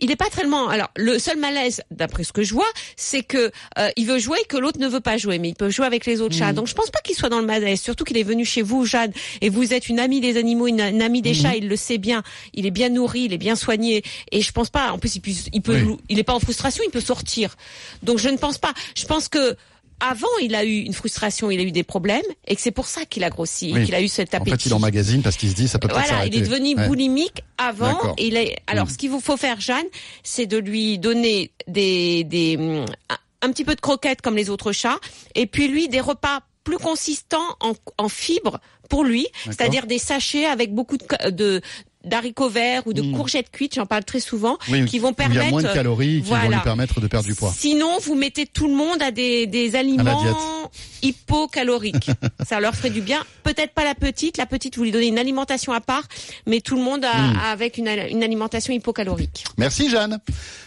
il 0.00 0.08
n'est 0.08 0.16
pas 0.16 0.28
tellement. 0.28 0.66
Alors, 0.68 0.88
le 0.96 1.20
seul 1.20 1.38
malaise, 1.38 1.82
d'après 1.92 2.24
ce 2.24 2.32
que 2.32 2.42
je 2.42 2.52
vois, 2.52 2.66
c'est 2.96 3.22
que 3.22 3.52
euh, 3.78 3.90
il 3.94 4.06
veut 4.06 4.18
jouer 4.18 4.38
et 4.42 4.44
que 4.44 4.56
l'autre 4.56 4.80
ne 4.80 4.88
veut 4.88 4.98
pas 4.98 5.18
jouer, 5.18 5.38
mais 5.38 5.50
il 5.50 5.54
peut 5.54 5.70
jouer 5.70 5.86
avec 5.86 6.04
les 6.04 6.20
autres 6.20 6.34
chats. 6.34 6.52
Donc, 6.52 6.66
je 6.66 6.74
pense 6.74 6.90
pas 6.90 6.98
qu'il 6.98 7.14
soit 7.14 7.28
dans 7.28 7.38
le 7.38 7.46
malaise. 7.46 7.80
Surtout 7.80 8.02
qu'il 8.02 8.16
est 8.18 8.24
venu 8.24 8.44
chez 8.44 8.62
vous, 8.62 8.84
Jeanne, 8.84 9.12
et 9.40 9.50
vous 9.50 9.72
êtes 9.72 9.88
une 9.88 10.00
amie 10.00 10.20
des 10.20 10.36
animaux, 10.36 10.66
une, 10.66 10.80
une 10.80 11.00
amie 11.00 11.22
des 11.22 11.32
chats. 11.32 11.54
Il 11.54 11.68
le 11.68 11.76
sait 11.76 11.98
bien. 11.98 12.24
Il 12.54 12.66
est 12.66 12.72
bien 12.72 12.88
nourri, 12.88 13.20
il 13.26 13.32
est 13.32 13.38
bien 13.38 13.54
soigné, 13.54 14.02
et 14.32 14.40
je 14.40 14.50
pense 14.50 14.70
pas. 14.70 14.90
En 14.90 14.98
plus, 14.98 15.14
il, 15.14 15.62
peut, 15.62 15.80
Oui. 15.80 15.96
il 16.08 16.18
est 16.18 16.24
pas 16.24 16.34
en 16.34 16.40
frustration, 16.40 16.82
il 16.84 16.90
peut 16.90 17.00
sortir. 17.00 17.54
Donc, 18.02 18.18
je 18.18 18.28
ne 18.28 18.36
pense 18.36 18.58
pas. 18.58 18.72
Je 18.96 19.04
pense 19.06 19.28
que. 19.28 19.54
Avant, 20.00 20.28
il 20.42 20.54
a 20.54 20.64
eu 20.64 20.80
une 20.80 20.92
frustration, 20.92 21.50
il 21.50 21.58
a 21.58 21.62
eu 21.62 21.72
des 21.72 21.82
problèmes, 21.82 22.20
et 22.46 22.54
que 22.54 22.60
c'est 22.60 22.70
pour 22.70 22.86
ça 22.86 23.06
qu'il 23.06 23.24
a 23.24 23.30
grossi, 23.30 23.72
Oui. 23.74 23.84
qu'il 23.86 23.94
a 23.94 24.02
eu 24.02 24.08
cet 24.08 24.34
En 24.34 24.38
appétit. 24.38 24.64
fait, 24.64 24.68
il 24.68 24.74
emmagasine 24.74 25.22
parce 25.22 25.36
qu'il 25.36 25.48
se 25.48 25.54
dit 25.54 25.68
ça 25.68 25.78
peut 25.78 25.88
Voilà, 25.90 26.26
il 26.26 26.34
est 26.36 26.40
devenu 26.42 26.74
Ouais. 26.76 26.86
boulimique 26.86 27.42
avant. 27.56 28.14
Il 28.18 28.36
est. 28.36 28.56
Alors, 28.66 28.86
Mm. 28.86 28.90
ce 28.90 28.98
qu'il 28.98 29.10
vous 29.10 29.20
faut 29.20 29.36
faire, 29.38 29.58
Jeanne, 29.60 29.86
c'est 30.22 30.46
de 30.46 30.58
lui 30.58 30.98
donner 30.98 31.50
des 31.66 32.24
des 32.24 32.56
hum, 32.58 32.84
un- 33.40 33.50
petit 33.52 33.64
peu 33.64 33.74
de 33.74 33.80
croquettes 33.80 34.20
comme 34.22 34.36
les 34.36 34.50
autres 34.50 34.72
chats, 34.72 34.98
et 35.34 35.46
puis 35.46 35.68
lui 35.68 35.88
des 35.88 36.00
repas 36.00 36.40
plus 36.64 36.78
consistants 36.78 37.56
en, 37.60 37.72
en 37.96 38.08
fibres 38.08 38.58
pour 38.90 39.04
lui, 39.04 39.26
c'est-à-dire 39.44 39.86
des 39.86 39.98
sachets 39.98 40.46
avec 40.46 40.74
beaucoup 40.74 40.96
de 40.98 41.30
de 41.30 41.60
d'haricots 42.06 42.48
verts 42.48 42.82
ou 42.86 42.92
de 42.92 43.02
Mm. 43.02 43.12
courgettes 43.12 43.50
cuites, 43.50 43.74
j'en 43.74 43.86
parle 43.86 44.04
très 44.04 44.20
souvent, 44.20 44.56
Oui, 44.70 44.84
qui 44.86 44.98
vont 44.98 45.08
Il 45.18 45.22
y 45.22 45.24
a 45.24 45.28
permettre 45.28 45.50
moins 45.50 45.62
de 45.62 45.68
calories 45.68 46.06
qui 46.16 46.20
vont 46.20 46.36
voilà. 46.36 46.56
lui 46.56 46.62
permettre 46.64 47.00
de 47.00 47.06
perdre 47.06 47.26
du 47.26 47.34
poids. 47.34 47.52
Sinon, 47.56 47.98
vous 48.02 48.14
mettez 48.14 48.46
tout 48.46 48.68
le 48.68 48.74
monde 48.74 49.02
à 49.02 49.10
des, 49.10 49.46
des 49.46 49.74
aliments 49.76 50.22
hypocaloriques. 51.02 52.10
ça 52.46 52.60
leur 52.60 52.74
ferait 52.74 52.90
du 52.90 53.00
bien. 53.00 53.20
Peut-être 53.42 53.72
pas 53.72 53.84
la 53.84 53.94
petite. 53.94 54.36
La 54.38 54.46
petite, 54.46 54.76
vous 54.76 54.84
lui 54.84 54.92
donnez 54.92 55.06
une 55.06 55.18
alimentation 55.18 55.72
à 55.72 55.80
part, 55.80 56.02
mais 56.46 56.60
tout 56.60 56.76
le 56.76 56.82
monde 56.82 57.04
a, 57.04 57.12
Hmm. 57.16 57.38
avec 57.50 57.78
une, 57.78 57.88
une 57.88 58.22
alimentation 58.22 58.72
hypocalorique. 58.74 59.44
Merci 59.58 59.88
Jeanne. 59.90 60.18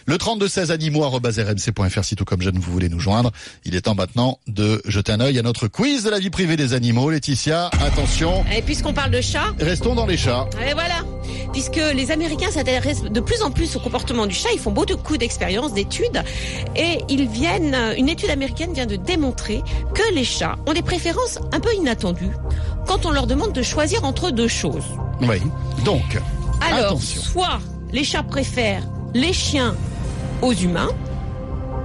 Le 0.06 0.18
32 0.18 0.48
16 0.48 0.70
animaux 0.70 1.08
rmc.fr 1.08 2.04
si 2.04 2.16
tout 2.16 2.24
comme 2.24 2.42
Jeanne 2.42 2.58
vous 2.58 2.72
voulez 2.72 2.88
nous 2.88 2.98
joindre. 3.00 3.30
Il 3.64 3.74
est 3.76 3.82
temps 3.82 3.94
maintenant 3.94 4.38
de 4.46 4.82
jeter 4.84 5.12
un 5.12 5.20
œil 5.20 5.38
à 5.38 5.42
notre 5.42 5.68
quiz 5.68 6.02
de 6.02 6.10
la 6.10 6.18
vie 6.18 6.30
privée 6.30 6.56
des 6.56 6.72
animaux. 6.74 7.10
Laetitia, 7.10 7.70
attention, 7.80 8.44
Et 8.54 8.62
puisqu'on 8.62 8.92
parle 8.92 9.10
de 9.12 9.20
chat, 9.20 9.54
restons 9.58 9.94
dans 9.94 10.06
les 10.06 10.16
chats. 10.16 10.48
et 10.68 10.72
voilà. 10.74 11.04
Puisque 11.52 11.80
les 11.94 12.10
Américains 12.10 12.50
s'intéressent 12.50 13.10
de 13.10 13.20
plus 13.20 13.42
en 13.42 13.50
plus 13.50 13.74
au 13.76 13.80
comportement 13.80 14.26
du 14.26 14.34
chat, 14.34 14.50
ils 14.52 14.58
font 14.60 14.70
beaucoup 14.70 15.16
d'expériences, 15.16 15.72
d'études, 15.74 16.22
et 16.76 16.98
ils 17.08 17.28
viennent, 17.28 17.76
une 17.96 18.08
étude 18.08 18.30
américaine 18.30 18.72
vient 18.72 18.86
de 18.86 18.96
démontrer 18.96 19.62
que 19.94 20.14
les 20.14 20.24
chats 20.24 20.56
ont 20.66 20.72
des 20.72 20.82
préférences 20.82 21.38
un 21.52 21.60
peu 21.60 21.72
inattendues 21.74 22.30
quand 22.86 23.06
on 23.06 23.10
leur 23.10 23.26
demande 23.26 23.52
de 23.52 23.62
choisir 23.62 24.04
entre 24.04 24.30
deux 24.30 24.48
choses. 24.48 24.84
Oui. 25.22 25.40
Donc, 25.84 26.18
Alors, 26.60 26.86
attention. 26.92 27.20
soit 27.20 27.58
les 27.92 28.04
chats 28.04 28.22
préfèrent 28.22 28.86
les 29.14 29.32
chiens 29.32 29.74
aux 30.42 30.52
humains, 30.52 30.88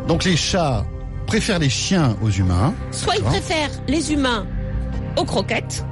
Donc 0.08 0.23
les 0.23 0.38
chats 0.38 0.86
préfèrent 1.25 1.60
les 1.60 1.69
chiens 1.69 2.15
aux 2.21 2.29
humains. 2.29 2.73
soit 2.91 3.15
ils 3.17 3.23
préfèrent 3.23 3.71
les 3.88 4.13
humains 4.13 4.45
aux 5.17 5.25
croquettes. 5.25 5.84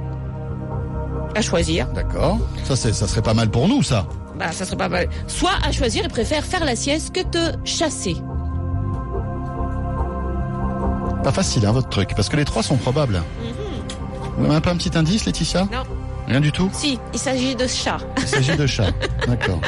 À 1.34 1.42
choisir. 1.42 1.88
D'accord. 1.88 2.38
Ça 2.64 2.76
c'est 2.76 2.92
ça 2.92 3.06
serait 3.06 3.22
pas 3.22 3.34
mal 3.34 3.50
pour 3.50 3.68
nous 3.68 3.82
ça. 3.82 4.06
Bah, 4.38 4.50
ça 4.52 4.64
serait 4.64 4.76
pas 4.76 4.88
mal. 4.88 5.08
Soit 5.26 5.52
à 5.64 5.70
choisir, 5.70 6.04
ils 6.04 6.10
préfèrent 6.10 6.44
faire 6.44 6.64
la 6.64 6.74
sieste 6.76 7.14
que 7.14 7.22
te 7.22 7.56
chasser. 7.64 8.16
Pas 11.22 11.32
facile 11.32 11.64
hein 11.66 11.72
votre 11.72 11.88
truc 11.88 12.10
parce 12.16 12.28
que 12.28 12.36
les 12.36 12.44
trois 12.44 12.62
sont 12.62 12.76
probables. 12.76 13.22
Vous 14.36 14.44
avez 14.46 14.54
un 14.56 14.60
peu 14.60 14.70
un 14.70 14.76
petit 14.76 14.96
indice 14.96 15.24
Laetitia. 15.24 15.62
Non. 15.72 15.84
Rien 16.26 16.40
du 16.40 16.52
tout. 16.52 16.70
Si, 16.72 16.98
il 17.12 17.18
s'agit 17.18 17.54
de 17.54 17.66
chats. 17.66 17.98
Il 18.18 18.28
s'agit 18.28 18.56
de 18.56 18.66
chats. 18.66 18.90
D'accord. 19.26 19.60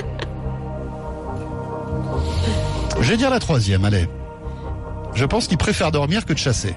Je 3.00 3.11
vais 3.11 3.16
dire 3.16 3.31
la 3.31 3.38
troisième, 3.38 3.85
allez. 3.85 4.09
Je 5.14 5.24
pense 5.24 5.46
qu'ils 5.46 5.59
préfèrent 5.59 5.92
dormir 5.92 6.24
que 6.24 6.33
de 6.33 6.38
chasser. 6.38 6.74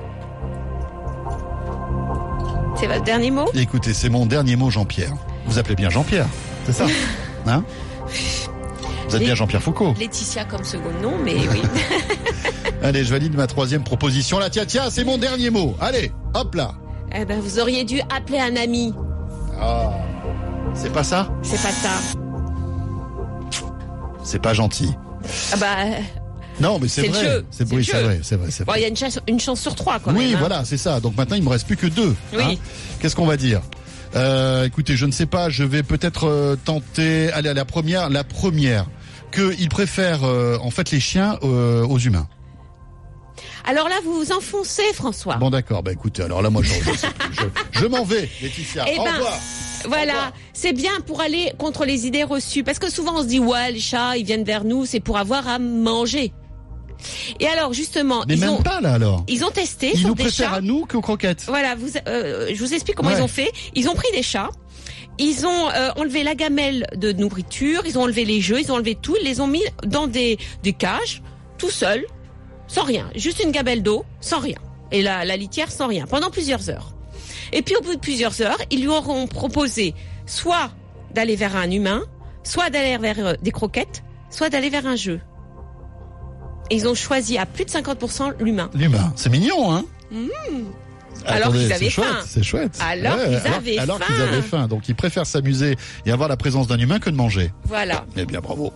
C'est 2.80 2.88
votre 2.88 3.04
dernier 3.04 3.32
mot 3.32 3.46
Écoutez, 3.54 3.94
c'est 3.94 4.10
mon 4.10 4.26
dernier 4.26 4.56
mot, 4.56 4.70
Jean-Pierre. 4.70 5.14
Vous 5.46 5.60
appelez 5.60 5.76
bien 5.76 5.90
Jean-Pierre, 5.90 6.28
c'est 6.66 6.74
ça 6.74 6.86
Hein 7.48 7.64
Vous 9.08 9.16
êtes 9.16 9.24
bien 9.24 9.36
Jean-Pierre 9.36 9.62
Foucault. 9.62 9.94
Laetitia 10.00 10.46
comme 10.46 10.64
second 10.64 10.92
nom, 11.02 11.14
mais 11.24 11.34
oui. 11.52 11.62
Allez, 12.84 13.04
je 13.04 13.10
valide 13.12 13.36
ma 13.36 13.48
troisième 13.48 13.84
proposition. 13.84 14.40
La 14.40 14.50
tiens, 14.50 14.66
tiens, 14.66 14.90
c'est 14.90 15.04
mon 15.04 15.18
dernier 15.18 15.50
mot. 15.50 15.76
Allez, 15.82 16.12
hop 16.34 16.56
là. 16.56 16.72
eh 17.14 17.26
ben, 17.26 17.42
vous 17.42 17.60
auriez 17.60 17.84
dû 17.84 18.00
appeler 18.16 18.40
un 18.40 18.56
ami. 18.56 18.94
Ah, 19.60 19.92
c'est 20.74 20.94
pas 20.94 21.04
ça 21.04 21.30
C'est 21.42 21.62
pas 21.62 21.72
ça. 21.72 21.90
C'est 24.24 24.42
pas 24.42 24.54
gentil. 24.54 24.94
Ah 25.52 25.58
bah, 25.58 25.76
Non, 26.60 26.78
mais 26.80 26.88
c'est 26.88 27.08
vrai. 27.08 27.44
C'est 27.52 27.72
oui, 27.72 27.86
c'est 27.86 28.02
vrai, 28.02 28.20
c'est 28.22 28.36
vrai, 28.36 28.50
bon, 28.66 28.74
il 28.76 28.82
y 28.82 28.86
a 28.86 28.88
une 28.88 28.96
chance, 28.98 29.20
une 29.28 29.40
chance 29.40 29.62
sur 29.62 29.76
trois 29.76 30.00
quand 30.00 30.14
oui, 30.14 30.28
même. 30.28 30.36
hein. 30.36 30.40
voilà, 30.40 30.66
c'est 30.66 30.78
ça. 30.78 31.00
Donc 31.00 31.16
maintenant, 31.16 31.36
il 31.38 31.44
me 31.44 31.50
reste 31.50 31.66
plus 31.68 31.78
que 31.78 31.88
deux. 31.88 32.16
Oui. 32.34 32.44
hein. 32.44 32.54
Qu'est-ce 33.00 33.16
qu'on 33.16 33.26
va 33.26 33.38
dire? 33.38 33.62
Euh, 34.16 34.66
écoutez, 34.66 34.96
je 34.98 35.06
ne 35.06 35.12
sais 35.12 35.26
pas, 35.28 35.50
je 35.50 35.64
vais 35.64 35.84
peut-être 35.84 36.28
euh, 36.28 36.56
tenter. 36.66 37.32
Allez, 37.32 37.50
à 37.50 37.54
la 37.54 37.66
première, 37.66 38.10
la 38.10 38.24
première, 38.24 38.88
qu'ils 39.32 39.70
préfèrent 39.70 40.24
euh, 40.24 40.58
en 40.62 40.72
fait 40.72 40.92
les 40.92 41.00
chiens 41.00 41.38
aux 41.42 41.98
humains. 42.00 42.28
Alors 43.66 43.88
là, 43.88 43.96
vous 44.04 44.14
vous 44.16 44.32
enfoncez, 44.32 44.82
François. 44.94 45.36
Bon, 45.36 45.50
d'accord. 45.50 45.84
Bah 45.84 45.92
écoutez, 45.92 46.24
alors 46.24 46.42
là, 46.42 46.50
moi, 46.50 46.64
je, 46.64 46.74
je, 46.74 46.92
je, 47.34 47.80
je 47.82 47.86
m'en 47.86 48.04
vais, 48.04 48.28
Laetitia. 48.42 48.86
Eh 48.92 49.00
Au 49.00 49.04
ben, 49.04 49.14
revoir. 49.14 49.40
Voilà, 49.88 50.34
c'est 50.54 50.74
bien 50.74 50.92
pour 51.06 51.22
aller 51.22 51.54
contre 51.58 51.86
les 51.86 52.06
idées 52.08 52.24
reçues. 52.24 52.64
Parce 52.64 52.80
que 52.80 52.92
souvent 52.92 53.20
on 53.20 53.22
se 53.22 53.28
dit, 53.28 53.40
ouais, 53.40 53.72
les 53.72 53.80
chats, 53.80 54.18
ils 54.18 54.26
viennent 54.26 54.44
vers 54.44 54.64
nous, 54.66 54.86
c'est 54.86 55.00
pour 55.00 55.18
avoir 55.18 55.48
à 55.48 55.60
manger. 55.60 56.34
Et 57.40 57.48
alors 57.48 57.74
justement, 57.74 58.24
Mais 58.28 58.36
ils, 58.36 58.40
même 58.40 58.50
ont, 58.50 58.62
pas 58.62 58.82
là 58.82 58.94
alors. 58.94 59.24
ils 59.28 59.44
ont 59.46 59.52
testé 59.52 59.92
Ils 59.94 60.00
sur 60.00 60.10
nous 60.10 60.16
des 60.16 60.24
préfèrent 60.24 60.50
chats. 60.50 60.56
à 60.58 60.62
nous 60.62 60.86
qu'aux 60.86 61.02
croquettes. 61.02 61.44
Voilà, 61.48 61.76
vous, 61.76 61.90
euh, 62.08 62.50
je 62.54 62.60
vous 62.64 62.74
explique 62.74 62.96
comment 62.96 63.10
Ouais. 63.10 63.18
ils 63.18 63.22
ont 63.24 63.28
fait. 63.28 63.52
Ils 63.76 63.88
ont 63.90 63.96
pris 63.96 64.12
des 64.14 64.24
chats. 64.24 64.50
Ils 65.18 65.46
ont 65.46 65.70
euh, 65.70 65.92
enlevé 65.98 66.24
la 66.24 66.34
gamelle 66.36 66.88
de 66.96 67.12
nourriture, 67.12 67.82
ils 67.86 67.98
ont 67.98 68.04
enlevé 68.04 68.24
les 68.24 68.40
jeux, 68.40 68.60
ils 68.62 68.72
ont 68.72 68.76
enlevé 68.76 68.96
tout, 68.96 69.16
ils 69.22 69.26
les 69.26 69.42
ont 69.42 69.48
mis 69.48 69.64
dans 69.86 70.08
des, 70.08 70.38
des 70.64 70.72
cages, 70.74 71.22
tout 71.58 71.70
seuls, 71.70 72.06
sans 72.68 72.84
rien. 72.84 73.10
Juste 73.16 73.44
une 73.44 73.52
gamelle 73.52 73.84
d'eau, 73.84 74.06
sans 74.22 74.40
rien. 74.40 74.56
Et 74.92 75.02
la, 75.02 75.26
la 75.26 75.36
litière 75.36 75.72
sans 75.72 75.88
rien, 75.88 76.06
pendant 76.08 76.30
plusieurs 76.30 76.70
heures. 76.70 76.94
Et 77.52 77.62
puis 77.62 77.76
au 77.76 77.82
bout 77.82 77.96
de 77.96 78.00
plusieurs 78.00 78.42
heures, 78.42 78.58
ils 78.72 78.80
lui 78.82 78.88
auront 78.88 79.28
proposé 79.28 79.94
soit 80.26 80.72
d'aller 81.14 81.36
vers 81.36 81.56
un 81.58 81.70
humain, 81.70 82.02
soit 82.44 82.70
d'aller 82.70 82.98
vers 82.98 83.20
euh, 83.28 83.34
des 83.42 83.52
croquettes, 83.52 84.04
soit 84.30 84.50
d'aller 84.50 84.70
vers 84.70 84.86
un 84.88 84.96
jeu. 84.96 85.20
Et 86.70 86.76
ils 86.76 86.88
ont 86.88 86.96
choisi 86.96 87.38
à 87.38 87.46
plus 87.46 87.66
de 87.66 87.70
50% 87.72 88.34
l'humain. 88.40 88.70
L'humain, 88.74 89.12
c'est 89.16 89.30
mignon, 89.30 89.74
hein 89.74 89.84
Alors 91.26 91.52
qu'ils 91.54 91.72
avaient 91.74 91.90
chouette, 91.90 92.08
faim. 92.08 92.20
C'est 92.28 92.44
chouette. 92.44 92.78
Alors 92.82 93.16
qu'ils 93.18 93.36
alors- 93.36 93.54
avaient 93.58 93.78
alors 93.80 93.98
faim. 94.00 94.06
qu'ils 94.08 94.22
avaient 94.22 94.42
faim. 94.42 94.68
Donc 94.68 94.88
ils 94.88 94.96
préfèrent 94.96 95.26
s'amuser 95.26 95.76
et 96.06 96.12
avoir 96.12 96.30
la 96.30 96.38
présence 96.38 96.68
d'un 96.68 96.78
humain 96.78 97.00
que 97.00 97.10
de 97.10 97.16
manger. 97.16 97.52
Voilà. 97.66 98.06
Eh 98.18 98.26
bien, 98.26 98.40
bravo. 98.40 98.72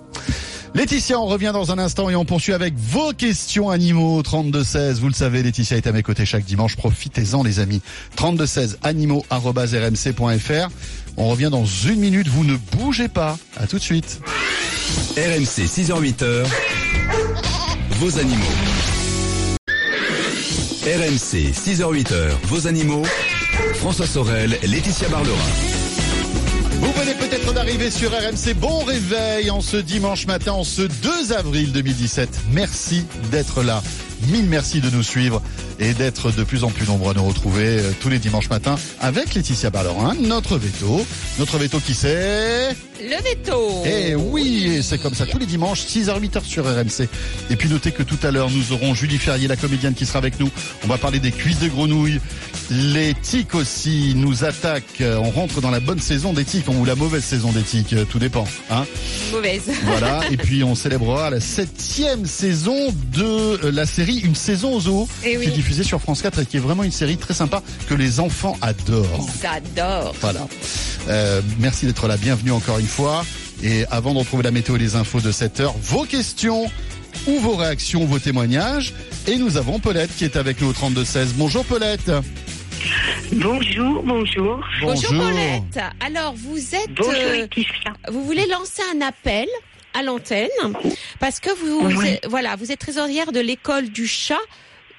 Laetitia, 0.76 1.20
on 1.20 1.26
revient 1.28 1.52
dans 1.54 1.72
un 1.72 1.78
instant 1.78 2.10
et 2.10 2.16
on 2.16 2.26
poursuit 2.26 2.52
avec 2.54 2.74
vos 2.76 3.12
questions 3.14 3.70
animaux 3.70 4.24
3216. 4.24 5.00
Vous 5.02 5.08
le 5.08 5.14
savez, 5.14 5.44
Laetitia 5.44 5.78
est 5.78 5.86
à 5.86 5.92
mes 5.92 6.02
côtés 6.02 6.26
chaque 6.26 6.46
dimanche. 6.46 6.76
Profitez-en, 6.76 7.44
les 7.44 7.60
amis. 7.60 7.80
3216 8.16 8.80
animaux@rmc.fr. 8.82 10.70
On 11.18 11.30
revient 11.30 11.50
dans 11.52 11.66
une 11.66 12.00
minute. 12.00 12.28
Vous 12.28 12.44
ne 12.44 12.56
bougez 12.78 13.08
pas. 13.08 13.38
À 13.56 13.68
tout 13.68 13.78
de 13.78 13.84
suite. 13.84 14.20
RMC 15.16 15.68
6h-8h, 15.68 16.44
vos 18.00 18.18
animaux. 18.18 18.44
RMC 20.84 21.52
6h-8h, 21.54 22.32
vos 22.46 22.68
animaux. 22.68 23.04
François 23.76 24.08
Sorel, 24.08 24.58
Laetitia 24.64 25.10
Barlerin. 25.10 25.38
Vous 26.80 26.92
venez 26.94 27.14
peut-être 27.14 27.54
d'arriver 27.54 27.92
sur 27.92 28.12
RMC. 28.12 28.56
Bon 28.56 28.80
réveil 28.84 29.50
en 29.52 29.62
ce 29.62 29.78
dimanche 29.78 30.28
matin, 30.28 30.54
en 30.54 30.64
ce 30.64 30.82
2 30.82 31.34
avril 31.34 31.72
2017. 31.72 32.30
Merci 32.52 33.06
d'être 33.32 33.64
là. 33.64 33.82
Mille 34.30 34.48
merci 34.48 34.80
de 34.80 34.90
nous 34.90 35.04
suivre 35.04 35.42
et 35.80 35.94
d'être 35.94 36.32
de 36.32 36.44
plus 36.44 36.64
en 36.64 36.70
plus 36.70 36.88
nombreux 36.88 37.12
à 37.12 37.14
nous 37.14 37.26
retrouver 37.26 37.80
euh, 37.80 37.92
tous 38.00 38.10
les 38.10 38.20
dimanches 38.20 38.50
matins 38.50 38.76
avec 39.00 39.34
Laetitia 39.34 39.70
Barlerin, 39.70 40.16
notre 40.20 40.58
veto. 40.58 41.06
Notre 41.40 41.58
veto 41.58 41.80
qui 41.80 41.94
c'est 41.94 42.70
Le 43.02 43.24
veto. 43.24 43.84
Eh 43.86 44.16
oui, 44.16 44.76
et 44.78 44.82
c'est 44.82 44.98
comme 45.02 45.14
ça 45.14 45.26
tous 45.26 45.40
les 45.40 45.46
dimanches, 45.46 45.82
6h, 45.82 46.20
8h 46.22 46.44
sur 46.44 46.66
RMC. 46.66 47.08
Et 47.50 47.56
puis 47.56 47.70
notez 47.70 47.92
que 47.92 48.04
tout 48.04 48.20
à 48.24 48.32
l'heure, 48.32 48.50
nous 48.50 48.72
aurons 48.72 48.94
Julie 48.94 49.18
Ferrier, 49.18 49.48
la 49.48 49.56
comédienne 49.56 49.94
qui 49.94 50.06
sera 50.06 50.20
avec 50.20 50.40
nous. 50.40 50.50
On 50.84 50.88
va 50.88 50.98
parler 50.98 51.20
des 51.20 51.32
cuisses 51.32 51.60
de 51.60 51.68
grenouilles. 51.68 52.20
Les 52.70 53.14
tiques 53.22 53.56
aussi 53.56 54.14
nous 54.16 54.44
attaquent. 54.46 55.02
Euh, 55.02 55.18
On 55.18 55.32
rentre 55.32 55.60
dans 55.62 55.72
la 55.72 55.80
bonne 55.80 56.00
saison 56.00 56.34
des 56.34 56.46
tiques 56.46 56.68
ou 56.70 56.86
la 56.86 56.96
mauvaise 56.96 57.24
saison 57.24 57.52
des 57.52 57.62
tiques, 57.62 57.94
euh, 57.94 58.06
tout 58.06 58.20
dépend. 58.20 58.46
Hein 58.72 58.86
Mauvaise. 59.32 59.64
voilà, 59.86 60.22
et 60.32 60.38
puis 60.38 60.64
on 60.64 60.76
célébrera 60.76 61.30
la 61.30 61.40
septième 61.40 62.26
saison 62.26 62.94
de 63.16 63.68
la 63.70 63.86
série 63.86 64.20
Une 64.20 64.36
saison 64.36 64.74
au 64.76 64.80
zoo, 64.80 65.08
Eh 65.26 65.38
oui. 65.38 65.46
Qui 65.64 65.70
est 65.70 65.74
diffusée 65.74 65.84
sur 65.88 66.00
France 66.02 66.22
4 66.22 66.40
et 66.40 66.46
qui 66.46 66.58
est 66.58 66.60
vraiment 66.60 66.84
une 66.84 66.92
série 66.92 67.18
très 67.18 67.34
sympa 67.34 67.62
que 67.88 67.94
les 67.94 68.20
enfants 68.20 68.58
adorent. 68.62 69.28
J'adore. 69.42 70.14
Voilà. 70.22 70.48
Euh, 71.08 71.42
merci 71.60 71.86
d'être 71.86 72.08
là. 72.08 72.18
Bienvenue 72.18 72.52
encore 72.52 72.80
une 72.80 72.88
fois. 72.88 73.26
Et 73.64 73.86
avant 73.92 74.14
de 74.14 74.20
retrouver 74.20 74.44
la 74.44 74.52
météo 74.52 74.76
et 74.76 74.80
les 74.80 74.96
infos 74.96 75.22
de 75.22 75.32
cette 75.32 75.60
heure, 75.60 75.74
vos 75.82 76.04
questions 76.04 76.70
ou 77.28 77.40
vos 77.40 77.56
réactions, 77.56 78.06
vos 78.06 78.20
témoignages. 78.20 78.94
Et 79.28 79.38
nous 79.38 79.56
avons 79.58 79.80
Paulette 79.80 80.16
qui 80.16 80.26
est 80.26 80.36
avec 80.36 80.60
nous 80.62 80.68
au 80.70 80.74
3216. 80.74 81.34
Bonjour 81.38 81.64
Paulette. 81.66 82.12
Bonjour, 83.32 84.04
bonjour. 84.04 84.60
Bonjour, 84.82 85.10
Paulette. 85.10 85.80
Alors, 86.06 86.34
vous 86.36 86.58
êtes, 86.76 86.94
Bonjour 86.98 87.14
euh, 87.16 87.48
vous 88.12 88.26
voulez 88.26 88.46
lancer 88.48 88.82
un 88.94 89.02
appel 89.02 89.48
à 89.94 90.04
l'antenne 90.04 90.50
parce 91.20 91.40
que 91.40 91.50
vous, 91.52 91.86
Oui. 91.88 91.94
vous 91.94 92.06
êtes- 92.06 92.28
voilà, 92.30 92.56
vous 92.58 92.72
êtes 92.72 92.80
trésorière 92.80 93.32
de 93.32 93.40
l'école 93.40 93.90
du 93.90 94.08
chat 94.08 94.36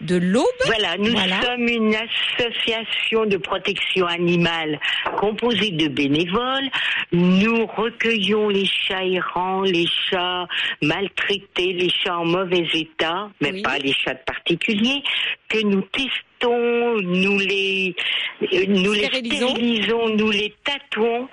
de 0.00 0.16
l'Aube. 0.16 0.44
Voilà, 0.66 0.96
nous 0.98 1.12
Voilà. 1.12 1.40
sommes 1.42 1.68
une 1.68 1.94
association 1.94 3.26
de 3.26 3.37
protection 3.37 4.07
animale 4.07 4.78
composée 5.18 5.70
de 5.70 5.88
bénévoles. 5.88 6.68
Nous 7.12 7.66
recueillons 7.66 8.48
les 8.48 8.66
chats 8.66 9.04
errants, 9.04 9.62
les 9.62 9.87
chats 10.11 10.46
maltraités, 10.83 11.72
les 11.72 11.90
chats 11.90 12.18
en 12.18 12.24
mauvais 12.26 12.66
état, 12.74 13.30
mais 13.40 13.52
Oui. 13.52 13.62
pas 13.62 13.78
les 13.78 13.92
chats 13.92 14.14
de 14.14 14.24
particuliers, 14.26 15.02
que 15.55 15.64
nous 15.64 15.83
testons, 15.83 16.97
nous 17.01 17.38
les, 17.38 17.95
nous 18.69 18.93
les 18.93 19.05
Stérilisons. 19.05 19.49
stérilisons, 19.51 20.09
nous 20.17 20.31
les 20.31 20.53
tatouons. 20.64 21.29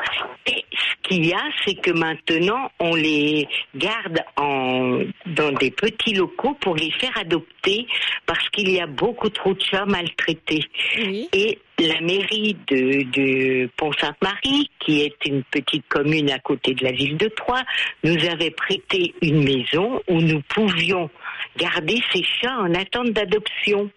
Et 0.46 0.64
ce 0.72 1.10
qu'il 1.10 1.26
y 1.26 1.34
a, 1.34 1.44
c'est 1.66 1.76
que 1.76 1.92
maintenant, 1.92 2.72
on 2.80 2.94
les 2.94 3.48
garde 3.76 4.20
en, 4.38 5.00
dans 5.26 5.52
des 5.54 5.72
petits 5.72 6.14
locaux 6.14 6.56
pour 6.62 6.76
les 6.76 6.92
faire 6.92 7.18
adopter 7.18 7.88
parce 8.28 8.48
qu'il 8.50 8.70
y 8.70 8.80
a 8.80 8.86
beaucoup 8.88 9.30
trop 9.30 9.54
de 9.54 9.62
chats 9.62 9.86
maltraités. 9.86 10.64
Oui. 10.98 11.28
Et 11.34 11.58
la 11.80 12.00
mairie 12.02 12.56
de, 12.68 13.04
de 13.12 13.70
Pont-Sainte-Marie, 13.76 14.70
qui 14.80 15.02
est 15.02 15.16
une 15.26 15.44
petite 15.44 15.88
commune 15.88 16.30
à 16.30 16.38
côté 16.38 16.76
de 16.76 16.84
la 16.84 16.92
ville 16.92 17.18
de 17.18 17.28
Troyes, 17.28 17.64
nous 18.04 18.18
avait 18.30 18.52
prêté 18.52 19.16
une 19.22 19.44
maison 19.44 20.00
où 20.08 20.22
nous 20.22 20.42
pouvions 20.42 21.10
garder 21.58 22.02
ces 22.14 22.24
chats 22.24 22.58
en 22.60 22.74
attente 22.74 23.12
d'adoption. 23.12 23.90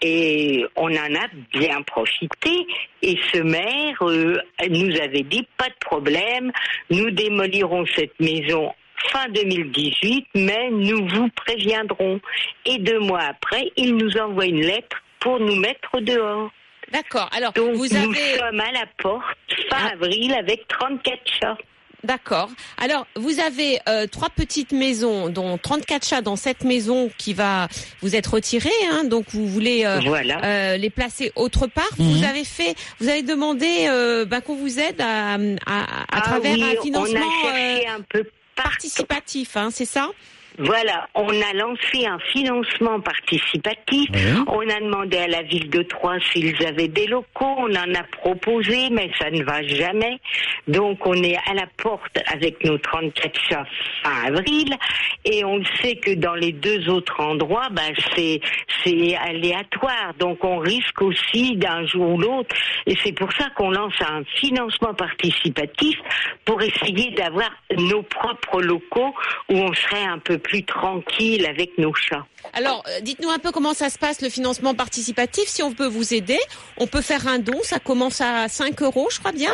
Et 0.00 0.64
on 0.76 0.90
en 0.94 1.14
a 1.14 1.28
bien 1.52 1.82
profité. 1.82 2.66
Et 3.02 3.18
ce 3.32 3.38
maire 3.38 3.96
euh, 4.02 4.36
nous 4.68 4.96
avait 5.00 5.22
dit 5.22 5.46
pas 5.56 5.68
de 5.68 5.74
problème, 5.80 6.52
nous 6.90 7.10
démolirons 7.10 7.84
cette 7.94 8.18
maison 8.20 8.72
fin 9.10 9.28
2018, 9.28 10.26
mais 10.34 10.70
nous 10.70 11.06
vous 11.08 11.28
préviendrons. 11.30 12.20
Et 12.66 12.78
deux 12.78 13.00
mois 13.00 13.22
après, 13.22 13.70
il 13.76 13.96
nous 13.96 14.16
envoie 14.18 14.46
une 14.46 14.60
lettre 14.62 15.02
pour 15.20 15.40
nous 15.40 15.56
mettre 15.56 16.00
dehors. 16.00 16.50
D'accord. 16.92 17.28
Alors, 17.34 17.52
Donc 17.54 17.72
vous 17.74 17.86
nous 17.86 17.96
avez, 17.96 18.38
sommes 18.38 18.60
à 18.60 18.72
la 18.72 18.86
porte 18.98 19.24
fin 19.70 19.76
Ah. 19.88 19.92
avril 19.94 20.34
avec 20.34 20.68
34 20.68 21.18
chats. 21.40 21.56
D'accord. 22.04 22.50
Alors, 22.78 23.06
vous 23.16 23.40
avez 23.40 23.80
euh, 23.88 24.06
trois 24.06 24.30
petites 24.30 24.72
maisons, 24.72 25.28
dont 25.28 25.58
34 25.58 26.06
chats 26.06 26.20
dans 26.22 26.36
cette 26.36 26.62
maison 26.64 27.10
qui 27.18 27.34
va 27.34 27.68
vous 28.02 28.14
être 28.14 28.34
retirée. 28.34 28.70
Hein, 28.92 29.04
donc, 29.04 29.26
vous 29.30 29.46
voulez 29.48 29.84
euh, 29.84 30.00
voilà. 30.04 30.44
euh, 30.44 30.76
les 30.76 30.90
placer 30.90 31.32
autre 31.34 31.66
part. 31.66 31.88
Mhm. 31.98 32.12
Vous 32.12 32.24
avez 32.24 32.44
fait, 32.44 32.74
vous 33.00 33.08
avez 33.08 33.22
demandé 33.22 33.86
euh, 33.88 34.24
ben, 34.24 34.40
qu'on 34.40 34.54
vous 34.56 34.78
aide 34.78 35.00
à, 35.00 35.34
à, 35.34 35.36
à 35.36 36.06
Ah 36.12 36.20
travers 36.20 36.54
oui, 36.54 36.62
un 36.78 36.82
financement 36.82 37.20
on 37.20 37.48
a 37.48 37.52
cherché 37.52 37.86
euh, 37.88 37.96
un 37.96 38.00
peu 38.08 38.24
partout. 38.54 38.70
participatif, 38.70 39.56
hein, 39.56 39.70
c'est 39.72 39.84
ça? 39.84 40.10
Voilà, 40.58 41.08
on 41.16 41.28
a 41.28 41.52
lancé 41.52 42.06
un 42.06 42.18
financement 42.32 43.00
participatif. 43.00 44.08
On 44.46 44.60
a 44.60 44.80
demandé 44.80 45.16
à 45.18 45.26
la 45.26 45.42
ville 45.42 45.68
de 45.68 45.82
Troyes 45.82 46.20
s'ils 46.32 46.64
avaient 46.64 46.86
des 46.86 47.08
locaux. 47.08 47.54
On 47.58 47.74
en 47.74 47.94
a 47.94 48.04
proposé, 48.20 48.88
mais 48.90 49.10
ça 49.18 49.30
ne 49.30 49.42
va 49.42 49.62
jamais. 49.62 50.20
Donc, 50.68 51.04
on 51.06 51.14
est 51.14 51.36
à 51.50 51.54
la 51.54 51.66
porte 51.76 52.18
avec 52.32 52.64
nos 52.64 52.78
34 52.78 53.40
chats 53.48 53.66
fin 54.04 54.26
avril. 54.28 54.76
Et 55.24 55.44
on 55.44 55.60
sait 55.80 55.96
que 55.96 56.14
dans 56.14 56.34
les 56.34 56.52
deux 56.52 56.88
autres 56.88 57.20
endroits, 57.20 57.68
bah, 57.72 57.82
c'est, 58.14 58.40
c'est 58.84 59.16
aléatoire. 59.16 60.14
Donc, 60.20 60.44
on 60.44 60.58
risque 60.58 61.02
aussi 61.02 61.56
d'un 61.56 61.84
jour 61.86 62.14
ou 62.14 62.18
l'autre. 62.18 62.54
Et 62.86 62.94
c'est 63.02 63.12
pour 63.12 63.32
ça 63.32 63.48
qu'on 63.56 63.70
lance 63.70 64.00
un 64.00 64.22
financement 64.36 64.94
participatif 64.94 65.98
pour 66.44 66.62
essayer 66.62 67.10
d'avoir 67.12 67.50
nos 67.76 68.02
propres 68.02 68.62
locaux 68.62 69.14
où 69.48 69.56
on 69.56 69.72
serait 69.74 70.04
un 70.04 70.18
peu 70.18 70.38
plus 70.44 70.64
tranquille 70.64 71.44
avec 71.46 71.76
nos 71.78 71.92
chats. 71.94 72.24
Alors, 72.52 72.84
euh, 72.86 73.00
dites-nous 73.00 73.30
un 73.30 73.38
peu 73.38 73.50
comment 73.50 73.72
ça 73.72 73.88
se 73.88 73.98
passe 73.98 74.20
le 74.20 74.28
financement 74.28 74.74
participatif. 74.74 75.44
Si 75.48 75.62
on 75.62 75.72
peut 75.72 75.86
vous 75.86 76.12
aider, 76.12 76.38
on 76.76 76.86
peut 76.86 77.00
faire 77.00 77.26
un 77.26 77.38
don. 77.38 77.58
Ça 77.62 77.78
commence 77.80 78.20
à 78.20 78.46
5 78.48 78.82
euros, 78.82 79.08
je 79.10 79.18
crois 79.18 79.32
bien. 79.32 79.52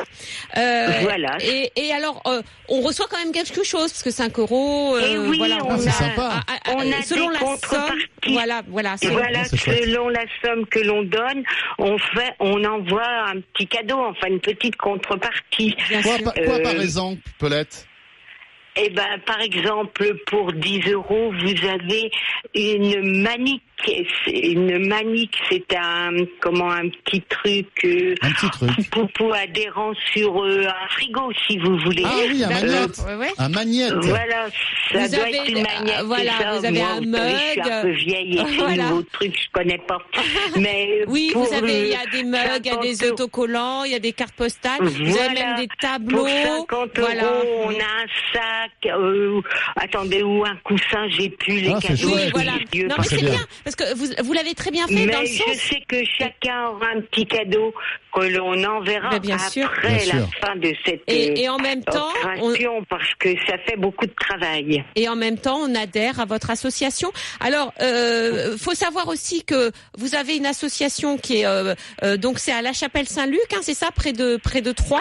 Euh, 0.57 0.89
Voilà. 1.03 1.37
Et, 1.41 1.71
et 1.77 1.93
alors, 1.93 2.21
euh, 2.27 2.43
on 2.69 2.81
reçoit 2.81 3.07
quand 3.09 3.19
même 3.19 3.31
quelque 3.33 3.63
chose 3.63 3.91
parce 3.93 4.03
que 4.03 4.11
5 4.11 4.37
euros. 4.41 4.99
Et 4.99 5.15
euh, 5.17 5.29
oui, 5.29 5.39
voilà. 5.39 5.59
on 5.65 5.71
Ah, 5.71 5.79
c'est 5.79 5.89
a- 5.89 5.93
sympa. 5.93 6.31
Ah, 6.33 6.41
ah, 6.49 6.59
ah, 6.67 6.71
on 6.77 6.93
a 6.93 7.03
selon 7.03 7.29
des 7.31 7.35
la 7.35 7.41
somme, 7.41 7.99
voilà, 8.35 8.63
voilà. 8.69 8.97
selon- 8.97 9.13
Voilà, 9.15 9.45
selon 9.45 10.09
la 10.09 10.25
somme 10.45 10.67
que 10.67 10.81
l'on 10.81 11.03
donne, 11.05 11.45
on 11.79 11.97
fait, 11.97 12.35
on 12.41 12.63
envoie 12.65 13.07
un 13.29 13.41
petit 13.41 13.69
cadeau, 13.69 13.99
enfin 14.01 14.27
une 14.27 14.41
petite 14.41 14.77
contrepartie. 14.77 15.77
Quoi, 16.03 16.19
quoi, 16.19 16.33
Euh, 16.39 16.63
par 16.63 16.73
exemple, 16.73 17.23
Paulette? 17.39 17.87
Eh 18.77 18.91
ben, 18.91 19.19
par 19.27 19.41
exemple, 19.41 20.15
pour 20.27 20.53
10 20.53 20.93
euros, 20.93 21.33
vous 21.33 21.69
avez 21.69 22.11
une 22.55 23.23
manique. 23.23 23.63
Une 24.27 24.87
manique, 24.87 25.35
c'est 25.49 25.65
un, 25.77 26.11
comment, 26.41 26.71
un 26.71 26.89
petit 26.89 27.23
truc, 27.23 27.67
euh, 27.85 28.15
Un 28.23 28.31
petit 28.33 28.51
truc. 28.51 28.91
poupou 28.91 29.33
adhérent 29.33 29.93
sur 30.13 30.43
euh, 30.45 30.67
un 30.67 30.89
frigo, 30.91 31.31
si 31.47 31.59
vous 31.59 31.77
voulez. 31.79 32.03
Ah 32.05 32.11
oui, 32.29 32.45
un 32.45 32.49
D'accord. 32.49 32.63
magnète. 32.69 33.19
Ouais. 33.19 33.33
Un 33.39 33.49
magnète. 33.49 33.93
Voilà, 34.03 34.47
ça 34.93 34.99
Vous 35.07 35.09
doit 35.17 35.25
avez, 35.25 35.37
être 35.37 35.49
une 35.49 35.59
euh, 35.59 35.63
magnète. 35.63 36.03
voilà, 36.05 36.33
ça. 36.39 36.59
vous 36.59 36.65
avez 36.67 36.79
Moi, 36.79 36.89
un 36.89 37.13
savez, 37.13 37.33
Je 37.33 37.51
suis 37.53 37.61
un 37.61 37.65
mug. 37.65 37.83
peu 37.83 37.91
vieille 37.91 38.39
et 38.39 38.45
Voilà. 38.59 38.83
nouveaux 38.91 39.03
trucs, 39.13 39.35
je 39.41 39.51
connais 39.53 39.79
pas. 39.79 39.99
Mais 40.59 41.05
Oui, 41.07 41.31
pour 41.33 41.45
vous 41.45 41.55
avez, 41.55 41.81
il 41.83 41.89
y 41.89 41.95
a 41.95 42.07
des 42.07 42.23
mugs, 42.25 42.61
il 42.65 42.67
y 42.67 42.71
a 42.71 42.77
des 42.77 42.95
50 42.95 43.13
autocollants, 43.21 43.85
il 43.85 43.93
y 43.93 43.95
a 43.95 43.99
des 43.99 44.13
cartes 44.13 44.35
postales, 44.35 44.81
vous 44.83 44.89
avez 45.01 45.11
Voilà. 45.11 45.31
même 45.33 45.57
des 45.61 45.69
Pour 45.69 45.77
tableaux. 45.91 46.27
50 46.27 46.91
voilà. 46.99 47.23
euros, 47.25 47.63
on 47.67 47.71
a 47.71 47.73
un 47.73 48.07
sac, 48.33 48.71
euh, 48.95 49.41
attendez, 49.77 50.23
ou 50.23 50.45
un 50.45 50.57
coussin, 50.65 51.09
j'ai 51.11 51.31
plus 51.31 51.61
les 51.61 51.73
Ah, 51.75 51.79
cadeaux. 51.81 52.11
Oui, 52.15 52.31
voilà. 52.33 52.53
Non, 52.53 52.59
Ah, 52.91 52.95
mais 52.99 53.05
c'est 53.05 53.17
bien. 53.17 53.31
bien, 53.31 53.47
parce 53.71 53.91
que 53.91 53.95
vous, 53.97 54.07
vous 54.25 54.33
l'avez 54.33 54.55
très 54.55 54.71
bien 54.71 54.87
fait 54.87 54.95
Mais 54.95 55.07
dans 55.07 55.21
le 55.21 55.27
je 55.27 55.39
sens. 55.39 55.57
sais 55.57 55.83
que 55.89 55.97
chacun 56.19 56.69
aura 56.69 56.87
un 56.97 57.01
petit 57.03 57.27
cadeau 57.27 57.73
que 58.13 58.21
l'on 58.23 58.63
enverra 58.65 59.11
sûr. 59.51 59.67
après 59.67 59.97
Bien 59.97 59.99
la 59.99 60.21
sûr. 60.27 60.29
fin 60.41 60.57
de 60.57 60.73
cette 60.85 61.03
Et, 61.07 61.43
et 61.43 61.49
en 61.49 61.59
même 61.59 61.81
euh, 61.89 61.93
temps, 61.93 62.09
on, 62.41 62.51
opération 62.51 62.85
parce 62.89 63.15
que 63.19 63.29
ça 63.47 63.57
fait 63.67 63.77
beaucoup 63.77 64.07
de 64.07 64.15
travail. 64.19 64.85
et 64.97 65.09
en 65.09 65.17
même 65.17 65.39
temps, 65.39 65.59
on 65.61 65.75
adhère 65.75 66.19
à 66.21 66.25
votre 66.25 66.51
association. 66.51 67.13
Alors, 67.41 67.73
euh, 67.81 68.57
faut 68.59 68.75
savoir 68.75 69.09
aussi 69.09 69.45
que 69.45 69.71
vous 69.97 70.15
avez 70.15 70.37
une 70.37 70.47
association 70.47 71.17
qui 71.19 71.41
est 71.43 71.47
euh, 71.47 71.75
euh, 72.03 72.17
donc 72.17 72.39
c'est 72.39 72.53
à 72.53 72.63
la 72.63 72.73
Chapelle 72.73 73.07
Saint-Luc, 73.09 73.41
hein, 73.55 73.61
c'est 73.63 73.75
ça, 73.75 73.91
près 73.95 74.13
de 74.13 74.37
près 74.37 74.61
de 74.63 74.73
Troyes? 74.73 75.01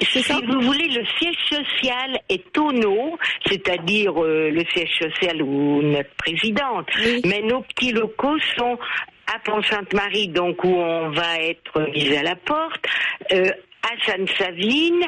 Si 0.00 0.22
ça 0.22 0.34
vous 0.46 0.60
voulez, 0.60 0.88
le 0.88 1.04
siège 1.18 1.36
social 1.48 2.20
est 2.28 2.56
au 2.58 2.72
Nord, 2.72 3.18
c'est-à-dire 3.46 4.22
euh, 4.22 4.50
le 4.50 4.64
siège 4.72 4.98
social 4.98 5.42
où 5.42 5.82
notre 5.82 6.14
présidente. 6.16 6.88
Oui. 6.98 7.22
Mais 7.24 7.40
nos 7.42 7.62
petits 7.62 7.92
locaux 7.92 8.38
sont 8.56 8.78
à 9.34 9.38
Pont-Sainte-Marie, 9.40 10.28
donc 10.28 10.62
où 10.64 10.74
on 10.74 11.10
va 11.10 11.38
être 11.38 11.90
mis 11.94 12.16
à 12.16 12.22
la 12.22 12.36
porte, 12.36 12.84
euh, 13.32 13.50
à 13.82 14.10
Sainte-Savine 14.10 15.04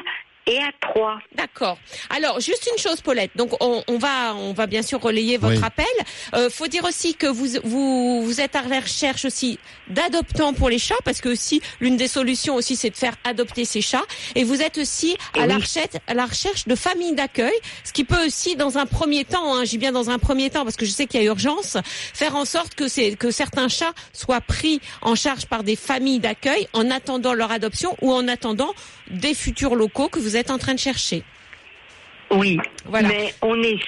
et 0.46 0.58
à 0.58 0.70
Troyes. 0.80 1.18
D'accord. 1.34 1.78
Alors, 2.10 2.40
juste 2.40 2.68
une 2.72 2.78
chose, 2.78 3.00
Paulette. 3.00 3.30
Donc, 3.36 3.52
on, 3.60 3.82
on 3.88 3.98
va, 3.98 4.34
on 4.34 4.52
va 4.52 4.66
bien 4.66 4.82
sûr 4.82 5.00
relayer 5.00 5.36
votre 5.38 5.56
Oui. 5.56 5.64
appel. 5.64 5.86
Euh, 6.34 6.50
faut 6.50 6.66
dire 6.66 6.84
aussi 6.84 7.14
que 7.14 7.26
vous, 7.26 7.46
vous, 7.64 8.22
vous 8.22 8.40
êtes 8.40 8.54
à 8.56 8.62
la 8.62 8.80
recherche 8.80 9.24
aussi 9.24 9.58
d'adoptants 9.88 10.52
pour 10.52 10.68
les 10.68 10.78
chats, 10.78 10.94
parce 11.04 11.20
que 11.20 11.28
aussi 11.30 11.60
l'une 11.80 11.96
des 11.96 12.08
solutions 12.08 12.54
aussi, 12.56 12.76
c'est 12.76 12.90
de 12.90 12.96
faire 12.96 13.14
adopter 13.24 13.64
ces 13.64 13.80
chats. 13.80 14.04
Et 14.34 14.44
vous 14.44 14.60
êtes 14.62 14.78
aussi 14.78 15.16
à 15.38 15.46
la 15.46 15.56
recherche, 15.56 15.90
à 16.06 16.14
la 16.14 16.26
recherche 16.26 16.66
de 16.66 16.74
familles 16.74 17.14
d'accueil, 17.14 17.54
ce 17.84 17.92
qui 17.92 18.04
peut 18.04 18.26
aussi, 18.26 18.56
dans 18.56 18.78
un 18.78 18.86
premier 18.86 19.24
temps, 19.24 19.54
hein, 19.54 19.64
j'ai 19.64 19.78
bien 19.78 19.92
dans 19.92 20.10
un 20.10 20.18
premier 20.18 20.50
temps, 20.50 20.64
parce 20.64 20.76
que 20.76 20.84
je 20.86 20.90
sais 20.90 21.06
qu'il 21.06 21.20
y 21.20 21.24
a 21.24 21.26
urgence, 21.26 21.76
faire 22.12 22.36
en 22.36 22.44
sorte 22.44 22.74
que 22.74 22.88
c'est 22.88 23.14
que 23.16 23.30
certains 23.30 23.68
chats 23.68 23.92
soient 24.12 24.40
pris 24.40 24.80
en 25.02 25.14
charge 25.14 25.46
par 25.46 25.62
des 25.64 25.76
familles 25.76 26.18
d'accueil 26.20 26.68
en 26.72 26.90
attendant 26.90 27.32
leur 27.34 27.50
adoption 27.50 27.96
ou 28.02 28.12
en 28.12 28.28
attendant 28.28 28.72
des 29.10 29.34
futurs 29.34 29.74
locaux 29.74 30.08
que 30.08 30.18
vous 30.18 30.33
êtes 30.36 30.50
en 30.50 30.58
train 30.58 30.74
de 30.74 30.78
chercher. 30.80 31.22
Oui, 32.30 32.58
Voilà. 32.86 33.08
mais 33.08 33.34
on 33.42 33.62
est 33.62 33.78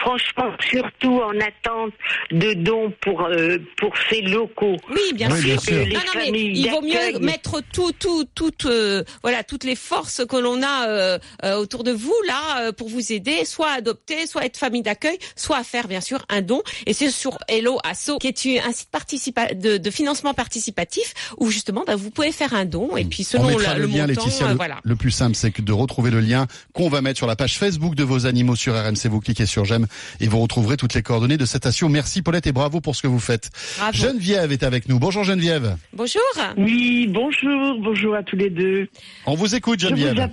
franchement 0.00 0.50
surtout 0.70 1.20
en 1.20 1.38
attente 1.40 1.92
de 2.30 2.54
dons 2.54 2.92
pour 3.00 3.22
euh, 3.22 3.58
pour 3.76 3.92
ces 4.08 4.22
locaux. 4.22 4.76
Oui, 4.90 5.12
bien 5.14 5.30
Oui, 5.30 5.38
sûr. 5.40 5.46
bien 5.46 5.58
sûr. 5.58 5.84
Les 5.86 5.92
Non, 5.94 6.00
non, 6.14 6.20
mais 6.32 6.40
il 6.40 6.70
vaut 6.70 6.82
mieux 6.82 7.18
mettre 7.20 7.60
tout, 7.72 7.92
tout, 7.98 8.24
toutes, 8.34 8.66
euh, 8.66 9.04
voilà, 9.22 9.44
toutes 9.44 9.64
les 9.64 9.76
forces 9.76 10.22
que 10.26 10.36
l'on 10.36 10.62
a 10.62 10.88
euh, 10.88 11.18
euh, 11.44 11.56
autour 11.56 11.84
de 11.84 11.92
vous 11.92 12.14
là 12.26 12.60
euh, 12.68 12.72
pour 12.72 12.88
vous 12.88 13.12
aider, 13.12 13.44
soit 13.44 13.68
à 13.70 13.74
adopter, 13.74 14.26
soit 14.26 14.42
à 14.42 14.44
être 14.46 14.56
famille 14.56 14.82
d'accueil, 14.82 15.18
soit 15.36 15.58
à 15.58 15.64
faire 15.64 15.86
bien 15.88 16.00
sûr 16.00 16.24
un 16.28 16.42
don. 16.42 16.62
Et 16.86 16.92
c'est 16.92 17.10
sur 17.10 17.38
Hello 17.48 17.78
Asso, 17.84 18.18
qui 18.20 18.28
est 18.28 18.60
un 18.60 18.72
site 18.72 18.90
participa 18.90 19.52
de, 19.54 19.76
de 19.76 19.90
financement 19.90 20.34
participatif 20.34 21.14
où 21.38 21.50
justement 21.50 21.84
bah, 21.86 21.96
vous 21.96 22.10
pouvez 22.10 22.32
faire 22.32 22.54
un 22.54 22.64
don 22.64 22.96
et 22.96 23.04
puis 23.04 23.26
On 23.34 23.38
selon 23.44 23.58
la- 23.58 23.74
le, 23.74 23.82
le, 23.82 23.86
lien, 23.88 24.06
montant, 24.06 24.24
Laetitia. 24.24 24.46
euh, 24.46 24.50
Le, 24.50 24.54
voilà. 24.56 24.78
le 24.82 24.96
plus 24.96 25.10
simple, 25.10 25.34
c'est 25.36 25.50
que 25.50 25.62
de 25.62 25.72
retrouver 25.72 26.10
le 26.10 26.20
lien 26.20 26.46
qu'on 26.72 26.88
va 26.88 27.00
mettre 27.02 27.18
sur 27.18 27.26
la 27.26 27.36
page 27.36 27.58
Facebook 27.58 27.94
de 27.94 28.04
vos 28.04 28.26
animaux 28.26 28.56
sur 28.56 28.74
RMC. 28.74 29.08
Vous 29.08 29.20
cliquez 29.20 29.46
sur 29.46 29.64
j'aime 29.64 29.86
et 30.20 30.26
vous 30.28 30.38
retrouverez 30.40 30.76
toutes 30.76 30.94
les 30.94 31.02
coordonnées 31.02 31.36
de 31.36 31.44
cette 31.44 31.66
action. 31.66 31.88
Merci 31.88 32.22
Paulette 32.22 32.46
et 32.46 32.52
bravo 32.52 32.80
pour 32.80 32.96
ce 32.96 33.02
que 33.02 33.08
vous 33.08 33.20
faites. 33.20 33.50
Bravo. 33.78 33.96
Geneviève 33.96 34.52
est 34.52 34.62
avec 34.62 34.88
nous. 34.88 34.98
Bonjour 34.98 35.24
Geneviève. 35.24 35.76
Bonjour. 35.92 36.20
Oui, 36.56 37.06
bonjour, 37.08 37.78
bonjour 37.80 38.14
à 38.14 38.22
tous 38.22 38.36
les 38.36 38.50
deux. 38.50 38.88
On 39.26 39.34
vous 39.34 39.54
écoute 39.54 39.80
Je 39.80 39.88
vous, 39.88 39.96
Geneviève. 39.96 40.30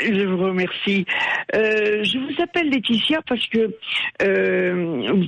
je 0.00 0.24
vous 0.24 0.38
remercie. 0.38 1.04
Euh, 1.54 2.04
je 2.04 2.18
vous 2.18 2.42
appelle 2.42 2.70
Laetitia 2.70 3.20
parce 3.28 3.46
que 3.48 3.74
euh, 4.22 5.24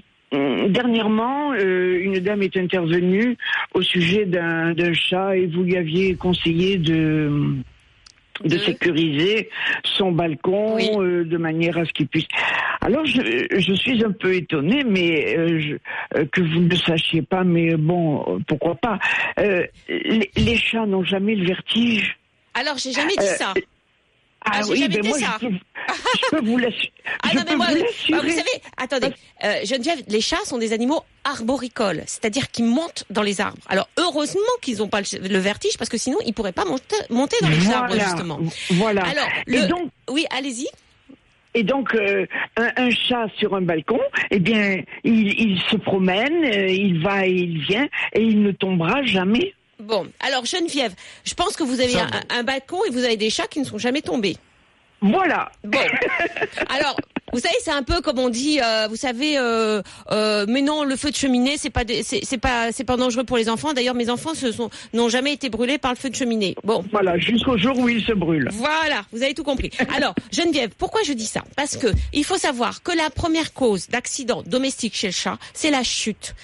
dernièrement, 0.69 1.53
euh, 1.53 1.99
une 2.03 2.19
dame 2.21 2.43
est 2.43 2.57
intervenue 2.57 3.37
au 3.75 3.83
sujet 3.83 4.27
d'un 4.27 4.73
d'un 4.75 4.93
chat 4.93 5.37
et 5.37 5.47
vous 5.47 5.63
lui 5.63 5.77
aviez 5.77 6.15
conseillé 6.15 6.77
de 6.77 7.57
de 8.45 8.57
sécuriser 8.59 9.51
son 9.85 10.13
balcon 10.13 10.75
Oui. 10.77 10.89
euh, 10.97 11.25
de 11.25 11.37
manière 11.37 11.77
à 11.79 11.85
ce 11.85 11.93
qu'il 11.93 12.09
puisse. 12.09 12.27
Alors 12.81 13.05
je, 13.05 13.47
je 13.59 13.73
suis 13.75 14.03
un 14.05 14.13
peu 14.13 14.35
étonnée, 14.35 14.83
mais 14.85 15.37
euh, 15.37 15.61
je- 15.61 15.75
euh, 16.19 16.25
que 16.33 16.41
vous 16.41 16.61
ne 16.61 16.69
le 16.71 16.77
sachiez 16.77 17.23
pas, 17.23 17.45
mais 17.45 17.77
bon, 17.77 18.41
pourquoi 18.47 18.75
pas. 18.77 18.99
Euh, 19.39 19.67
les, 19.89 20.31
les 20.37 20.57
chats 20.57 20.87
n'ont 20.87 21.05
jamais 21.05 21.35
le 21.35 21.45
vertige. 21.47 22.17
Alors 22.55 22.79
j'ai 22.79 22.93
jamais 22.93 23.15
dit 23.19 23.27
ça. 23.27 23.53
Ah, 24.45 24.51
Ah, 24.55 24.61
oui, 24.69 24.81
jamais 24.81 24.97
ben 25.01 25.09
moi 25.09 25.19
ça. 25.19 25.39
je 25.41 25.47
peux, 25.49 25.55
je 25.55 26.31
peux 26.31 26.45
vous 26.47 26.57
l'assurer. 26.59 26.93
Ah 27.23 27.29
je 27.33 27.37
non 27.39 27.45
mais 27.49 27.57
moi, 27.57 27.67
vous 27.69 27.75
l'assurer. 27.83 28.21
vous 28.23 28.29
savez, 28.31 28.63
attendez, 28.79 29.09
euh, 29.45 29.55
Geneviève, 29.65 30.03
les 30.09 30.21
chats 30.21 30.45
sont 30.47 30.57
des 30.59 30.73
animaux 30.73 31.03
arboricoles, 31.25 32.03
c'est-à-dire 32.07 32.51
qu'ils 32.51 32.65
montent 32.65 33.05
dans 33.11 33.23
les 33.23 33.41
arbres. 33.41 33.59
Alors 33.69 33.89
heureusement 33.99 34.41
qu'ils 34.63 34.79
n'ont 34.79 34.89
pas 34.89 35.01
le, 35.03 35.29
le 35.29 35.39
vertige 35.39 35.77
parce 35.77 35.91
que 35.91 35.99
sinon 35.99 36.17
ils 36.25 36.33
pourraient 36.33 36.53
pas 36.53 36.65
monter, 36.65 36.97
monter 37.11 37.37
dans 37.43 37.49
les 37.49 37.71
arbres 37.71 37.95
justement. 37.95 38.39
Voilà. 38.71 39.03
Alors, 39.07 39.29
le- 39.47 39.67
donc, 39.69 39.91
oui, 40.11 40.25
allez-y. 40.31 40.67
Et 41.53 41.65
donc, 41.65 41.93
euh, 41.97 42.27
un, 42.57 42.71
un 42.77 42.91
chat 42.91 43.27
sur 43.37 43.57
un 43.57 43.63
balcon, 43.63 43.99
eh 44.31 44.39
bien, 44.39 44.83
il, 45.03 45.29
il 45.41 45.61
se 45.69 45.75
promène, 45.77 46.45
euh, 46.45 46.69
il 46.69 47.03
va 47.03 47.27
et 47.27 47.33
il 47.33 47.59
vient, 47.63 47.89
et 48.13 48.23
il 48.23 48.41
ne 48.41 48.53
tombera 48.53 49.03
jamais. 49.03 49.53
Bon, 49.81 50.07
alors 50.21 50.45
Geneviève, 50.45 50.95
je 51.25 51.35
pense 51.35 51.57
que 51.57 51.63
vous 51.63 51.81
avez 51.81 51.99
un, 51.99 52.11
un 52.31 52.43
balcon 52.43 52.79
et 52.87 52.91
vous 52.91 53.05
avez 53.05 53.17
des 53.17 53.31
chats 53.31 53.47
qui 53.47 53.61
ne 53.61 53.65
sont 53.65 53.79
jamais 53.79 54.03
tombés. 54.03 54.37
Voilà. 55.03 55.51
Bon, 55.65 55.79
alors. 56.69 56.97
Vous 57.33 57.39
savez, 57.39 57.55
c'est 57.63 57.71
un 57.71 57.85
peu 57.85 58.01
comme 58.01 58.19
on 58.19 58.29
dit, 58.29 58.59
euh, 58.61 58.89
vous 58.89 58.97
savez, 58.97 59.39
euh, 59.39 59.83
euh, 60.11 60.47
mais 60.49 60.63
non, 60.63 60.83
le 60.83 60.97
feu 60.97 61.13
de 61.13 61.15
cheminée, 61.15 61.57
c'est 61.59 61.71
pas, 61.71 61.85
des- 61.85 62.03
c'est 62.03 62.39
pas, 62.39 62.73
c'est 62.73 62.83
pas 62.83 62.97
dangereux 62.97 63.23
pour 63.23 63.37
les 63.37 63.49
enfants. 63.49 63.73
D'ailleurs, 63.73 63.95
mes 63.95 64.11
enfants 64.11 64.35
se 64.35 64.51
sont, 64.51 64.69
n'ont 64.95 65.09
jamais 65.09 65.33
été 65.35 65.49
brûlés 65.49 65.79
par 65.79 65.93
le 65.93 65.97
feu 65.97 66.11
de 66.11 66.17
cheminée. 66.17 66.57
Bon, 66.65 66.85
Voilà, 66.91 67.17
jusqu'au 67.19 67.57
jour 67.57 67.79
où 67.79 67.89
il 67.89 68.05
se 68.05 68.11
brûle. 68.11 68.49
Voilà, 68.51 69.05
vous 69.13 69.23
avez 69.23 69.35
tout 69.35 69.45
compris. 69.45 69.71
Alors, 69.95 70.13
Geneviève, 70.33 70.71
pourquoi 70.77 71.05
je 71.05 71.13
dis 71.13 71.27
ça? 71.27 71.45
Parce 71.55 71.77
que 71.77 71.87
il 72.13 72.25
faut 72.25 72.37
savoir 72.37 72.83
que 72.83 72.91
la 72.91 73.11
première 73.11 73.53
cause 73.53 73.87
d'accident 73.87 74.43
domestique 74.45 74.97
chez 74.97 75.07
le 75.07 75.13
chat, 75.13 75.39
c'est 75.55 75.71
la 75.71 75.85
chute. 75.85 76.35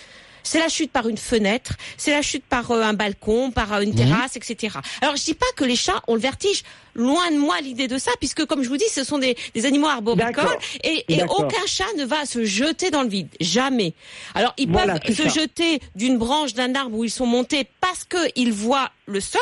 C'est 0.47 0.61
la 0.61 0.69
chute 0.69 0.93
par 0.93 1.09
une 1.09 1.19
fenêtre, 1.19 1.73
c'est 1.97 2.13
la 2.13 2.23
chute 2.23 2.45
par 2.45 2.71
euh, 2.71 2.83
un 2.83 2.93
balcon, 2.95 3.51
par 3.51 3.73
euh, 3.73 3.81
une 3.81 3.95
terrasse, 3.95 4.37
etc. 4.37 4.77
Alors 5.03 5.17
je 5.17 5.25
dis 5.25 5.35
pas 5.35 5.47
que 5.57 5.65
les 5.65 5.75
chats 5.77 6.01
ont 6.07 6.15
le 6.15 6.21
vertige. 6.21 6.63
Loin 6.95 7.31
de 7.31 7.37
moi 7.37 7.61
l'idée 7.61 7.89
de 7.89 7.99
ça, 7.99 8.11
puisque 8.21 8.47
comme 8.47 8.63
je 8.63 8.69
vous 8.71 8.79
dis, 8.79 8.89
ce 8.91 9.05
sont 9.05 9.19
des, 9.19 9.37
des 9.55 9.67
animaux 9.67 9.89
arboricoles 9.89 10.47
et, 10.83 11.05
et 11.09 11.23
aucun 11.25 11.67
chat 11.67 11.85
ne 11.99 12.05
va 12.07 12.25
se 12.25 12.45
jeter 12.45 12.91
dans 12.91 13.03
le 13.03 13.09
vide, 13.09 13.29
jamais. 13.41 13.93
Alors 14.35 14.55
ils 14.57 14.71
Voilà, 14.71 14.99
peuvent 14.99 15.15
se 15.15 15.25
ça. 15.25 15.29
jeter 15.29 15.81
d'une 15.95 16.17
branche 16.17 16.55
d'un 16.55 16.75
arbre 16.75 16.97
où 16.97 17.05
ils 17.05 17.11
sont 17.11 17.27
montés 17.27 17.67
parce 17.83 18.05
qu'ils 18.05 18.53
voient 18.53 18.91
le 19.07 19.21
sol. 19.21 19.41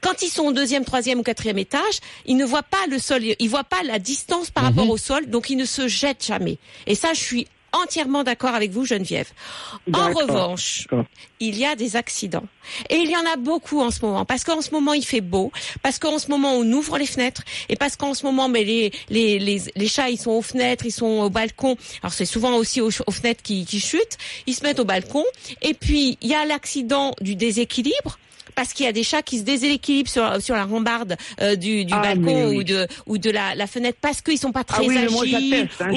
Quand 0.00 0.22
ils 0.22 0.28
sont 0.30 0.44
au 0.44 0.52
deuxième, 0.52 0.84
troisième 0.86 1.18
ou 1.18 1.22
quatrième 1.22 1.58
étage, 1.58 1.98
ils 2.24 2.36
ne 2.36 2.44
voient 2.46 2.62
pas 2.62 2.86
le 2.88 2.98
sol, 2.98 3.22
ils 3.38 3.50
voient 3.50 3.64
pas 3.64 3.82
la 3.82 3.98
distance 3.98 4.50
par 4.50 4.64
rapport 4.64 4.88
au 4.88 4.96
sol, 4.96 5.26
donc 5.26 5.50
ils 5.50 5.56
ne 5.56 5.64
se 5.66 5.86
jettent 5.86 6.24
jamais. 6.24 6.56
Et 6.86 6.94
ça, 6.94 7.12
je 7.12 7.20
suis 7.20 7.46
entièrement 7.72 8.24
d'accord 8.24 8.54
avec 8.54 8.70
vous, 8.70 8.84
Geneviève. 8.84 9.28
En 9.92 10.12
revanche, 10.12 10.86
il 11.40 11.56
y 11.56 11.64
a 11.64 11.74
des 11.76 11.96
accidents. 11.96 12.44
Et 12.88 12.96
il 12.96 13.10
y 13.10 13.16
en 13.16 13.24
a 13.32 13.36
beaucoup 13.36 13.80
en 13.80 13.90
ce 13.90 14.04
moment. 14.04 14.24
Parce 14.24 14.44
qu'en 14.44 14.60
ce 14.60 14.70
moment, 14.70 14.92
il 14.92 15.04
fait 15.04 15.20
beau. 15.20 15.50
Parce 15.82 15.98
qu'en 15.98 16.18
ce 16.18 16.28
moment, 16.28 16.52
on 16.54 16.64
ouvre 16.72 16.98
les 16.98 17.06
fenêtres. 17.06 17.42
Et 17.68 17.76
parce 17.76 17.96
qu'en 17.96 18.14
ce 18.14 18.24
moment, 18.24 18.48
mais 18.48 18.64
les, 18.64 18.92
les, 19.08 19.38
les, 19.38 19.62
les 19.74 19.88
chats, 19.88 20.10
ils 20.10 20.18
sont 20.18 20.32
aux 20.32 20.42
fenêtres, 20.42 20.84
ils 20.86 20.92
sont 20.92 21.06
au 21.06 21.30
balcon. 21.30 21.76
Alors, 22.02 22.12
c'est 22.12 22.26
souvent 22.26 22.54
aussi 22.56 22.80
aux, 22.80 22.90
aux 23.06 23.12
fenêtres 23.12 23.42
qui, 23.42 23.64
qui 23.64 23.80
chutent. 23.80 24.18
Ils 24.46 24.54
se 24.54 24.62
mettent 24.62 24.80
au 24.80 24.84
balcon. 24.84 25.24
Et 25.62 25.74
puis, 25.74 26.18
il 26.20 26.28
y 26.28 26.34
a 26.34 26.44
l'accident 26.44 27.14
du 27.20 27.34
déséquilibre. 27.36 28.18
Parce 28.60 28.74
qu'il 28.74 28.84
y 28.84 28.88
a 28.90 28.92
des 28.92 29.04
chats 29.04 29.22
qui 29.22 29.38
se 29.38 29.42
déséquilibrent 29.42 30.10
sur, 30.10 30.42
sur 30.42 30.54
la 30.54 30.64
rambarde 30.66 31.16
euh, 31.40 31.56
du, 31.56 31.86
du 31.86 31.94
Ah, 31.96 32.02
balcon 32.02 32.48
oui, 32.48 32.50
oui. 32.50 32.56
ou 32.58 32.62
de 32.62 32.86
ou 33.06 33.16
de 33.16 33.30
la, 33.30 33.54
la 33.54 33.66
fenêtre 33.66 33.96
parce 34.02 34.20
qu'ils 34.20 34.36
sont 34.38 34.52
pas 34.52 34.64
très 34.64 34.82
Ah 34.84 34.86
oui, 34.86 34.98
moi, 35.10 35.22
agiles 35.22 35.66
hein, 35.80 35.88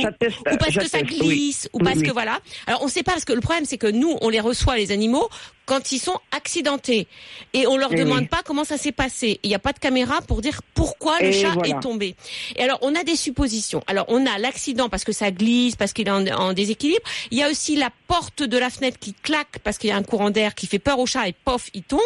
ou, 0.54 0.58
parce 0.58 0.76
que 0.78 0.88
ça 0.88 1.02
glisse 1.02 1.68
ou 1.74 1.80
parce 1.80 1.98
oui. 1.98 2.04
que 2.08 2.14
voilà. 2.14 2.40
Alors 2.66 2.82
on 2.82 2.88
sait 2.88 3.04
pas 3.04 3.12
parce 3.12 3.26
que 3.26 3.34
le 3.34 3.42
problème 3.42 3.66
c'est 3.66 3.78
que 3.78 3.88
nous 3.88 4.16
on 4.22 4.30
les 4.30 4.40
reçoit 4.40 4.78
les 4.78 4.92
animaux 4.94 5.28
quand 5.66 5.92
ils 5.94 6.00
sont 6.00 6.18
accidentés 6.32 7.08
et 7.54 7.68
on 7.68 7.76
leur 7.78 7.92
Eh 7.94 7.98
demande 7.98 8.20
oui. 8.22 8.28
pas 8.28 8.42
comment 8.46 8.64
ça 8.64 8.78
s'est 8.78 8.92
passé. 8.94 9.40
Il 9.44 9.50
n'y 9.50 9.56
a 9.56 9.60
pas 9.60 9.74
de 9.74 9.80
caméra 9.80 10.22
pour 10.22 10.42
dire 10.42 10.62
pourquoi 10.74 11.20
le 11.20 11.28
Et 11.28 11.34
chat 11.34 11.52
voilà. 11.52 11.68
est 11.78 11.80
tombé. 11.82 12.16
Et 12.56 12.64
alors 12.64 12.80
on 12.82 12.96
a 12.96 13.04
des 13.04 13.18
suppositions. 13.18 13.84
Alors 13.88 14.06
on 14.08 14.26
a 14.26 14.38
l'accident 14.38 14.88
parce 14.88 15.04
que 15.04 15.12
ça 15.12 15.32
glisse, 15.32 15.76
parce 15.76 15.92
qu'il 15.92 16.08
est 16.08 16.12
en, 16.12 16.26
en 16.28 16.54
déséquilibre. 16.54 17.02
Il 17.32 17.38
y 17.40 17.44
a 17.44 17.50
aussi 17.50 17.76
la 17.76 17.90
porte 18.08 18.42
de 18.44 18.58
la 18.58 18.70
fenêtre 18.70 19.00
qui 19.00 19.14
claque 19.14 19.60
parce 19.66 19.78
qu'il 19.78 19.90
y 19.90 19.94
a 19.94 19.98
un 19.98 20.04
courant 20.04 20.30
d'air 20.32 20.56
qui 20.56 20.66
fait 20.68 20.80
peur 20.80 21.00
au 21.00 21.06
chat 21.06 21.28
et 21.28 21.34
pof 21.46 21.68
il 21.74 21.84
tombe. 21.84 22.00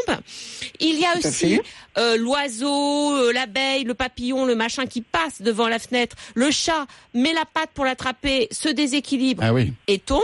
Il 0.80 1.00
y 1.00 1.06
a 1.06 1.18
aussi 1.18 1.60
euh, 1.98 2.16
l'oiseau, 2.18 3.16
euh, 3.16 3.32
l'abeille, 3.34 3.84
le 3.84 3.94
papillon, 3.94 4.46
le 4.46 4.56
machin 4.56 4.86
qui 4.86 5.02
passe 5.02 5.42
devant 5.42 5.68
la 5.68 5.80
fenêtre. 5.80 6.16
Le 6.36 6.52
chat 6.52 6.86
met 7.14 7.34
la 7.34 7.46
patte 7.46 7.72
pour 7.74 7.86
l'attraper, 7.86 8.48
se 8.52 8.70
déséquilibre 8.70 9.44
Ah 9.46 9.54
oui. 9.54 9.74
et 9.88 10.00
tombe. 10.00 10.22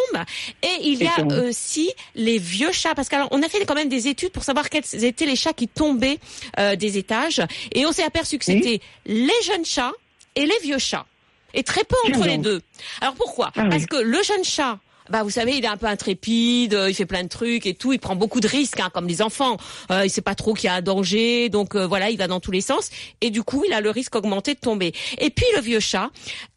Et 0.61 0.67
il 0.81 1.01
y 1.03 1.07
a 1.07 1.15
tombe. 1.17 1.31
aussi 1.47 1.91
les 2.15 2.37
vieux 2.37 2.71
chats, 2.71 2.93
parce 2.95 3.09
qu'alors 3.09 3.29
on 3.31 3.41
a 3.41 3.49
fait 3.49 3.65
quand 3.65 3.75
même 3.75 3.89
des 3.89 4.07
études 4.07 4.31
pour 4.31 4.43
savoir 4.43 4.69
quels 4.69 4.83
étaient 5.03 5.25
les 5.25 5.35
chats 5.35 5.53
qui 5.53 5.67
tombaient 5.67 6.19
euh, 6.59 6.75
des 6.75 6.97
étages, 6.97 7.41
et 7.71 7.85
on 7.85 7.91
s'est 7.91 8.03
aperçu 8.03 8.37
que 8.37 8.45
Oui. 8.47 8.57
c'était 8.61 8.81
les 9.05 9.41
jeunes 9.45 9.65
chats 9.65 9.93
et 10.35 10.45
les 10.45 10.59
vieux 10.61 10.79
chats, 10.79 11.05
et 11.53 11.63
très 11.63 11.83
peu 11.83 11.95
entre 12.07 12.25
les 12.25 12.37
deux. 12.37 12.61
Alors 13.01 13.15
pourquoi? 13.15 13.51
Ah 13.55 13.61
oui. 13.63 13.69
Parce 13.69 13.85
que 13.85 13.97
le 13.97 14.21
jeune 14.23 14.43
chat. 14.43 14.79
Bah, 15.09 15.23
vous 15.23 15.29
savez, 15.29 15.53
il 15.57 15.63
est 15.65 15.67
un 15.67 15.77
peu 15.77 15.85
intrépide, 15.87 16.73
euh, 16.73 16.89
il 16.89 16.93
fait 16.93 17.05
plein 17.05 17.23
de 17.23 17.27
trucs 17.29 17.65
et 17.65 17.73
tout, 17.73 17.93
il 17.93 17.99
prend 17.99 18.15
beaucoup 18.15 18.39
de 18.39 18.47
risques, 18.47 18.79
hein, 18.79 18.89
comme 18.93 19.07
les 19.07 19.21
enfants. 19.21 19.57
Euh, 19.91 20.05
il 20.05 20.09
sait 20.09 20.21
pas 20.21 20.35
trop 20.35 20.53
qu'il 20.53 20.65
y 20.65 20.69
a 20.69 20.75
un 20.75 20.81
danger, 20.81 21.49
donc 21.49 21.75
euh, 21.75 21.85
voilà, 21.85 22.09
il 22.09 22.17
va 22.17 22.27
dans 22.27 22.39
tous 22.39 22.51
les 22.51 22.61
sens, 22.61 22.89
et 23.21 23.29
du 23.29 23.43
coup, 23.43 23.63
il 23.67 23.73
a 23.73 23.81
le 23.81 23.89
risque 23.89 24.15
augmenté 24.15 24.53
de 24.53 24.59
tomber. 24.59 24.93
Et 25.19 25.29
puis 25.29 25.45
le 25.55 25.61
vieux 25.61 25.79
chat, 25.79 26.09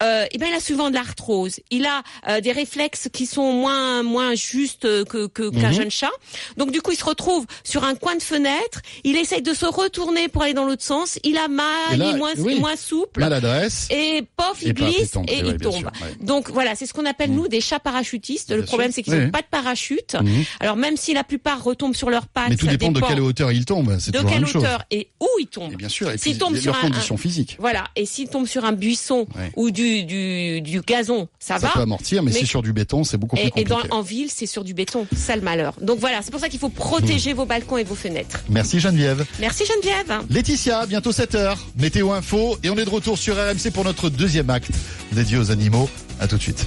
euh, 0.02 0.26
eh 0.30 0.38
ben, 0.38 0.46
il 0.48 0.54
a 0.54 0.60
souvent 0.60 0.90
de 0.90 0.94
l'arthrose, 0.94 1.60
il 1.70 1.86
a 1.86 2.02
euh, 2.28 2.40
des 2.40 2.52
réflexes 2.52 3.08
qui 3.12 3.26
sont 3.26 3.52
moins 3.52 4.02
moins 4.02 4.34
justes 4.34 5.04
que 5.04 5.26
qu'un 5.26 5.50
Mhm. 5.50 5.72
jeune 5.72 5.90
chat. 5.90 6.10
Donc 6.56 6.70
du 6.70 6.80
coup, 6.82 6.92
il 6.92 6.96
se 6.98 7.04
retrouve 7.04 7.46
sur 7.64 7.84
un 7.84 7.94
coin 7.94 8.14
de 8.16 8.22
fenêtre, 8.22 8.80
il 9.04 9.16
essaye 9.16 9.42
de 9.42 9.54
se 9.54 9.66
retourner 9.66 10.28
pour 10.28 10.42
aller 10.42 10.54
dans 10.54 10.64
l'autre 10.64 10.82
sens, 10.84 11.18
il 11.24 11.36
a 11.38 11.48
mal, 11.48 11.66
là, 11.98 12.10
il 12.10 12.14
est 12.14 12.18
moins, 12.18 12.32
oui. 12.38 12.60
moins 12.60 12.76
souple. 12.76 13.20
Maladresse. 13.20 13.88
Et 13.90 14.22
pof, 14.36 14.58
il 14.62 14.68
Et 14.68 14.74
paf, 14.74 14.88
il 14.88 14.96
glisse 14.96 15.10
tombe. 15.10 15.24
et 15.28 15.38
il 15.38 15.46
ouais, 15.46 15.56
tombe. 15.58 15.72
sûr, 15.78 15.90
ouais. 16.02 16.14
Donc 16.20 16.50
voilà, 16.50 16.74
c'est 16.74 16.86
ce 16.86 16.92
qu'on 16.94 17.06
appelle 17.06 17.32
nous 17.32 17.48
des 17.48 17.60
chats 17.60 17.80
parachutistes. 17.80 18.35
Bien 18.48 18.56
le 18.56 18.62
problème, 18.64 18.92
c'est 18.92 19.02
qu'ils 19.02 19.14
n'ont 19.14 19.24
oui. 19.24 19.30
pas 19.30 19.42
de 19.42 19.46
parachute. 19.50 20.14
Mhm. 20.20 20.44
Alors 20.60 20.76
même 20.76 20.96
si 20.96 21.14
la 21.14 21.24
plupart 21.24 21.62
retombent 21.62 21.94
sur 21.94 22.10
leurs 22.10 22.26
pattes, 22.26 22.50
Mais 22.50 22.56
tout 22.56 22.66
ça 22.66 22.72
dépend 22.72 22.92
de 22.92 23.00
quelle 23.00 23.20
hauteur 23.20 23.52
il 23.52 23.64
tombe. 23.64 23.96
C'est 23.98 24.12
de 24.12 24.20
quelle 24.20 24.44
hauteur 24.44 24.84
et 24.90 25.08
où 25.20 25.26
ils 25.40 25.46
tombent. 25.46 25.72
Et 25.72 25.76
bien 25.76 25.88
sûr. 25.88 26.10
Et 26.10 26.16
puis 26.18 26.36
tombe 26.38 26.56
sur 26.56 26.72
leurs 26.72 26.84
un- 26.84 26.88
conditions 26.90 27.16
physiques. 27.16 27.56
Voilà. 27.60 27.84
Et 27.96 28.06
s'ils 28.06 28.28
tombent 28.28 28.46
sur 28.46 28.64
un 28.64 28.72
buisson 28.72 29.26
Ouais. 29.36 29.50
ou 29.56 29.70
du, 29.70 30.04
du, 30.04 30.60
du 30.60 30.80
gazon, 30.80 31.28
ça, 31.38 31.58
Ça 31.58 31.66
va. 31.66 31.72
peut 31.74 31.80
amortir, 31.80 32.22
mais, 32.22 32.30
Mais- 32.32 32.38
si 32.38 32.46
sur 32.46 32.62
du 32.62 32.72
béton, 32.72 33.04
c'est 33.04 33.16
beaucoup 33.18 33.36
plus 33.36 33.44
Et, 33.44 33.52
et 33.60 33.64
dans, 33.64 33.76
compliqué. 33.76 33.94
en 33.94 34.02
ville, 34.02 34.28
c'est 34.30 34.46
sur 34.46 34.64
du 34.64 34.74
béton. 34.74 35.06
Ça 35.16 35.36
le 35.36 35.42
malheur. 35.42 35.74
Donc 35.80 35.98
voilà, 35.98 36.20
c'est 36.22 36.30
pour 36.30 36.40
ça 36.40 36.48
qu'il 36.48 36.60
faut 36.60 36.68
protéger 36.68 37.32
vos 37.32 37.46
balcons 37.46 37.76
et 37.78 37.84
vos 37.84 37.94
fenêtres. 37.94 38.40
Merci 38.48 38.80
Geneviève. 38.80 39.24
Merci 39.40 39.64
Geneviève. 39.66 40.20
Laetitia, 40.30 40.86
bientôt 40.86 41.12
7h, 41.12 41.56
météo 41.78 42.12
info, 42.12 42.56
et 42.62 42.70
on 42.70 42.76
est 42.76 42.84
de 42.84 42.90
retour 42.90 43.18
sur 43.18 43.34
RMC 43.36 43.70
pour 43.72 43.84
notre 43.84 44.08
deuxième 44.10 44.50
acte 44.50 44.70
dédié 45.12 45.38
aux 45.38 45.50
animaux. 45.50 45.88
À 46.20 46.26
tout 46.28 46.36
de 46.36 46.42
suite. 46.42 46.66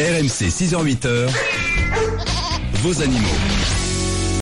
RMC 0.00 0.50
6h-8h, 0.50 1.28
vos 2.82 3.02
animaux. 3.02 3.79